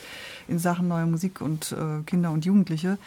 in 0.47 0.59
Sachen 0.59 0.89
neue 0.89 1.07
Musik 1.07 1.41
und 1.41 1.73
äh, 1.73 2.03
Kinder 2.05 2.33
und 2.33 2.45
Jugendliche. 2.45 2.99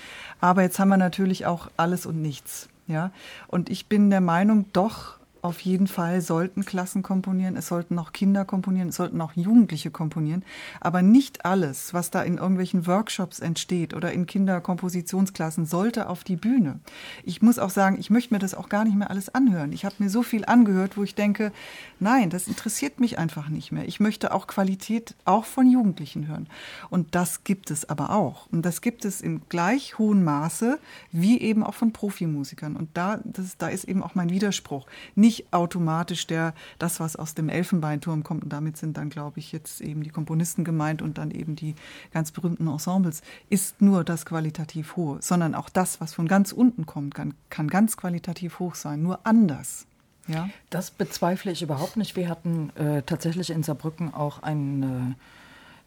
Aber 0.42 0.64
jetzt 0.64 0.80
haben 0.80 0.90
wir 0.90 0.98
natürlich 0.98 1.46
auch 1.46 1.70
alles 1.78 2.08
und 2.08 2.20
nichts. 2.20 2.68
Ja? 2.88 3.12
Und 3.48 3.70
ich 3.70 3.86
bin 3.86 4.10
der 4.10 4.22
Meinung, 4.22 4.66
doch, 4.74 5.18
auf 5.48 5.62
jeden 5.62 5.88
Fall 5.88 6.20
sollten 6.20 6.66
Klassen 6.66 7.04
komponieren, 7.04 7.56
es 7.56 7.68
sollten 7.68 7.98
auch 7.98 8.12
Kinder 8.12 8.44
komponieren, 8.44 8.90
es 8.90 8.98
sollten 8.98 9.22
auch 9.22 9.32
Jugendliche 9.34 9.92
komponieren. 9.92 10.44
Aber 10.82 11.02
nicht 11.02 11.46
alles, 11.46 11.94
was 11.94 12.12
da 12.12 12.22
in 12.22 12.38
irgendwelchen 12.38 12.86
Workshops 12.86 13.40
entsteht 13.40 13.94
oder 13.94 14.12
in 14.12 14.26
Kinderkompositionsklassen, 14.26 15.66
sollte 15.66 16.10
auf 16.10 16.26
die 16.26 16.36
Bühne. 16.36 16.82
Ich 17.24 17.42
muss 17.42 17.60
auch 17.60 17.70
sagen, 17.70 17.98
ich 17.98 18.10
möchte 18.10 18.34
mir 18.34 18.40
das 18.40 18.56
auch 18.56 18.68
gar 18.68 18.84
nicht 18.84 18.98
mehr 18.98 19.10
alles 19.10 19.34
anhören. 19.34 19.72
Ich 19.72 19.86
habe 19.86 19.96
mir 20.00 20.10
so 20.10 20.22
viel 20.22 20.44
angehört, 20.44 20.98
wo 20.98 21.04
ich 21.04 21.16
denke, 21.16 21.54
nein, 22.02 22.30
das 22.30 22.50
interessiert 22.50 23.00
mich 23.00 23.18
einfach 23.18 23.48
nicht 23.48 23.72
mehr. 23.72 23.88
Ich 23.88 24.02
möchte 24.02 24.34
auch 24.34 24.48
Qualität 24.48 25.16
auch 25.24 25.46
von 25.46 25.72
Jugendlichen 25.72 26.28
hören. 26.28 26.48
Und 26.90 27.16
das 27.16 27.46
gibt 27.46 27.72
es 27.72 27.90
aber 27.90 28.10
auch. 28.10 28.48
Und 28.52 28.64
das 28.64 28.82
gibt 28.82 29.06
es 29.06 29.22
im 29.22 29.44
gleich 29.48 29.98
hohen 29.98 30.26
Maße 30.26 30.78
wie 31.14 31.40
eben 31.40 31.64
auch 31.64 31.74
von 31.74 31.94
Profimusikern. 31.94 32.76
Und 32.76 32.90
da, 32.96 33.22
das, 33.24 33.58
da 33.58 33.70
ist 33.70 33.86
eben 33.86 34.04
auch 34.04 34.14
mein 34.14 34.30
Widerspruch. 34.30 34.88
Nicht 35.16 35.37
nicht 35.38 35.54
automatisch 35.54 36.28
der, 36.28 36.54
das, 36.80 37.00
was 37.00 37.16
aus 37.16 37.34
dem 37.34 37.50
Elfenbeinturm 37.50 38.24
kommt. 38.24 38.44
Und 38.44 38.54
damit 38.54 38.78
sind 38.78 38.98
dann, 38.98 39.10
glaube 39.10 39.40
ich, 39.40 39.52
jetzt 39.52 39.82
eben 39.82 40.04
die 40.04 40.10
Komponisten 40.10 40.64
gemeint 40.64 41.02
und 41.02 41.18
dann 41.18 41.32
eben 41.32 41.56
die 41.56 41.76
ganz 42.12 42.32
berühmten 42.32 42.68
Ensembles, 42.68 43.22
ist 43.50 43.82
nur 43.82 44.04
das 44.04 44.26
qualitativ 44.26 44.96
hohe, 44.96 45.20
sondern 45.22 45.56
auch 45.56 45.70
das, 45.70 46.02
was 46.02 46.14
von 46.14 46.28
ganz 46.28 46.52
unten 46.52 46.86
kommt, 46.86 47.16
kann, 47.16 47.34
kann 47.50 47.68
ganz 47.68 47.98
qualitativ 47.98 48.60
hoch 48.60 48.76
sein, 48.76 49.02
nur 49.02 49.26
anders. 49.26 49.86
Ja? 50.28 50.50
Das 50.70 50.92
bezweifle 50.92 51.52
ich 51.52 51.62
überhaupt 51.62 51.98
nicht. 51.98 52.16
Wir 52.16 52.30
hatten 52.30 52.72
äh, 52.76 53.02
tatsächlich 53.04 53.50
in 53.50 53.64
Saarbrücken 53.64 54.14
auch 54.14 54.44
ein, 54.44 55.16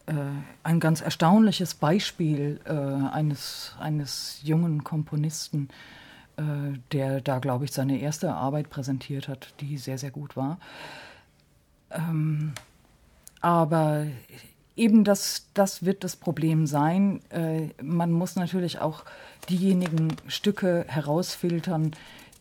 äh, 0.06 0.12
äh 0.12 0.30
ein 0.62 0.80
ganz 0.80 1.00
erstaunliches 1.00 1.74
Beispiel 1.74 2.60
äh, 2.64 2.70
eines, 2.70 3.74
eines 3.78 4.40
jungen 4.42 4.84
Komponisten, 4.84 5.68
der 6.92 7.20
da, 7.20 7.38
glaube 7.38 7.64
ich, 7.64 7.72
seine 7.72 7.98
erste 7.98 8.32
Arbeit 8.34 8.70
präsentiert 8.70 9.28
hat, 9.28 9.54
die 9.60 9.78
sehr, 9.78 9.98
sehr 9.98 10.10
gut 10.10 10.36
war. 10.36 10.58
Ähm, 11.90 12.52
aber 13.40 14.06
eben 14.76 15.04
das, 15.04 15.46
das 15.54 15.84
wird 15.84 16.04
das 16.04 16.16
Problem 16.16 16.66
sein. 16.66 17.20
Äh, 17.30 17.68
man 17.82 18.12
muss 18.12 18.36
natürlich 18.36 18.78
auch 18.78 19.04
diejenigen 19.48 20.16
Stücke 20.26 20.84
herausfiltern, 20.88 21.92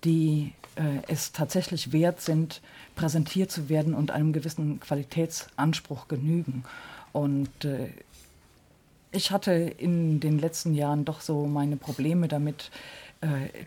die 0.03 0.53
äh, 0.75 1.03
es 1.07 1.31
tatsächlich 1.31 1.91
wert 1.91 2.21
sind, 2.21 2.61
präsentiert 2.95 3.51
zu 3.51 3.69
werden 3.69 3.93
und 3.93 4.11
einem 4.11 4.33
gewissen 4.33 4.79
Qualitätsanspruch 4.79 6.07
genügen. 6.07 6.63
Und 7.11 7.65
äh, 7.65 7.89
ich 9.11 9.31
hatte 9.31 9.51
in 9.51 10.19
den 10.19 10.37
letzten 10.37 10.73
Jahren 10.75 11.05
doch 11.05 11.21
so 11.21 11.47
meine 11.47 11.77
Probleme 11.77 12.27
damit, 12.27 12.69
äh, 12.71 13.08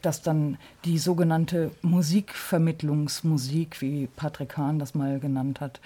dass 0.01 0.23
dann 0.23 0.57
die 0.85 0.99
sogenannte 0.99 1.73
Musikvermittlungsmusik, 1.83 3.83
wie 3.83 4.07
Patrick 4.07 4.57
Hahn 4.57 4.79
das 4.79 4.95
mal 4.95 5.21
genannt 5.21 5.61
hat, 5.61 5.81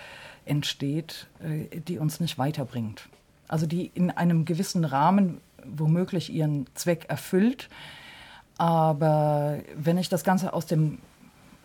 entsteht, 0.46 1.26
äh, 1.40 1.80
die 1.80 1.98
uns 1.98 2.20
nicht 2.20 2.38
weiterbringt. 2.38 3.08
Also 3.48 3.66
die 3.66 3.90
in 3.94 4.10
einem 4.10 4.44
gewissen 4.44 4.84
Rahmen 4.84 5.40
womöglich 5.64 6.32
ihren 6.32 6.66
Zweck 6.74 7.06
erfüllt. 7.08 7.68
Aber 8.56 9.58
wenn 9.76 9.98
ich 9.98 10.08
das 10.08 10.24
Ganze 10.24 10.52
aus 10.52 10.66
dem 10.66 10.98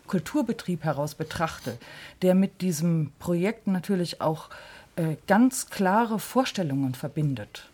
Kulturbetrieb 0.08 0.84
heraus 0.84 1.14
betrachte, 1.14 1.78
der 2.20 2.34
mit 2.34 2.60
diesem 2.60 3.12
Projekt 3.18 3.66
natürlich 3.66 4.20
auch 4.20 4.50
äh, 4.96 5.16
ganz 5.26 5.70
klare 5.70 6.18
Vorstellungen 6.18 6.94
verbindet, 6.94 7.70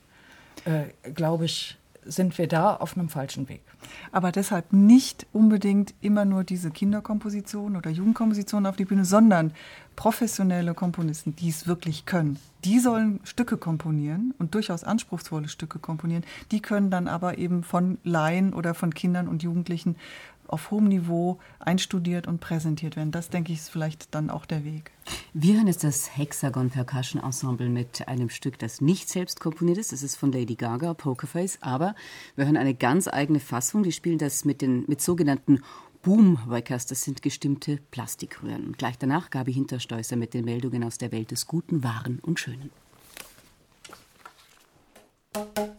äh, 0.64 1.10
glaube 1.10 1.46
ich, 1.46 1.77
sind 2.04 2.38
wir 2.38 2.46
da 2.46 2.74
auf 2.74 2.96
einem 2.96 3.08
falschen 3.08 3.48
Weg. 3.48 3.62
Aber 4.12 4.32
deshalb 4.32 4.72
nicht 4.72 5.26
unbedingt 5.32 5.94
immer 6.00 6.24
nur 6.24 6.44
diese 6.44 6.70
Kinderkomposition 6.70 7.76
oder 7.76 7.90
Jugendkomposition 7.90 8.66
auf 8.66 8.76
die 8.76 8.84
Bühne, 8.84 9.04
sondern 9.04 9.52
professionelle 9.96 10.74
Komponisten, 10.74 11.34
die 11.34 11.48
es 11.48 11.66
wirklich 11.66 12.06
können. 12.06 12.38
Die 12.64 12.78
sollen 12.78 13.20
Stücke 13.24 13.56
komponieren 13.56 14.34
und 14.38 14.54
durchaus 14.54 14.84
anspruchsvolle 14.84 15.48
Stücke 15.48 15.78
komponieren. 15.78 16.24
Die 16.50 16.60
können 16.60 16.90
dann 16.90 17.08
aber 17.08 17.38
eben 17.38 17.62
von 17.62 17.98
Laien 18.04 18.54
oder 18.54 18.74
von 18.74 18.94
Kindern 18.94 19.28
und 19.28 19.42
Jugendlichen 19.42 19.96
auf 20.48 20.70
hohem 20.70 20.88
Niveau 20.88 21.38
einstudiert 21.60 22.26
und 22.26 22.40
präsentiert 22.40 22.96
werden. 22.96 23.12
Das, 23.12 23.30
denke 23.30 23.52
ich, 23.52 23.58
ist 23.58 23.70
vielleicht 23.70 24.14
dann 24.14 24.30
auch 24.30 24.46
der 24.46 24.64
Weg. 24.64 24.90
Wir 25.32 25.56
hören 25.56 25.66
jetzt 25.66 25.84
das 25.84 26.16
Hexagon 26.16 26.70
Percussion 26.70 27.22
Ensemble 27.22 27.68
mit 27.68 28.08
einem 28.08 28.30
Stück, 28.30 28.58
das 28.58 28.80
nicht 28.80 29.08
selbst 29.08 29.40
komponiert 29.40 29.78
ist. 29.78 29.92
Das 29.92 30.02
ist 30.02 30.16
von 30.16 30.32
Lady 30.32 30.56
Gaga, 30.56 30.94
Pokerface. 30.94 31.58
Aber 31.60 31.94
wir 32.34 32.46
hören 32.46 32.56
eine 32.56 32.74
ganz 32.74 33.08
eigene 33.08 33.40
Fassung. 33.40 33.82
Die 33.82 33.92
spielen 33.92 34.18
das 34.18 34.44
mit, 34.44 34.62
den, 34.62 34.84
mit 34.88 35.00
sogenannten 35.00 35.60
Boomwackers. 36.02 36.86
Das 36.86 37.02
sind 37.02 37.22
gestimmte 37.22 37.78
Plastikröhren. 37.90 38.72
Gleich 38.72 38.98
danach 38.98 39.30
Gabi 39.30 39.52
Hintersteußer 39.52 40.16
mit 40.16 40.34
den 40.34 40.44
Meldungen 40.44 40.82
aus 40.82 40.98
der 40.98 41.12
Welt 41.12 41.30
des 41.30 41.46
Guten, 41.46 41.84
Wahren 41.84 42.18
und 42.20 42.40
Schönen. 42.40 42.70
Musik 45.34 45.77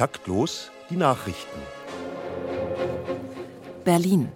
taktlos 0.00 0.70
die 0.88 0.96
Nachrichten. 0.96 1.60
Berlin. 3.84 4.30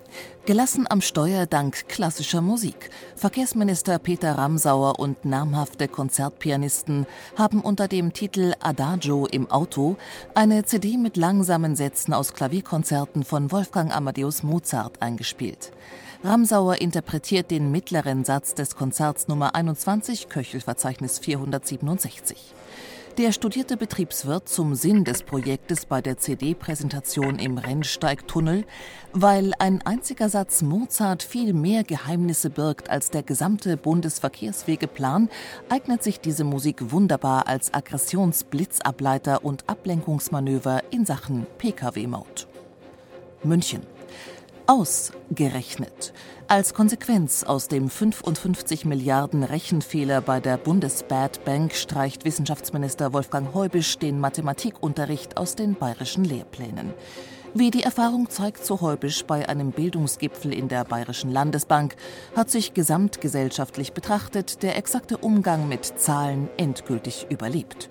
Gelassen 0.44 0.84
am 0.86 1.00
Steuer 1.00 1.46
dank 1.46 1.88
klassischer 1.88 2.42
Musik. 2.42 2.90
Verkehrsminister 3.16 3.98
Peter 3.98 4.36
Ramsauer 4.36 4.98
und 4.98 5.24
namhafte 5.24 5.88
Konzertpianisten 5.88 7.06
haben 7.38 7.62
unter 7.62 7.88
dem 7.88 8.12
Titel 8.12 8.52
Adagio 8.60 9.24
im 9.24 9.50
Auto 9.50 9.96
eine 10.34 10.66
CD 10.66 10.98
mit 10.98 11.16
langsamen 11.16 11.76
Sätzen 11.76 12.12
aus 12.12 12.34
Klavierkonzerten 12.34 13.24
von 13.24 13.50
Wolfgang 13.50 13.90
Amadeus 13.90 14.42
Mozart 14.42 15.00
eingespielt. 15.00 15.72
Ramsauer 16.22 16.82
interpretiert 16.82 17.50
den 17.50 17.70
mittleren 17.70 18.26
Satz 18.26 18.52
des 18.52 18.76
Konzerts 18.76 19.28
Nummer 19.28 19.54
21, 19.54 20.28
Köchelverzeichnis 20.28 21.20
467. 21.20 22.54
Der 23.16 23.30
studierte 23.30 23.76
Betriebswirt 23.76 24.48
zum 24.48 24.74
Sinn 24.74 25.04
des 25.04 25.22
Projektes 25.22 25.86
bei 25.86 26.02
der 26.02 26.18
CD-Präsentation 26.18 27.38
im 27.38 27.58
Rennsteigtunnel, 27.58 28.64
weil 29.12 29.52
ein 29.60 29.82
einziger 29.82 30.28
Satz 30.28 30.62
Mozart 30.62 31.22
viel 31.22 31.52
mehr 31.52 31.84
Geheimnisse 31.84 32.50
birgt 32.50 32.90
als 32.90 33.10
der 33.10 33.22
gesamte 33.22 33.76
Bundesverkehrswegeplan, 33.76 35.28
eignet 35.68 36.02
sich 36.02 36.18
diese 36.18 36.42
Musik 36.42 36.90
wunderbar 36.90 37.46
als 37.46 37.72
Aggressionsblitzableiter 37.72 39.44
und 39.44 39.68
Ablenkungsmanöver 39.68 40.82
in 40.90 41.06
Sachen 41.06 41.46
Pkw-Maut. 41.58 42.48
München. 43.44 43.82
Ausgerechnet. 44.66 46.12
Als 46.46 46.74
Konsequenz 46.74 47.42
aus 47.42 47.68
dem 47.68 47.88
55 47.88 48.84
Milliarden 48.84 49.44
Rechenfehler 49.44 50.20
bei 50.20 50.40
der 50.40 50.58
Bundesbad 50.58 51.42
Bank 51.46 51.74
streicht 51.74 52.26
Wissenschaftsminister 52.26 53.14
Wolfgang 53.14 53.54
Heubisch 53.54 53.98
den 53.98 54.20
Mathematikunterricht 54.20 55.38
aus 55.38 55.56
den 55.56 55.74
bayerischen 55.74 56.22
Lehrplänen. 56.22 56.92
Wie 57.54 57.70
die 57.70 57.82
Erfahrung 57.82 58.28
zeigt, 58.28 58.62
so 58.66 58.82
Heubisch 58.82 59.24
bei 59.24 59.48
einem 59.48 59.72
Bildungsgipfel 59.72 60.52
in 60.52 60.68
der 60.68 60.84
Bayerischen 60.84 61.30
Landesbank, 61.30 61.96
hat 62.36 62.50
sich 62.50 62.74
gesamtgesellschaftlich 62.74 63.94
betrachtet 63.94 64.62
der 64.62 64.76
exakte 64.76 65.16
Umgang 65.16 65.66
mit 65.66 65.84
Zahlen 65.98 66.50
endgültig 66.58 67.26
überlebt. 67.30 67.88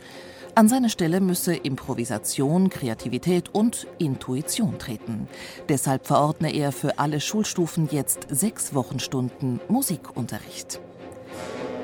An 0.55 0.69
seine 0.69 0.89
Stelle 0.89 1.19
müsse 1.19 1.55
Improvisation, 1.55 2.69
Kreativität 2.69 3.49
und 3.55 3.87
Intuition 3.97 4.77
treten. 4.77 5.27
Deshalb 5.67 6.05
verordne 6.05 6.53
er 6.53 6.71
für 6.71 6.99
alle 6.99 7.19
Schulstufen 7.21 7.89
jetzt 7.91 8.27
sechs 8.29 8.75
Wochenstunden 8.75 9.59
Musikunterricht. 9.67 10.79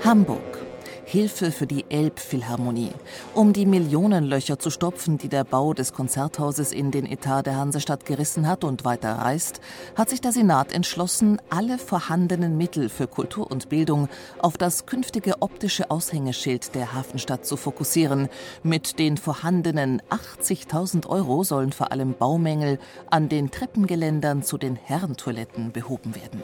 Hamburg 0.03 0.68
Hilfe 1.09 1.51
für 1.51 1.65
die 1.65 1.85
Elbphilharmonie. 1.89 2.91
Um 3.33 3.51
die 3.51 3.65
Millionenlöcher 3.65 4.59
zu 4.59 4.69
stopfen, 4.69 5.17
die 5.17 5.27
der 5.27 5.43
Bau 5.43 5.73
des 5.73 5.91
Konzerthauses 5.91 6.71
in 6.71 6.91
den 6.91 7.07
Etat 7.07 7.47
der 7.47 7.57
Hansestadt 7.57 8.05
gerissen 8.05 8.47
hat 8.47 8.63
und 8.63 8.85
weiter 8.85 9.13
reißt, 9.13 9.59
hat 9.95 10.11
sich 10.11 10.21
der 10.21 10.33
Senat 10.33 10.71
entschlossen, 10.71 11.41
alle 11.49 11.79
vorhandenen 11.79 12.57
Mittel 12.57 12.89
für 12.89 13.07
Kultur 13.07 13.49
und 13.49 13.69
Bildung 13.69 14.07
auf 14.37 14.55
das 14.55 14.85
künftige 14.85 15.41
optische 15.41 15.89
Aushängeschild 15.89 16.75
der 16.75 16.93
Hafenstadt 16.93 17.43
zu 17.43 17.57
fokussieren. 17.57 18.29
Mit 18.61 18.99
den 18.99 19.17
vorhandenen 19.17 20.03
80.000 20.11 21.07
Euro 21.07 21.43
sollen 21.43 21.71
vor 21.71 21.91
allem 21.91 22.13
Baumängel 22.13 22.77
an 23.09 23.29
den 23.29 23.49
Treppengeländern 23.49 24.43
zu 24.43 24.59
den 24.59 24.75
Herrentoiletten 24.75 25.71
behoben 25.71 26.13
werden. 26.13 26.43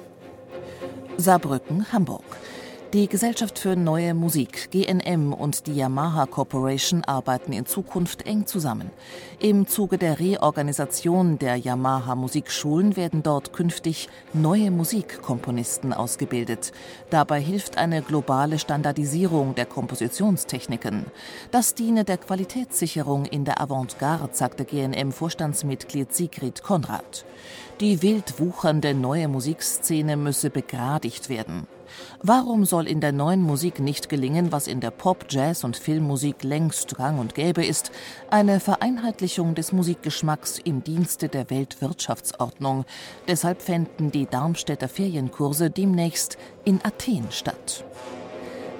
Saarbrücken, 1.17 1.91
Hamburg. 1.93 2.23
Die 2.95 3.09
Gesellschaft 3.09 3.59
für 3.59 3.75
Neue 3.75 4.13
Musik, 4.13 4.71
GNM 4.71 5.33
und 5.33 5.67
die 5.67 5.73
Yamaha 5.73 6.27
Corporation 6.27 7.03
arbeiten 7.03 7.51
in 7.51 7.65
Zukunft 7.65 8.25
eng 8.25 8.45
zusammen. 8.45 8.89
Im 9.37 9.67
Zuge 9.67 9.97
der 9.97 10.17
Reorganisation 10.17 11.37
der 11.37 11.57
Yamaha 11.57 12.15
Musikschulen 12.15 12.95
werden 12.95 13.21
dort 13.21 13.51
künftig 13.51 14.07
neue 14.31 14.71
Musikkomponisten 14.71 15.91
ausgebildet. 15.91 16.71
Dabei 17.09 17.41
hilft 17.41 17.77
eine 17.77 18.01
globale 18.01 18.59
Standardisierung 18.59 19.55
der 19.55 19.65
Kompositionstechniken. 19.65 21.07
Das 21.51 21.73
diene 21.73 22.05
der 22.05 22.17
Qualitätssicherung 22.17 23.25
in 23.25 23.43
der 23.43 23.59
Avantgarde, 23.59 24.33
sagte 24.33 24.63
GNM-Vorstandsmitglied 24.63 26.13
Sigrid 26.13 26.63
Konrad. 26.63 27.25
Die 27.81 28.01
wild 28.01 28.39
wuchernde 28.39 28.93
neue 28.93 29.27
Musikszene 29.27 30.15
müsse 30.15 30.49
begradigt 30.49 31.27
werden. 31.27 31.67
Warum 32.21 32.65
soll 32.65 32.87
in 32.87 33.01
der 33.01 33.11
neuen 33.11 33.41
Musik 33.41 33.79
nicht 33.79 34.09
gelingen, 34.09 34.51
was 34.51 34.67
in 34.67 34.79
der 34.79 34.91
Pop-, 34.91 35.25
Jazz- 35.29 35.63
und 35.63 35.77
Filmmusik 35.77 36.43
längst 36.43 36.95
gang 36.95 37.19
und 37.19 37.35
gäbe 37.35 37.65
ist, 37.65 37.91
eine 38.29 38.59
Vereinheitlichung 38.59 39.55
des 39.55 39.71
Musikgeschmacks 39.71 40.59
im 40.63 40.83
Dienste 40.83 41.29
der 41.29 41.49
Weltwirtschaftsordnung. 41.49 42.85
Deshalb 43.27 43.61
fänden 43.61 44.11
die 44.11 44.25
Darmstädter 44.25 44.87
Ferienkurse 44.87 45.69
demnächst 45.69 46.37
in 46.63 46.79
Athen 46.83 47.27
statt. 47.31 47.83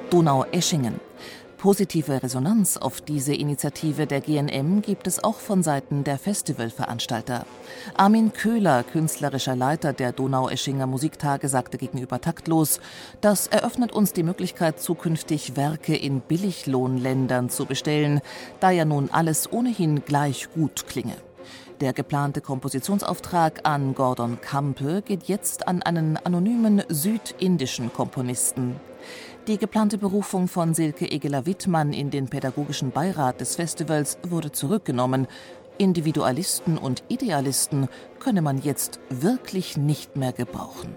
Donau-Eschingen. 0.10 1.05
Positive 1.66 2.22
Resonanz 2.22 2.78
auf 2.78 3.02
diese 3.02 3.34
Initiative 3.34 4.06
der 4.06 4.22
GNM 4.22 4.84
gibt 4.84 5.08
es 5.08 5.24
auch 5.24 5.40
von 5.40 5.64
Seiten 5.64 6.04
der 6.04 6.20
Festivalveranstalter. 6.20 7.48
Armin 7.98 8.34
Köhler, 8.34 8.84
künstlerischer 8.84 9.56
Leiter 9.56 9.92
der 9.92 10.12
Donaueschinger 10.12 10.86
Musiktage, 10.86 11.50
sagte 11.50 11.80
gegenüber 11.80 12.22
Taktlos, 12.22 12.80
das 13.20 13.48
eröffnet 13.48 13.94
uns 13.94 14.14
die 14.14 14.22
Möglichkeit, 14.22 14.80
zukünftig 14.80 15.56
Werke 15.56 15.96
in 15.96 16.22
Billiglohnländern 16.22 17.50
zu 17.50 17.66
bestellen, 17.66 18.22
da 18.60 18.70
ja 18.70 18.86
nun 18.86 19.10
alles 19.12 19.52
ohnehin 19.52 20.06
gleich 20.06 20.50
gut 20.54 20.86
klinge. 20.86 21.16
Der 21.82 21.94
geplante 21.94 22.42
Kompositionsauftrag 22.42 23.62
an 23.64 23.96
Gordon 23.96 24.40
Kampe 24.40 25.02
geht 25.02 25.24
jetzt 25.24 25.68
an 25.68 25.82
einen 25.82 26.18
anonymen 26.18 26.84
südindischen 26.90 27.92
Komponisten. 27.92 28.76
Die 29.48 29.60
geplante 29.60 30.00
Berufung 30.00 30.48
von 30.48 30.74
Silke 30.74 31.12
Egeler-Wittmann 31.12 31.94
in 31.94 32.10
den 32.10 32.30
pädagogischen 32.30 32.90
Beirat 32.90 33.42
des 33.42 33.56
Festivals 33.56 34.18
wurde 34.24 34.52
zurückgenommen. 34.52 35.28
Individualisten 35.78 36.80
und 36.80 37.04
Idealisten 37.10 37.88
könne 38.18 38.42
man 38.42 38.60
jetzt 38.60 39.00
wirklich 39.12 39.78
nicht 39.78 40.16
mehr 40.16 40.34
gebrauchen. 40.34 40.96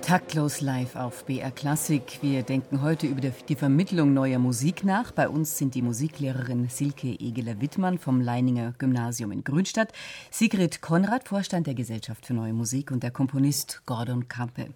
Taktlos 0.00 0.62
live 0.62 0.96
auf 0.96 1.26
BR 1.26 1.50
Klassik. 1.50 2.20
Wir 2.22 2.42
denken 2.42 2.80
heute 2.80 3.06
über 3.06 3.20
die 3.20 3.54
Vermittlung 3.54 4.14
neuer 4.14 4.38
Musik 4.38 4.84
nach. 4.84 5.12
Bei 5.12 5.28
uns 5.28 5.58
sind 5.58 5.74
die 5.74 5.82
Musiklehrerin 5.82 6.68
Silke 6.70 7.08
Egeler-Wittmann 7.08 7.98
vom 7.98 8.22
Leininger 8.22 8.72
Gymnasium 8.78 9.32
in 9.32 9.44
Grünstadt, 9.44 9.92
Sigrid 10.30 10.80
Konrad, 10.80 11.28
Vorstand 11.28 11.66
der 11.66 11.74
Gesellschaft 11.74 12.24
für 12.24 12.32
Neue 12.32 12.54
Musik 12.54 12.90
und 12.90 13.02
der 13.02 13.10
Komponist 13.10 13.82
Gordon 13.84 14.28
Kampe. 14.28 14.68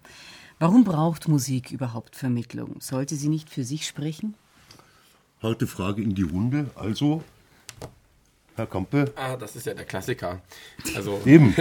Warum 0.59 0.83
braucht 0.83 1.27
Musik 1.27 1.71
überhaupt 1.71 2.15
Vermittlung? 2.15 2.77
Sollte 2.79 3.15
sie 3.15 3.29
nicht 3.29 3.49
für 3.49 3.63
sich 3.63 3.85
sprechen? 3.85 4.33
Halte 5.41 5.67
Frage 5.67 6.01
in 6.01 6.15
die 6.15 6.23
Runde. 6.23 6.71
Also, 6.73 7.23
Herr 8.55 8.65
Kampe. 8.65 9.13
Ah, 9.15 9.35
das 9.37 9.55
ist 9.55 9.67
ja 9.67 9.75
der 9.75 9.85
Klassiker. 9.85 10.41
Also, 10.95 11.21
Eben. 11.27 11.55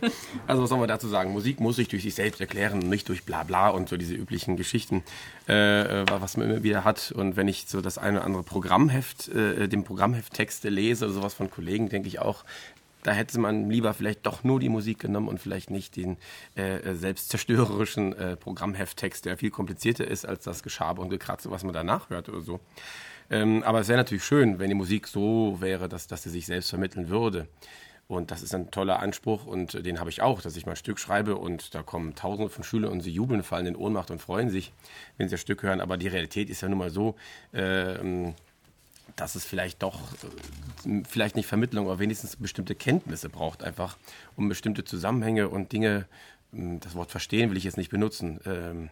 also 0.46 0.62
was 0.62 0.68
soll 0.68 0.78
man 0.78 0.88
dazu 0.88 1.08
sagen? 1.08 1.32
Musik 1.32 1.60
muss 1.60 1.76
sich 1.76 1.88
durch 1.88 2.02
sich 2.02 2.14
selbst 2.14 2.42
erklären, 2.42 2.78
nicht 2.80 3.08
durch 3.08 3.24
Blabla 3.24 3.70
und 3.70 3.88
so 3.88 3.96
diese 3.96 4.14
üblichen 4.14 4.58
Geschichten, 4.58 5.02
äh, 5.46 6.04
was 6.10 6.36
man 6.36 6.50
immer 6.50 6.62
wieder 6.62 6.84
hat. 6.84 7.10
Und 7.10 7.36
wenn 7.36 7.48
ich 7.48 7.64
so 7.68 7.80
das 7.80 7.96
eine 7.96 8.18
oder 8.18 8.26
andere 8.26 8.42
Programmheft, 8.42 9.28
äh, 9.28 9.66
dem 9.66 9.82
Programmhefttexte 9.82 10.68
lese 10.68 11.06
oder 11.06 11.14
sowas 11.14 11.32
von 11.32 11.50
Kollegen, 11.50 11.88
denke 11.88 12.08
ich 12.08 12.18
auch, 12.18 12.44
da 13.02 13.12
hätte 13.12 13.38
man 13.40 13.68
lieber 13.68 13.94
vielleicht 13.94 14.26
doch 14.26 14.44
nur 14.44 14.60
die 14.60 14.68
Musik 14.68 15.00
genommen 15.00 15.28
und 15.28 15.38
vielleicht 15.38 15.70
nicht 15.70 15.96
den 15.96 16.16
äh, 16.54 16.94
selbstzerstörerischen 16.94 18.12
äh, 18.12 18.36
Programmhefttext, 18.36 19.24
der 19.24 19.36
viel 19.36 19.50
komplizierter 19.50 20.06
ist 20.06 20.24
als 20.24 20.44
das 20.44 20.62
Geschabe 20.62 21.00
und 21.02 21.10
Gekratze, 21.10 21.50
was 21.50 21.64
man 21.64 21.74
danach 21.74 22.10
hört 22.10 22.28
oder 22.28 22.40
so. 22.40 22.60
Ähm, 23.30 23.62
aber 23.64 23.80
es 23.80 23.88
wäre 23.88 23.98
natürlich 23.98 24.24
schön, 24.24 24.58
wenn 24.58 24.68
die 24.68 24.74
Musik 24.74 25.08
so 25.08 25.56
wäre, 25.60 25.88
dass, 25.88 26.06
dass 26.06 26.22
sie 26.22 26.30
sich 26.30 26.46
selbst 26.46 26.70
vermitteln 26.70 27.08
würde. 27.08 27.48
Und 28.08 28.30
das 28.30 28.42
ist 28.42 28.54
ein 28.54 28.70
toller 28.70 28.98
Anspruch 29.00 29.46
und 29.46 29.86
den 29.86 29.98
habe 29.98 30.10
ich 30.10 30.20
auch, 30.20 30.42
dass 30.42 30.56
ich 30.56 30.66
mal 30.66 30.72
ein 30.72 30.76
Stück 30.76 30.98
schreibe 30.98 31.36
und 31.36 31.74
da 31.74 31.82
kommen 31.82 32.14
tausende 32.14 32.50
von 32.50 32.62
Schülern 32.62 32.92
und 32.92 33.00
sie 33.00 33.10
jubeln, 33.10 33.42
fallen 33.42 33.66
in 33.66 33.76
Ohnmacht 33.76 34.10
und 34.10 34.20
freuen 34.20 34.50
sich, 34.50 34.72
wenn 35.16 35.28
sie 35.28 35.34
das 35.34 35.40
Stück 35.40 35.62
hören. 35.62 35.80
Aber 35.80 35.96
die 35.96 36.08
Realität 36.08 36.50
ist 36.50 36.60
ja 36.60 36.68
nun 36.68 36.78
mal 36.78 36.90
so, 36.90 37.14
äh, 37.52 38.32
dass 39.16 39.34
es 39.34 39.44
vielleicht 39.44 39.82
doch, 39.82 40.00
äh, 40.86 41.02
vielleicht 41.08 41.36
nicht 41.36 41.46
Vermittlung, 41.46 41.86
aber 41.86 41.98
wenigstens 41.98 42.36
bestimmte 42.36 42.74
Kenntnisse 42.74 43.28
braucht, 43.28 43.62
einfach 43.62 43.96
um 44.36 44.48
bestimmte 44.48 44.84
Zusammenhänge 44.84 45.48
und 45.48 45.72
Dinge, 45.72 46.06
hm, 46.52 46.80
das 46.80 46.94
Wort 46.94 47.10
verstehen 47.10 47.50
will 47.50 47.56
ich 47.56 47.64
jetzt 47.64 47.76
nicht 47.76 47.90
benutzen, 47.90 48.40
ähm, 48.46 48.90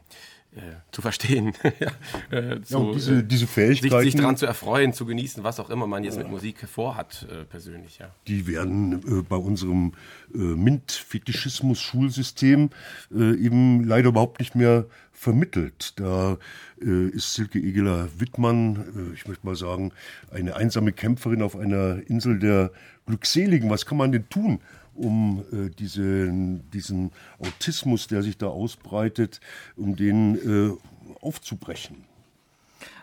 äh, 0.53 0.59
zu 0.91 1.01
verstehen. 1.01 1.53
ja, 1.79 1.93
äh, 2.37 2.61
zu, 2.63 2.89
ja, 2.89 2.93
diese, 2.93 3.23
diese 3.23 3.47
Fähigkeiten. 3.47 4.03
Sich, 4.03 4.13
sich 4.13 4.21
daran 4.21 4.37
zu 4.37 4.47
erfreuen, 4.47 4.93
zu 4.93 5.07
genießen, 5.07 5.45
was 5.45 5.61
auch 5.61 5.71
immer 5.71 5.87
man 5.87 6.03
jetzt 6.03 6.19
mit 6.19 6.29
Musik 6.29 6.69
vorhat, 6.69 7.25
äh, 7.31 7.45
persönlich. 7.45 7.99
Ja. 7.99 8.11
Die 8.27 8.49
werden 8.49 9.01
äh, 9.07 9.23
bei 9.23 9.37
unserem 9.37 9.93
äh, 10.35 10.39
MINT-Fetischismus-Schulsystem 10.39 12.71
äh, 13.15 13.37
eben 13.37 13.85
leider 13.85 14.09
überhaupt 14.09 14.41
nicht 14.41 14.57
mehr 14.57 14.87
vermittelt. 15.21 16.01
Da 16.01 16.39
äh, 16.81 17.09
ist 17.09 17.35
Silke 17.35 17.59
Egeler-Wittmann, 17.59 19.11
äh, 19.11 19.14
ich 19.14 19.29
möchte 19.29 19.45
mal 19.45 19.55
sagen, 19.55 19.93
eine 20.31 20.57
einsame 20.57 20.93
Kämpferin 20.93 21.43
auf 21.43 21.57
einer 21.57 22.01
Insel 22.09 22.39
der 22.39 22.73
Glückseligen. 23.05 23.68
Was 23.68 23.85
kann 23.85 23.99
man 23.99 24.12
denn 24.12 24.31
tun, 24.31 24.61
um 24.95 25.45
äh, 25.53 25.68
diese, 25.68 26.33
diesen 26.73 27.11
Autismus, 27.39 28.07
der 28.07 28.23
sich 28.23 28.39
da 28.39 28.47
ausbreitet, 28.47 29.41
um 29.77 29.95
den 29.95 30.37
äh, 30.37 30.73
aufzubrechen? 31.21 32.10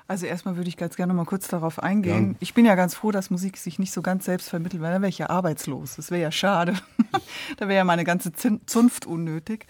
Also 0.07 0.25
erstmal 0.25 0.55
würde 0.55 0.69
ich 0.69 0.77
ganz 0.77 0.95
gerne 0.95 1.13
mal 1.13 1.25
kurz 1.25 1.47
darauf 1.47 1.83
eingehen. 1.83 2.31
Ja. 2.31 2.37
Ich 2.39 2.53
bin 2.53 2.65
ja 2.65 2.75
ganz 2.75 2.95
froh, 2.95 3.11
dass 3.11 3.29
Musik 3.29 3.57
sich 3.57 3.77
nicht 3.77 3.91
so 3.91 4.01
ganz 4.01 4.25
selbst 4.25 4.49
vermittelt, 4.49 4.81
weil 4.81 4.93
dann 4.93 5.01
wäre 5.01 5.09
ich 5.09 5.17
ja 5.17 5.29
arbeitslos. 5.29 5.97
Das 5.97 6.11
wäre 6.11 6.21
ja 6.21 6.31
schade. 6.31 6.75
da 7.57 7.67
wäre 7.67 7.77
ja 7.77 7.83
meine 7.83 8.05
ganze 8.05 8.31
Zunft 8.33 9.05
unnötig. 9.05 9.65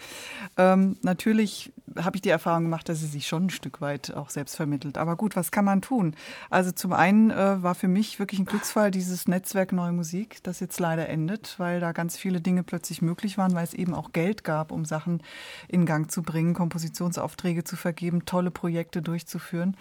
Ähm, 0.55 0.97
natürlich 1.01 1.73
habe 2.03 2.17
ich 2.17 2.21
die 2.21 2.29
Erfahrung 2.29 2.63
gemacht, 2.63 2.89
dass 2.89 2.99
sie 2.99 3.07
sich 3.07 3.27
schon 3.27 3.45
ein 3.45 3.49
Stück 3.49 3.81
weit 3.81 4.13
auch 4.13 4.29
selbst 4.29 4.55
vermittelt. 4.55 4.97
Aber 4.97 5.15
gut, 5.15 5.35
was 5.35 5.51
kann 5.51 5.65
man 5.65 5.81
tun? 5.81 6.15
Also 6.49 6.71
zum 6.71 6.93
einen 6.93 7.31
äh, 7.31 7.63
war 7.63 7.75
für 7.75 7.87
mich 7.87 8.19
wirklich 8.19 8.39
ein 8.39 8.45
Glücksfall 8.45 8.91
dieses 8.91 9.27
Netzwerk 9.27 9.71
Neue 9.71 9.93
Musik, 9.93 10.43
das 10.43 10.59
jetzt 10.59 10.79
leider 10.79 11.09
endet, 11.09 11.55
weil 11.57 11.79
da 11.79 11.91
ganz 11.91 12.17
viele 12.17 12.41
Dinge 12.41 12.63
plötzlich 12.63 13.01
möglich 13.01 13.37
waren, 13.37 13.55
weil 13.55 13.63
es 13.63 13.73
eben 13.73 13.93
auch 13.93 14.11
Geld 14.11 14.43
gab, 14.43 14.71
um 14.71 14.85
Sachen 14.85 15.23
in 15.67 15.85
Gang 15.85 16.11
zu 16.11 16.21
bringen, 16.21 16.53
Kompositionsaufträge 16.53 17.63
zu 17.63 17.75
vergeben, 17.75 18.25
tolle 18.25 18.51
Projekte 18.51 19.01
durchzuführen. 19.01 19.75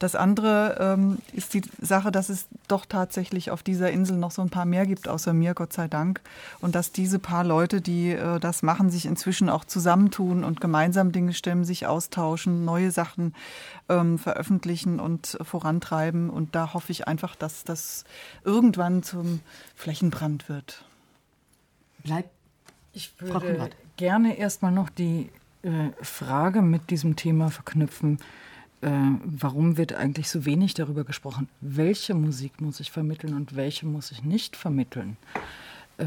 Das 0.00 0.14
andere 0.14 0.78
ähm, 0.80 1.18
ist 1.34 1.52
die 1.52 1.60
Sache, 1.78 2.10
dass 2.10 2.30
es 2.30 2.46
doch 2.68 2.86
tatsächlich 2.86 3.50
auf 3.50 3.62
dieser 3.62 3.90
Insel 3.90 4.16
noch 4.16 4.30
so 4.30 4.40
ein 4.40 4.48
paar 4.48 4.64
mehr 4.64 4.86
gibt, 4.86 5.08
außer 5.08 5.34
mir, 5.34 5.52
Gott 5.52 5.74
sei 5.74 5.88
Dank. 5.88 6.22
Und 6.62 6.74
dass 6.74 6.90
diese 6.90 7.18
paar 7.18 7.44
Leute, 7.44 7.82
die 7.82 8.12
äh, 8.12 8.40
das 8.40 8.62
machen, 8.62 8.88
sich 8.88 9.04
inzwischen 9.04 9.50
auch 9.50 9.62
zusammentun 9.62 10.42
und 10.42 10.58
gemeinsam 10.58 11.12
Dinge 11.12 11.34
stemmen, 11.34 11.66
sich 11.66 11.86
austauschen, 11.86 12.64
neue 12.64 12.90
Sachen 12.90 13.34
ähm, 13.90 14.18
veröffentlichen 14.18 15.00
und 15.00 15.36
vorantreiben. 15.42 16.30
Und 16.30 16.54
da 16.54 16.72
hoffe 16.72 16.92
ich 16.92 17.06
einfach, 17.06 17.36
dass 17.36 17.64
das 17.64 18.04
irgendwann 18.42 19.02
zum 19.02 19.40
Flächenbrand 19.74 20.48
wird. 20.48 20.82
Bleibt. 22.02 22.30
Ich 22.94 23.12
würde 23.20 23.68
gerne 23.98 24.38
erstmal 24.38 24.72
noch 24.72 24.88
die 24.88 25.28
äh, 25.62 25.90
Frage 26.00 26.62
mit 26.62 26.88
diesem 26.88 27.16
Thema 27.16 27.50
verknüpfen 27.50 28.18
äh, 28.82 28.88
warum 29.24 29.76
wird 29.76 29.94
eigentlich 29.94 30.28
so 30.28 30.44
wenig 30.44 30.74
darüber 30.74 31.04
gesprochen, 31.04 31.48
welche 31.60 32.14
Musik 32.14 32.60
muss 32.60 32.80
ich 32.80 32.90
vermitteln 32.90 33.34
und 33.34 33.56
welche 33.56 33.86
muss 33.86 34.10
ich 34.10 34.24
nicht 34.24 34.56
vermitteln. 34.56 35.16
Äh, 35.98 36.06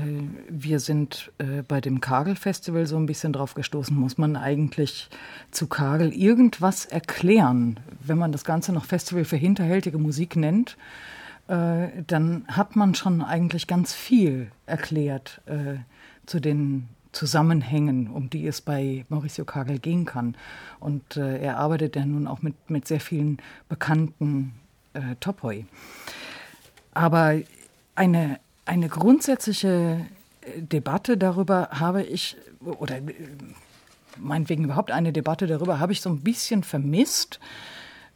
wir 0.49 0.79
sind 0.79 1.31
äh, 1.37 1.61
bei 1.61 1.81
dem 1.81 2.01
Kagel-Festival 2.01 2.87
so 2.87 2.97
ein 2.97 3.05
bisschen 3.05 3.33
drauf 3.33 3.53
gestoßen, 3.53 3.95
muss 3.95 4.17
man 4.17 4.35
eigentlich 4.35 5.09
zu 5.51 5.67
Kagel 5.67 6.11
irgendwas 6.13 6.85
erklären, 6.85 7.79
wenn 8.01 8.17
man 8.17 8.31
das 8.31 8.43
Ganze 8.43 8.73
noch 8.73 8.85
Festival 8.85 9.25
für 9.25 9.37
hinterhältige 9.37 9.97
Musik 9.97 10.35
nennt 10.35 10.77
äh, 11.47 11.87
dann 12.07 12.45
hat 12.47 12.75
man 12.75 12.95
schon 12.95 13.21
eigentlich 13.21 13.67
ganz 13.67 13.93
viel 13.93 14.49
erklärt 14.65 15.41
zu 16.25 16.39
den 16.39 16.87
Zusammenhängen, 17.13 18.07
um 18.07 18.29
die 18.29 18.45
es 18.45 18.59
bei 18.59 19.05
Mauricio 19.07 19.45
Kagel 19.45 19.79
gehen 19.79 20.05
kann. 20.05 20.35
Und 20.79 21.15
äh, 21.15 21.39
er 21.39 21.57
arbeitet 21.57 21.95
ja 21.95 22.05
nun 22.05 22.27
auch 22.27 22.41
mit, 22.41 22.69
mit 22.69 22.87
sehr 22.87 22.99
vielen 22.99 23.37
bekannten 23.69 24.53
äh, 24.93 25.15
Topoi. 25.19 25.65
Aber 26.93 27.39
eine, 27.95 28.39
eine 28.65 28.89
grundsätzliche 28.89 30.05
äh, 30.41 30.61
Debatte 30.61 31.17
darüber 31.17 31.69
habe 31.71 32.03
ich, 32.03 32.37
oder 32.63 32.97
äh, 32.97 33.01
meinetwegen 34.17 34.63
überhaupt 34.63 34.91
eine 34.91 35.13
Debatte 35.13 35.47
darüber, 35.47 35.79
habe 35.79 35.91
ich 35.91 36.01
so 36.01 36.09
ein 36.09 36.21
bisschen 36.21 36.63
vermisst. 36.63 37.39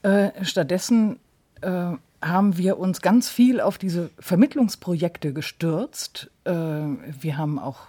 Äh, 0.03 0.29
stattdessen 0.43 1.19
haben 2.21 2.57
wir 2.57 2.77
uns 2.77 3.01
ganz 3.01 3.29
viel 3.29 3.59
auf 3.61 3.79
diese 3.79 4.11
Vermittlungsprojekte 4.19 5.33
gestürzt. 5.33 6.29
Wir 6.43 7.37
haben 7.37 7.57
auch, 7.57 7.79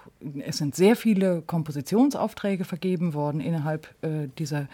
es 0.41 0.59
sind 0.59 0.75
sehr 0.75 0.97
viele 0.97 1.43
Kompositionsaufträge 1.43 2.65
vergeben 2.65 3.15
worden 3.15 3.41
innerhalb 3.41 3.95
äh, 4.03 4.29
dieser 4.39 4.69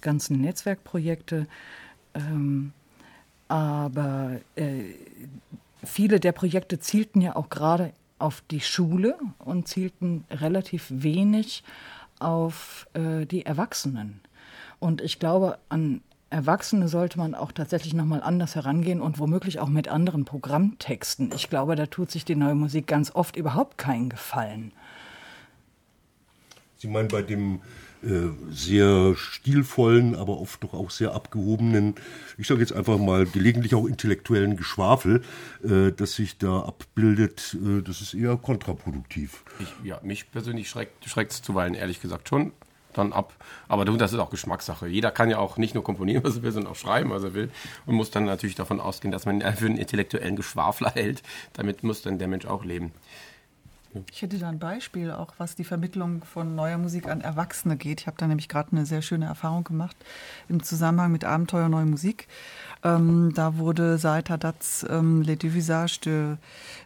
ganzen 0.00 0.40
Netzwerkprojekte. 0.40 1.46
Ähm, 2.14 2.72
aber 3.48 4.40
äh, 4.56 4.94
viele 5.84 6.18
der 6.18 6.32
Projekte 6.32 6.78
zielten 6.78 7.20
ja 7.20 7.36
auch 7.36 7.48
gerade 7.48 7.92
auf 8.18 8.42
die 8.50 8.60
Schule 8.60 9.18
und 9.38 9.68
zielten 9.68 10.24
relativ 10.30 10.86
wenig 10.88 11.62
auf 12.18 12.88
die 12.94 13.44
Erwachsenen. 13.44 14.20
Und 14.78 15.02
ich 15.02 15.18
glaube, 15.18 15.58
an 15.68 16.00
Erwachsene 16.28 16.88
sollte 16.88 17.18
man 17.18 17.34
auch 17.34 17.52
tatsächlich 17.52 17.94
nochmal 17.94 18.22
anders 18.22 18.56
herangehen 18.56 19.00
und 19.00 19.18
womöglich 19.20 19.60
auch 19.60 19.68
mit 19.68 19.88
anderen 19.88 20.24
Programmtexten. 20.24 21.30
Ich 21.34 21.48
glaube, 21.48 21.76
da 21.76 21.86
tut 21.86 22.10
sich 22.10 22.24
die 22.24 22.34
neue 22.34 22.56
Musik 22.56 22.88
ganz 22.88 23.14
oft 23.14 23.36
überhaupt 23.36 23.78
keinen 23.78 24.08
Gefallen. 24.08 24.72
Sie 26.78 26.88
meinen 26.88 27.08
bei 27.08 27.22
dem 27.22 27.60
äh, 28.02 28.28
sehr 28.50 29.14
stilvollen, 29.16 30.14
aber 30.14 30.38
oft 30.38 30.62
doch 30.62 30.74
auch 30.74 30.90
sehr 30.90 31.14
abgehobenen, 31.14 31.94
ich 32.36 32.46
sage 32.46 32.60
jetzt 32.60 32.72
einfach 32.72 32.98
mal 32.98 33.26
gelegentlich 33.26 33.74
auch 33.74 33.86
intellektuellen 33.86 34.56
Geschwafel, 34.56 35.22
äh, 35.64 35.92
das 35.92 36.14
sich 36.14 36.38
da 36.38 36.60
abbildet, 36.60 37.56
äh, 37.60 37.82
das 37.82 38.02
ist 38.02 38.14
eher 38.14 38.36
kontraproduktiv. 38.36 39.42
Ich, 39.58 39.72
ja, 39.82 39.98
mich 40.02 40.30
persönlich 40.30 40.68
schreckt 40.68 41.32
es 41.32 41.42
zuweilen 41.42 41.74
ehrlich 41.74 42.00
gesagt 42.00 42.28
schon 42.28 42.52
dann 42.96 43.12
ab. 43.12 43.34
Aber 43.68 43.84
das 43.84 44.12
ist 44.12 44.18
auch 44.18 44.30
Geschmackssache. 44.30 44.86
Jeder 44.86 45.10
kann 45.10 45.30
ja 45.30 45.38
auch 45.38 45.56
nicht 45.56 45.74
nur 45.74 45.84
komponieren, 45.84 46.24
was 46.24 46.36
er 46.36 46.42
will, 46.42 46.52
sondern 46.52 46.72
auch 46.72 46.76
schreiben, 46.76 47.10
was 47.10 47.24
er 47.24 47.34
will. 47.34 47.50
Und 47.84 47.94
muss 47.94 48.10
dann 48.10 48.24
natürlich 48.24 48.54
davon 48.54 48.80
ausgehen, 48.80 49.12
dass 49.12 49.26
man 49.26 49.40
ihn 49.40 49.52
für 49.54 49.66
einen 49.66 49.78
intellektuellen 49.78 50.36
Geschwafler 50.36 50.90
hält. 50.94 51.22
Damit 51.54 51.82
muss 51.82 52.02
dann 52.02 52.18
der 52.18 52.28
Mensch 52.28 52.46
auch 52.46 52.64
leben. 52.64 52.92
Ich 54.12 54.22
hätte 54.22 54.38
da 54.38 54.48
ein 54.48 54.58
Beispiel, 54.58 55.10
auch 55.10 55.34
was 55.38 55.54
die 55.54 55.64
Vermittlung 55.64 56.24
von 56.24 56.54
neuer 56.54 56.78
Musik 56.78 57.08
an 57.08 57.20
Erwachsene 57.20 57.76
geht. 57.76 58.00
Ich 58.00 58.06
habe 58.06 58.16
da 58.18 58.26
nämlich 58.26 58.48
gerade 58.48 58.72
eine 58.72 58.86
sehr 58.86 59.02
schöne 59.02 59.26
Erfahrung 59.26 59.64
gemacht 59.64 59.96
im 60.48 60.62
Zusammenhang 60.62 61.12
mit 61.12 61.24
Abenteuer 61.24 61.68
Neue 61.68 61.86
Musik. 61.86 62.28
Ähm, 62.84 63.32
da 63.34 63.58
wurde 63.58 63.98
seit 63.98 64.30
Haddad's 64.30 64.86
ähm, 64.88 65.22
Les 65.22 65.38
Visages 65.42 66.00
de, 66.00 66.36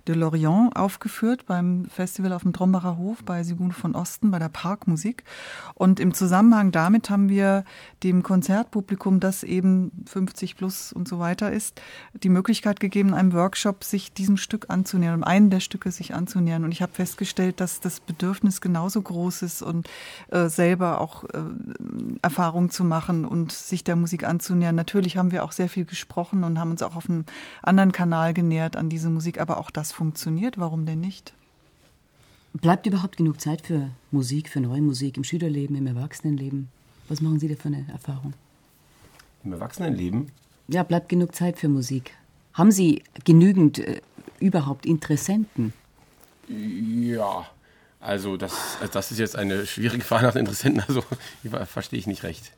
de 0.06 0.14
Lorient 0.14 0.74
aufgeführt 0.76 1.46
beim 1.46 1.86
Festival 1.86 2.32
auf 2.32 2.42
dem 2.42 2.52
Trombacher 2.52 2.96
Hof 2.96 3.18
bei 3.24 3.42
Sigmund 3.42 3.74
von 3.74 3.94
Osten 3.94 4.30
bei 4.30 4.38
der 4.38 4.48
Parkmusik. 4.48 5.24
Und 5.74 6.00
im 6.00 6.14
Zusammenhang 6.14 6.72
damit 6.72 7.10
haben 7.10 7.28
wir 7.28 7.64
dem 8.02 8.22
Konzertpublikum, 8.22 9.20
das 9.20 9.42
eben 9.42 9.90
50 10.06 10.56
plus 10.56 10.92
und 10.92 11.08
so 11.08 11.18
weiter 11.18 11.52
ist, 11.52 11.80
die 12.22 12.28
Möglichkeit 12.28 12.80
gegeben, 12.80 13.14
einem 13.14 13.32
Workshop 13.32 13.84
sich 13.84 14.12
diesem 14.12 14.36
Stück 14.36 14.66
anzunähern, 14.68 15.16
um 15.16 15.24
einen 15.24 15.50
der 15.50 15.60
Stücke 15.60 15.90
sich 15.90 16.14
anzunähern. 16.14 16.64
Und 16.64 16.72
ich 16.72 16.82
habe 16.82 16.92
festgestellt, 16.92 17.60
dass 17.60 17.80
das 17.80 18.00
Bedürfnis 18.00 18.60
genauso 18.60 19.02
groß 19.02 19.42
ist 19.42 19.62
und 19.62 19.88
äh, 20.28 20.48
selber 20.48 21.00
auch 21.00 21.24
äh, 21.24 21.38
Erfahrungen 22.22 22.70
zu 22.70 22.84
machen 22.84 23.24
und 23.24 23.52
sich 23.52 23.84
der 23.84 23.96
Musik 23.96 24.24
anzunähern. 24.24 24.74
Natürlich 24.74 25.16
haben 25.16 25.32
wir 25.32 25.44
auch 25.44 25.52
sehr 25.52 25.68
viel 25.68 25.84
gesprochen 25.90 26.44
und 26.44 26.58
haben 26.58 26.70
uns 26.70 26.82
auch 26.82 26.96
auf 26.96 27.10
einem 27.10 27.24
anderen 27.62 27.92
Kanal 27.92 28.32
genähert 28.32 28.76
an 28.76 28.88
diese 28.88 29.10
Musik, 29.10 29.40
aber 29.40 29.58
auch 29.58 29.70
das 29.70 29.92
funktioniert. 29.92 30.58
Warum 30.58 30.86
denn 30.86 31.00
nicht? 31.00 31.34
Bleibt 32.54 32.86
überhaupt 32.86 33.16
genug 33.16 33.40
Zeit 33.40 33.60
für 33.66 33.90
Musik, 34.10 34.48
für 34.48 34.60
neue 34.60 34.80
Musik 34.80 35.16
im 35.16 35.24
Schülerleben, 35.24 35.76
im 35.76 35.86
Erwachsenenleben? 35.86 36.68
Was 37.08 37.20
machen 37.20 37.38
Sie 37.38 37.48
da 37.48 37.54
für 37.54 37.68
eine 37.68 37.86
Erfahrung? 37.92 38.32
Im 39.44 39.52
Erwachsenenleben? 39.52 40.32
Ja, 40.68 40.82
bleibt 40.82 41.08
genug 41.08 41.34
Zeit 41.34 41.58
für 41.58 41.68
Musik. 41.68 42.12
Haben 42.54 42.72
Sie 42.72 43.02
genügend 43.24 43.78
äh, 43.78 44.00
überhaupt 44.40 44.86
Interessenten? 44.86 45.72
Ja, 46.48 47.46
also 48.00 48.36
das, 48.36 48.78
das 48.92 49.12
ist 49.12 49.18
jetzt 49.18 49.36
eine 49.36 49.66
schwierige 49.66 50.04
Frage 50.04 50.26
nach 50.26 50.36
Interessenten. 50.36 50.82
Also 50.88 51.04
verstehe 51.66 51.98
ich 51.98 52.06
nicht 52.06 52.22
recht. 52.22 52.52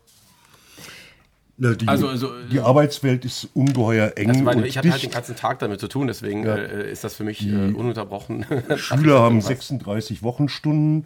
Na, 1.62 1.74
die, 1.74 1.86
also, 1.86 2.08
also, 2.08 2.32
die 2.50 2.58
Arbeitswelt 2.58 3.24
ist 3.24 3.48
ungeheuer 3.54 4.14
eng. 4.16 4.30
Also 4.30 4.42
meine, 4.42 4.66
ich 4.66 4.76
habe 4.76 4.90
halt 4.90 5.00
den 5.00 5.12
ganzen 5.12 5.36
Tag 5.36 5.60
damit 5.60 5.78
zu 5.78 5.86
tun, 5.86 6.08
deswegen 6.08 6.44
ja. 6.44 6.56
äh, 6.56 6.90
ist 6.90 7.04
das 7.04 7.14
für 7.14 7.22
mich 7.22 7.46
äh, 7.46 7.52
ununterbrochen. 7.52 8.44
Schüler 8.76 9.20
haben 9.20 9.40
36 9.40 10.24
Wochenstunden 10.24 11.04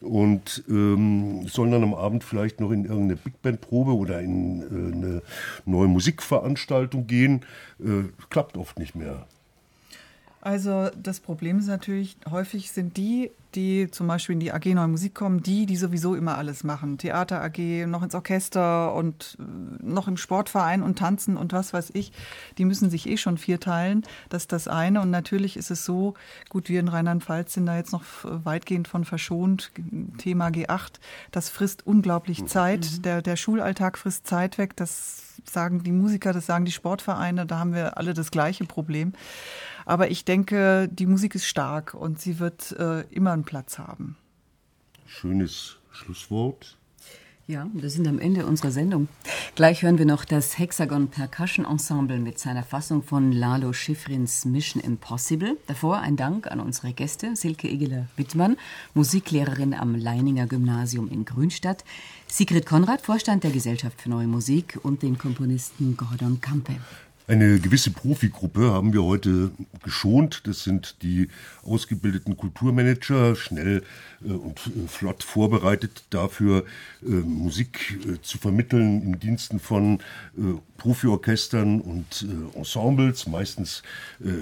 und 0.00 0.64
ähm, 0.66 1.46
sollen 1.46 1.72
dann 1.72 1.82
am 1.82 1.92
Abend 1.92 2.24
vielleicht 2.24 2.58
noch 2.58 2.70
in 2.70 2.86
irgendeine 2.86 3.16
Big 3.16 3.42
Band 3.42 3.60
Probe 3.60 3.94
oder 3.94 4.20
in 4.22 4.62
äh, 4.62 4.96
eine 4.96 5.22
neue 5.66 5.88
Musikveranstaltung 5.88 7.06
gehen. 7.06 7.42
Äh, 7.78 8.04
klappt 8.30 8.56
oft 8.56 8.78
nicht 8.78 8.94
mehr. 8.94 9.26
Also 10.40 10.90
das 10.96 11.20
Problem 11.20 11.58
ist 11.58 11.66
natürlich, 11.66 12.16
häufig 12.30 12.70
sind 12.70 12.96
die, 12.96 13.32
die 13.54 13.90
zum 13.90 14.06
Beispiel 14.06 14.34
in 14.34 14.40
die 14.40 14.52
AG 14.52 14.66
Neue 14.66 14.88
Musik 14.88 15.14
kommen, 15.14 15.42
die, 15.42 15.66
die 15.66 15.76
sowieso 15.76 16.14
immer 16.14 16.38
alles 16.38 16.64
machen. 16.64 16.98
Theater 16.98 17.42
AG, 17.42 17.86
noch 17.86 18.02
ins 18.02 18.14
Orchester 18.14 18.94
und 18.94 19.36
äh, 19.40 19.42
noch 19.82 20.06
im 20.06 20.16
Sportverein 20.16 20.82
und 20.82 20.98
tanzen 20.98 21.36
und 21.36 21.52
was 21.52 21.72
weiß 21.72 21.90
ich. 21.94 22.12
Die 22.58 22.64
müssen 22.64 22.90
sich 22.90 23.08
eh 23.08 23.16
schon 23.16 23.38
vierteilen. 23.38 24.04
Das 24.28 24.42
ist 24.42 24.52
das 24.52 24.68
eine. 24.68 25.00
Und 25.00 25.10
natürlich 25.10 25.56
ist 25.56 25.70
es 25.70 25.84
so, 25.84 26.14
gut, 26.50 26.68
wir 26.68 26.78
in 26.78 26.88
Rheinland-Pfalz 26.88 27.54
sind 27.54 27.66
da 27.66 27.76
jetzt 27.76 27.92
noch 27.92 28.04
weitgehend 28.22 28.86
von 28.86 29.04
verschont. 29.04 29.72
Thema 30.18 30.48
G8, 30.48 31.00
das 31.32 31.48
frisst 31.48 31.86
unglaublich 31.86 32.46
Zeit. 32.46 32.88
Mhm. 32.98 33.02
Der, 33.02 33.22
der 33.22 33.36
Schulalltag 33.36 33.98
frisst 33.98 34.26
Zeit 34.26 34.58
weg. 34.58 34.76
Das 34.76 35.28
sagen 35.44 35.82
die 35.82 35.92
Musiker, 35.92 36.32
das 36.32 36.46
sagen 36.46 36.64
die 36.64 36.72
Sportvereine. 36.72 37.46
Da 37.46 37.58
haben 37.58 37.74
wir 37.74 37.96
alle 37.96 38.14
das 38.14 38.30
gleiche 38.30 38.64
Problem. 38.64 39.14
Aber 39.88 40.10
ich 40.10 40.26
denke, 40.26 40.86
die 40.92 41.06
Musik 41.06 41.34
ist 41.34 41.46
stark 41.46 41.94
und 41.94 42.20
sie 42.20 42.38
wird 42.38 42.72
äh, 42.72 43.04
immer 43.04 43.32
einen 43.32 43.44
Platz 43.44 43.78
haben. 43.78 44.18
Schönes 45.06 45.78
Schlusswort. 45.90 46.76
Ja, 47.46 47.66
wir 47.72 47.88
sind 47.88 48.06
am 48.06 48.18
Ende 48.18 48.44
unserer 48.44 48.70
Sendung. 48.70 49.08
Gleich 49.54 49.82
hören 49.82 49.96
wir 49.96 50.04
noch 50.04 50.26
das 50.26 50.58
Hexagon 50.58 51.08
Percussion 51.08 51.64
Ensemble 51.64 52.18
mit 52.18 52.38
seiner 52.38 52.64
Fassung 52.64 53.02
von 53.02 53.32
Lalo 53.32 53.72
Schifrins 53.72 54.44
Mission 54.44 54.82
Impossible. 54.82 55.56
Davor 55.66 56.00
ein 56.00 56.16
Dank 56.16 56.48
an 56.48 56.60
unsere 56.60 56.92
Gäste, 56.92 57.34
Silke 57.34 57.70
Egeler-Wittmann, 57.70 58.58
Musiklehrerin 58.92 59.72
am 59.72 59.94
Leininger 59.94 60.46
Gymnasium 60.46 61.08
in 61.08 61.24
Grünstadt, 61.24 61.82
Sigrid 62.26 62.66
Konrad, 62.66 63.00
Vorstand 63.00 63.42
der 63.42 63.52
Gesellschaft 63.52 64.02
für 64.02 64.10
Neue 64.10 64.26
Musik 64.26 64.78
und 64.82 65.00
den 65.00 65.16
Komponisten 65.16 65.96
Gordon 65.96 66.42
Campe. 66.42 66.76
Eine 67.28 67.60
gewisse 67.60 67.90
Profigruppe 67.90 68.72
haben 68.72 68.94
wir 68.94 69.04
heute 69.04 69.50
geschont. 69.84 70.40
Das 70.46 70.64
sind 70.64 70.96
die 71.02 71.28
ausgebildeten 71.62 72.38
Kulturmanager, 72.38 73.36
schnell 73.36 73.82
äh, 74.26 74.32
und 74.32 74.58
äh, 74.66 74.88
flott 74.88 75.22
vorbereitet 75.22 76.04
dafür, 76.08 76.64
äh, 77.02 77.10
Musik 77.10 77.98
zu 78.22 78.38
vermitteln 78.38 79.02
in 79.02 79.20
Diensten 79.20 79.60
von 79.60 79.98
Profiorchestern 80.78 81.82
und 81.82 82.26
Ensembles, 82.54 83.26
meistens 83.26 83.82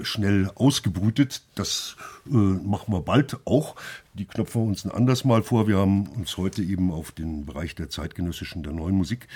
schnell 0.03 0.49
ausgebrütet. 0.55 1.41
Das 1.55 1.97
machen 2.25 2.93
wir 2.93 3.01
bald 3.01 3.37
auch. 3.45 3.75
Die 4.13 4.25
knöpfen 4.25 4.61
wir 4.61 4.67
uns 4.67 4.85
ein 4.85 4.91
anderes 4.91 5.25
Mal 5.25 5.43
vor. 5.43 5.67
Wir 5.67 5.77
haben 5.77 6.07
uns 6.07 6.37
heute 6.37 6.63
eben 6.63 6.91
auf 6.91 7.11
den 7.11 7.45
Bereich 7.45 7.75
der 7.75 7.89
zeitgenössischen, 7.89 8.63
der 8.63 8.71
neuen 8.71 8.95
Musik 8.95 9.27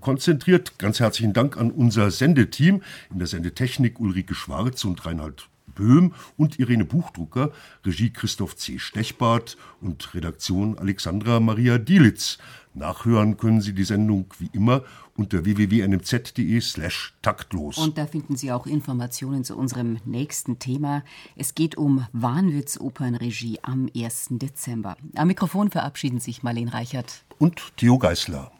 konzentriert. 0.00 0.78
Ganz 0.78 1.00
herzlichen 1.00 1.32
Dank 1.32 1.56
an 1.56 1.70
unser 1.70 2.10
Sendeteam 2.10 2.82
in 3.10 3.18
der 3.18 3.26
Sendetechnik 3.26 4.00
Ulrike 4.00 4.34
Schwarz 4.34 4.84
und 4.84 5.04
Reinhard 5.04 5.48
Böhm 5.72 6.14
und 6.36 6.58
Irene 6.58 6.84
Buchdrucker, 6.84 7.52
Regie 7.86 8.12
Christoph 8.12 8.56
C. 8.56 8.78
Stechbart 8.78 9.56
und 9.80 10.14
Redaktion 10.14 10.76
Alexandra 10.76 11.40
Maria 11.40 11.78
Dielitz. 11.78 12.38
Nachhören 12.74 13.36
können 13.36 13.60
Sie 13.60 13.72
die 13.72 13.84
Sendung 13.84 14.26
wie 14.38 14.50
immer 14.52 14.82
unter 15.16 15.44
www.nmz.de 15.44 16.60
slash 16.60 17.14
taktlos. 17.20 17.78
Und 17.78 17.98
da 17.98 18.06
finden 18.06 18.36
Sie 18.36 18.52
auch 18.52 18.66
Informationen 18.66 19.44
zu 19.44 19.56
unserem 19.56 19.98
nächsten 20.04 20.58
Thema. 20.58 21.02
Es 21.36 21.54
geht 21.54 21.76
um 21.76 22.06
Wahnwitz-Opernregie 22.12 23.58
am 23.62 23.88
1. 23.94 24.28
Dezember. 24.30 24.96
Am 25.16 25.28
Mikrofon 25.28 25.70
verabschieden 25.70 26.20
sich 26.20 26.42
Marlene 26.42 26.72
Reichert 26.72 27.24
und 27.38 27.76
Theo 27.76 27.98
Geißler. 27.98 28.52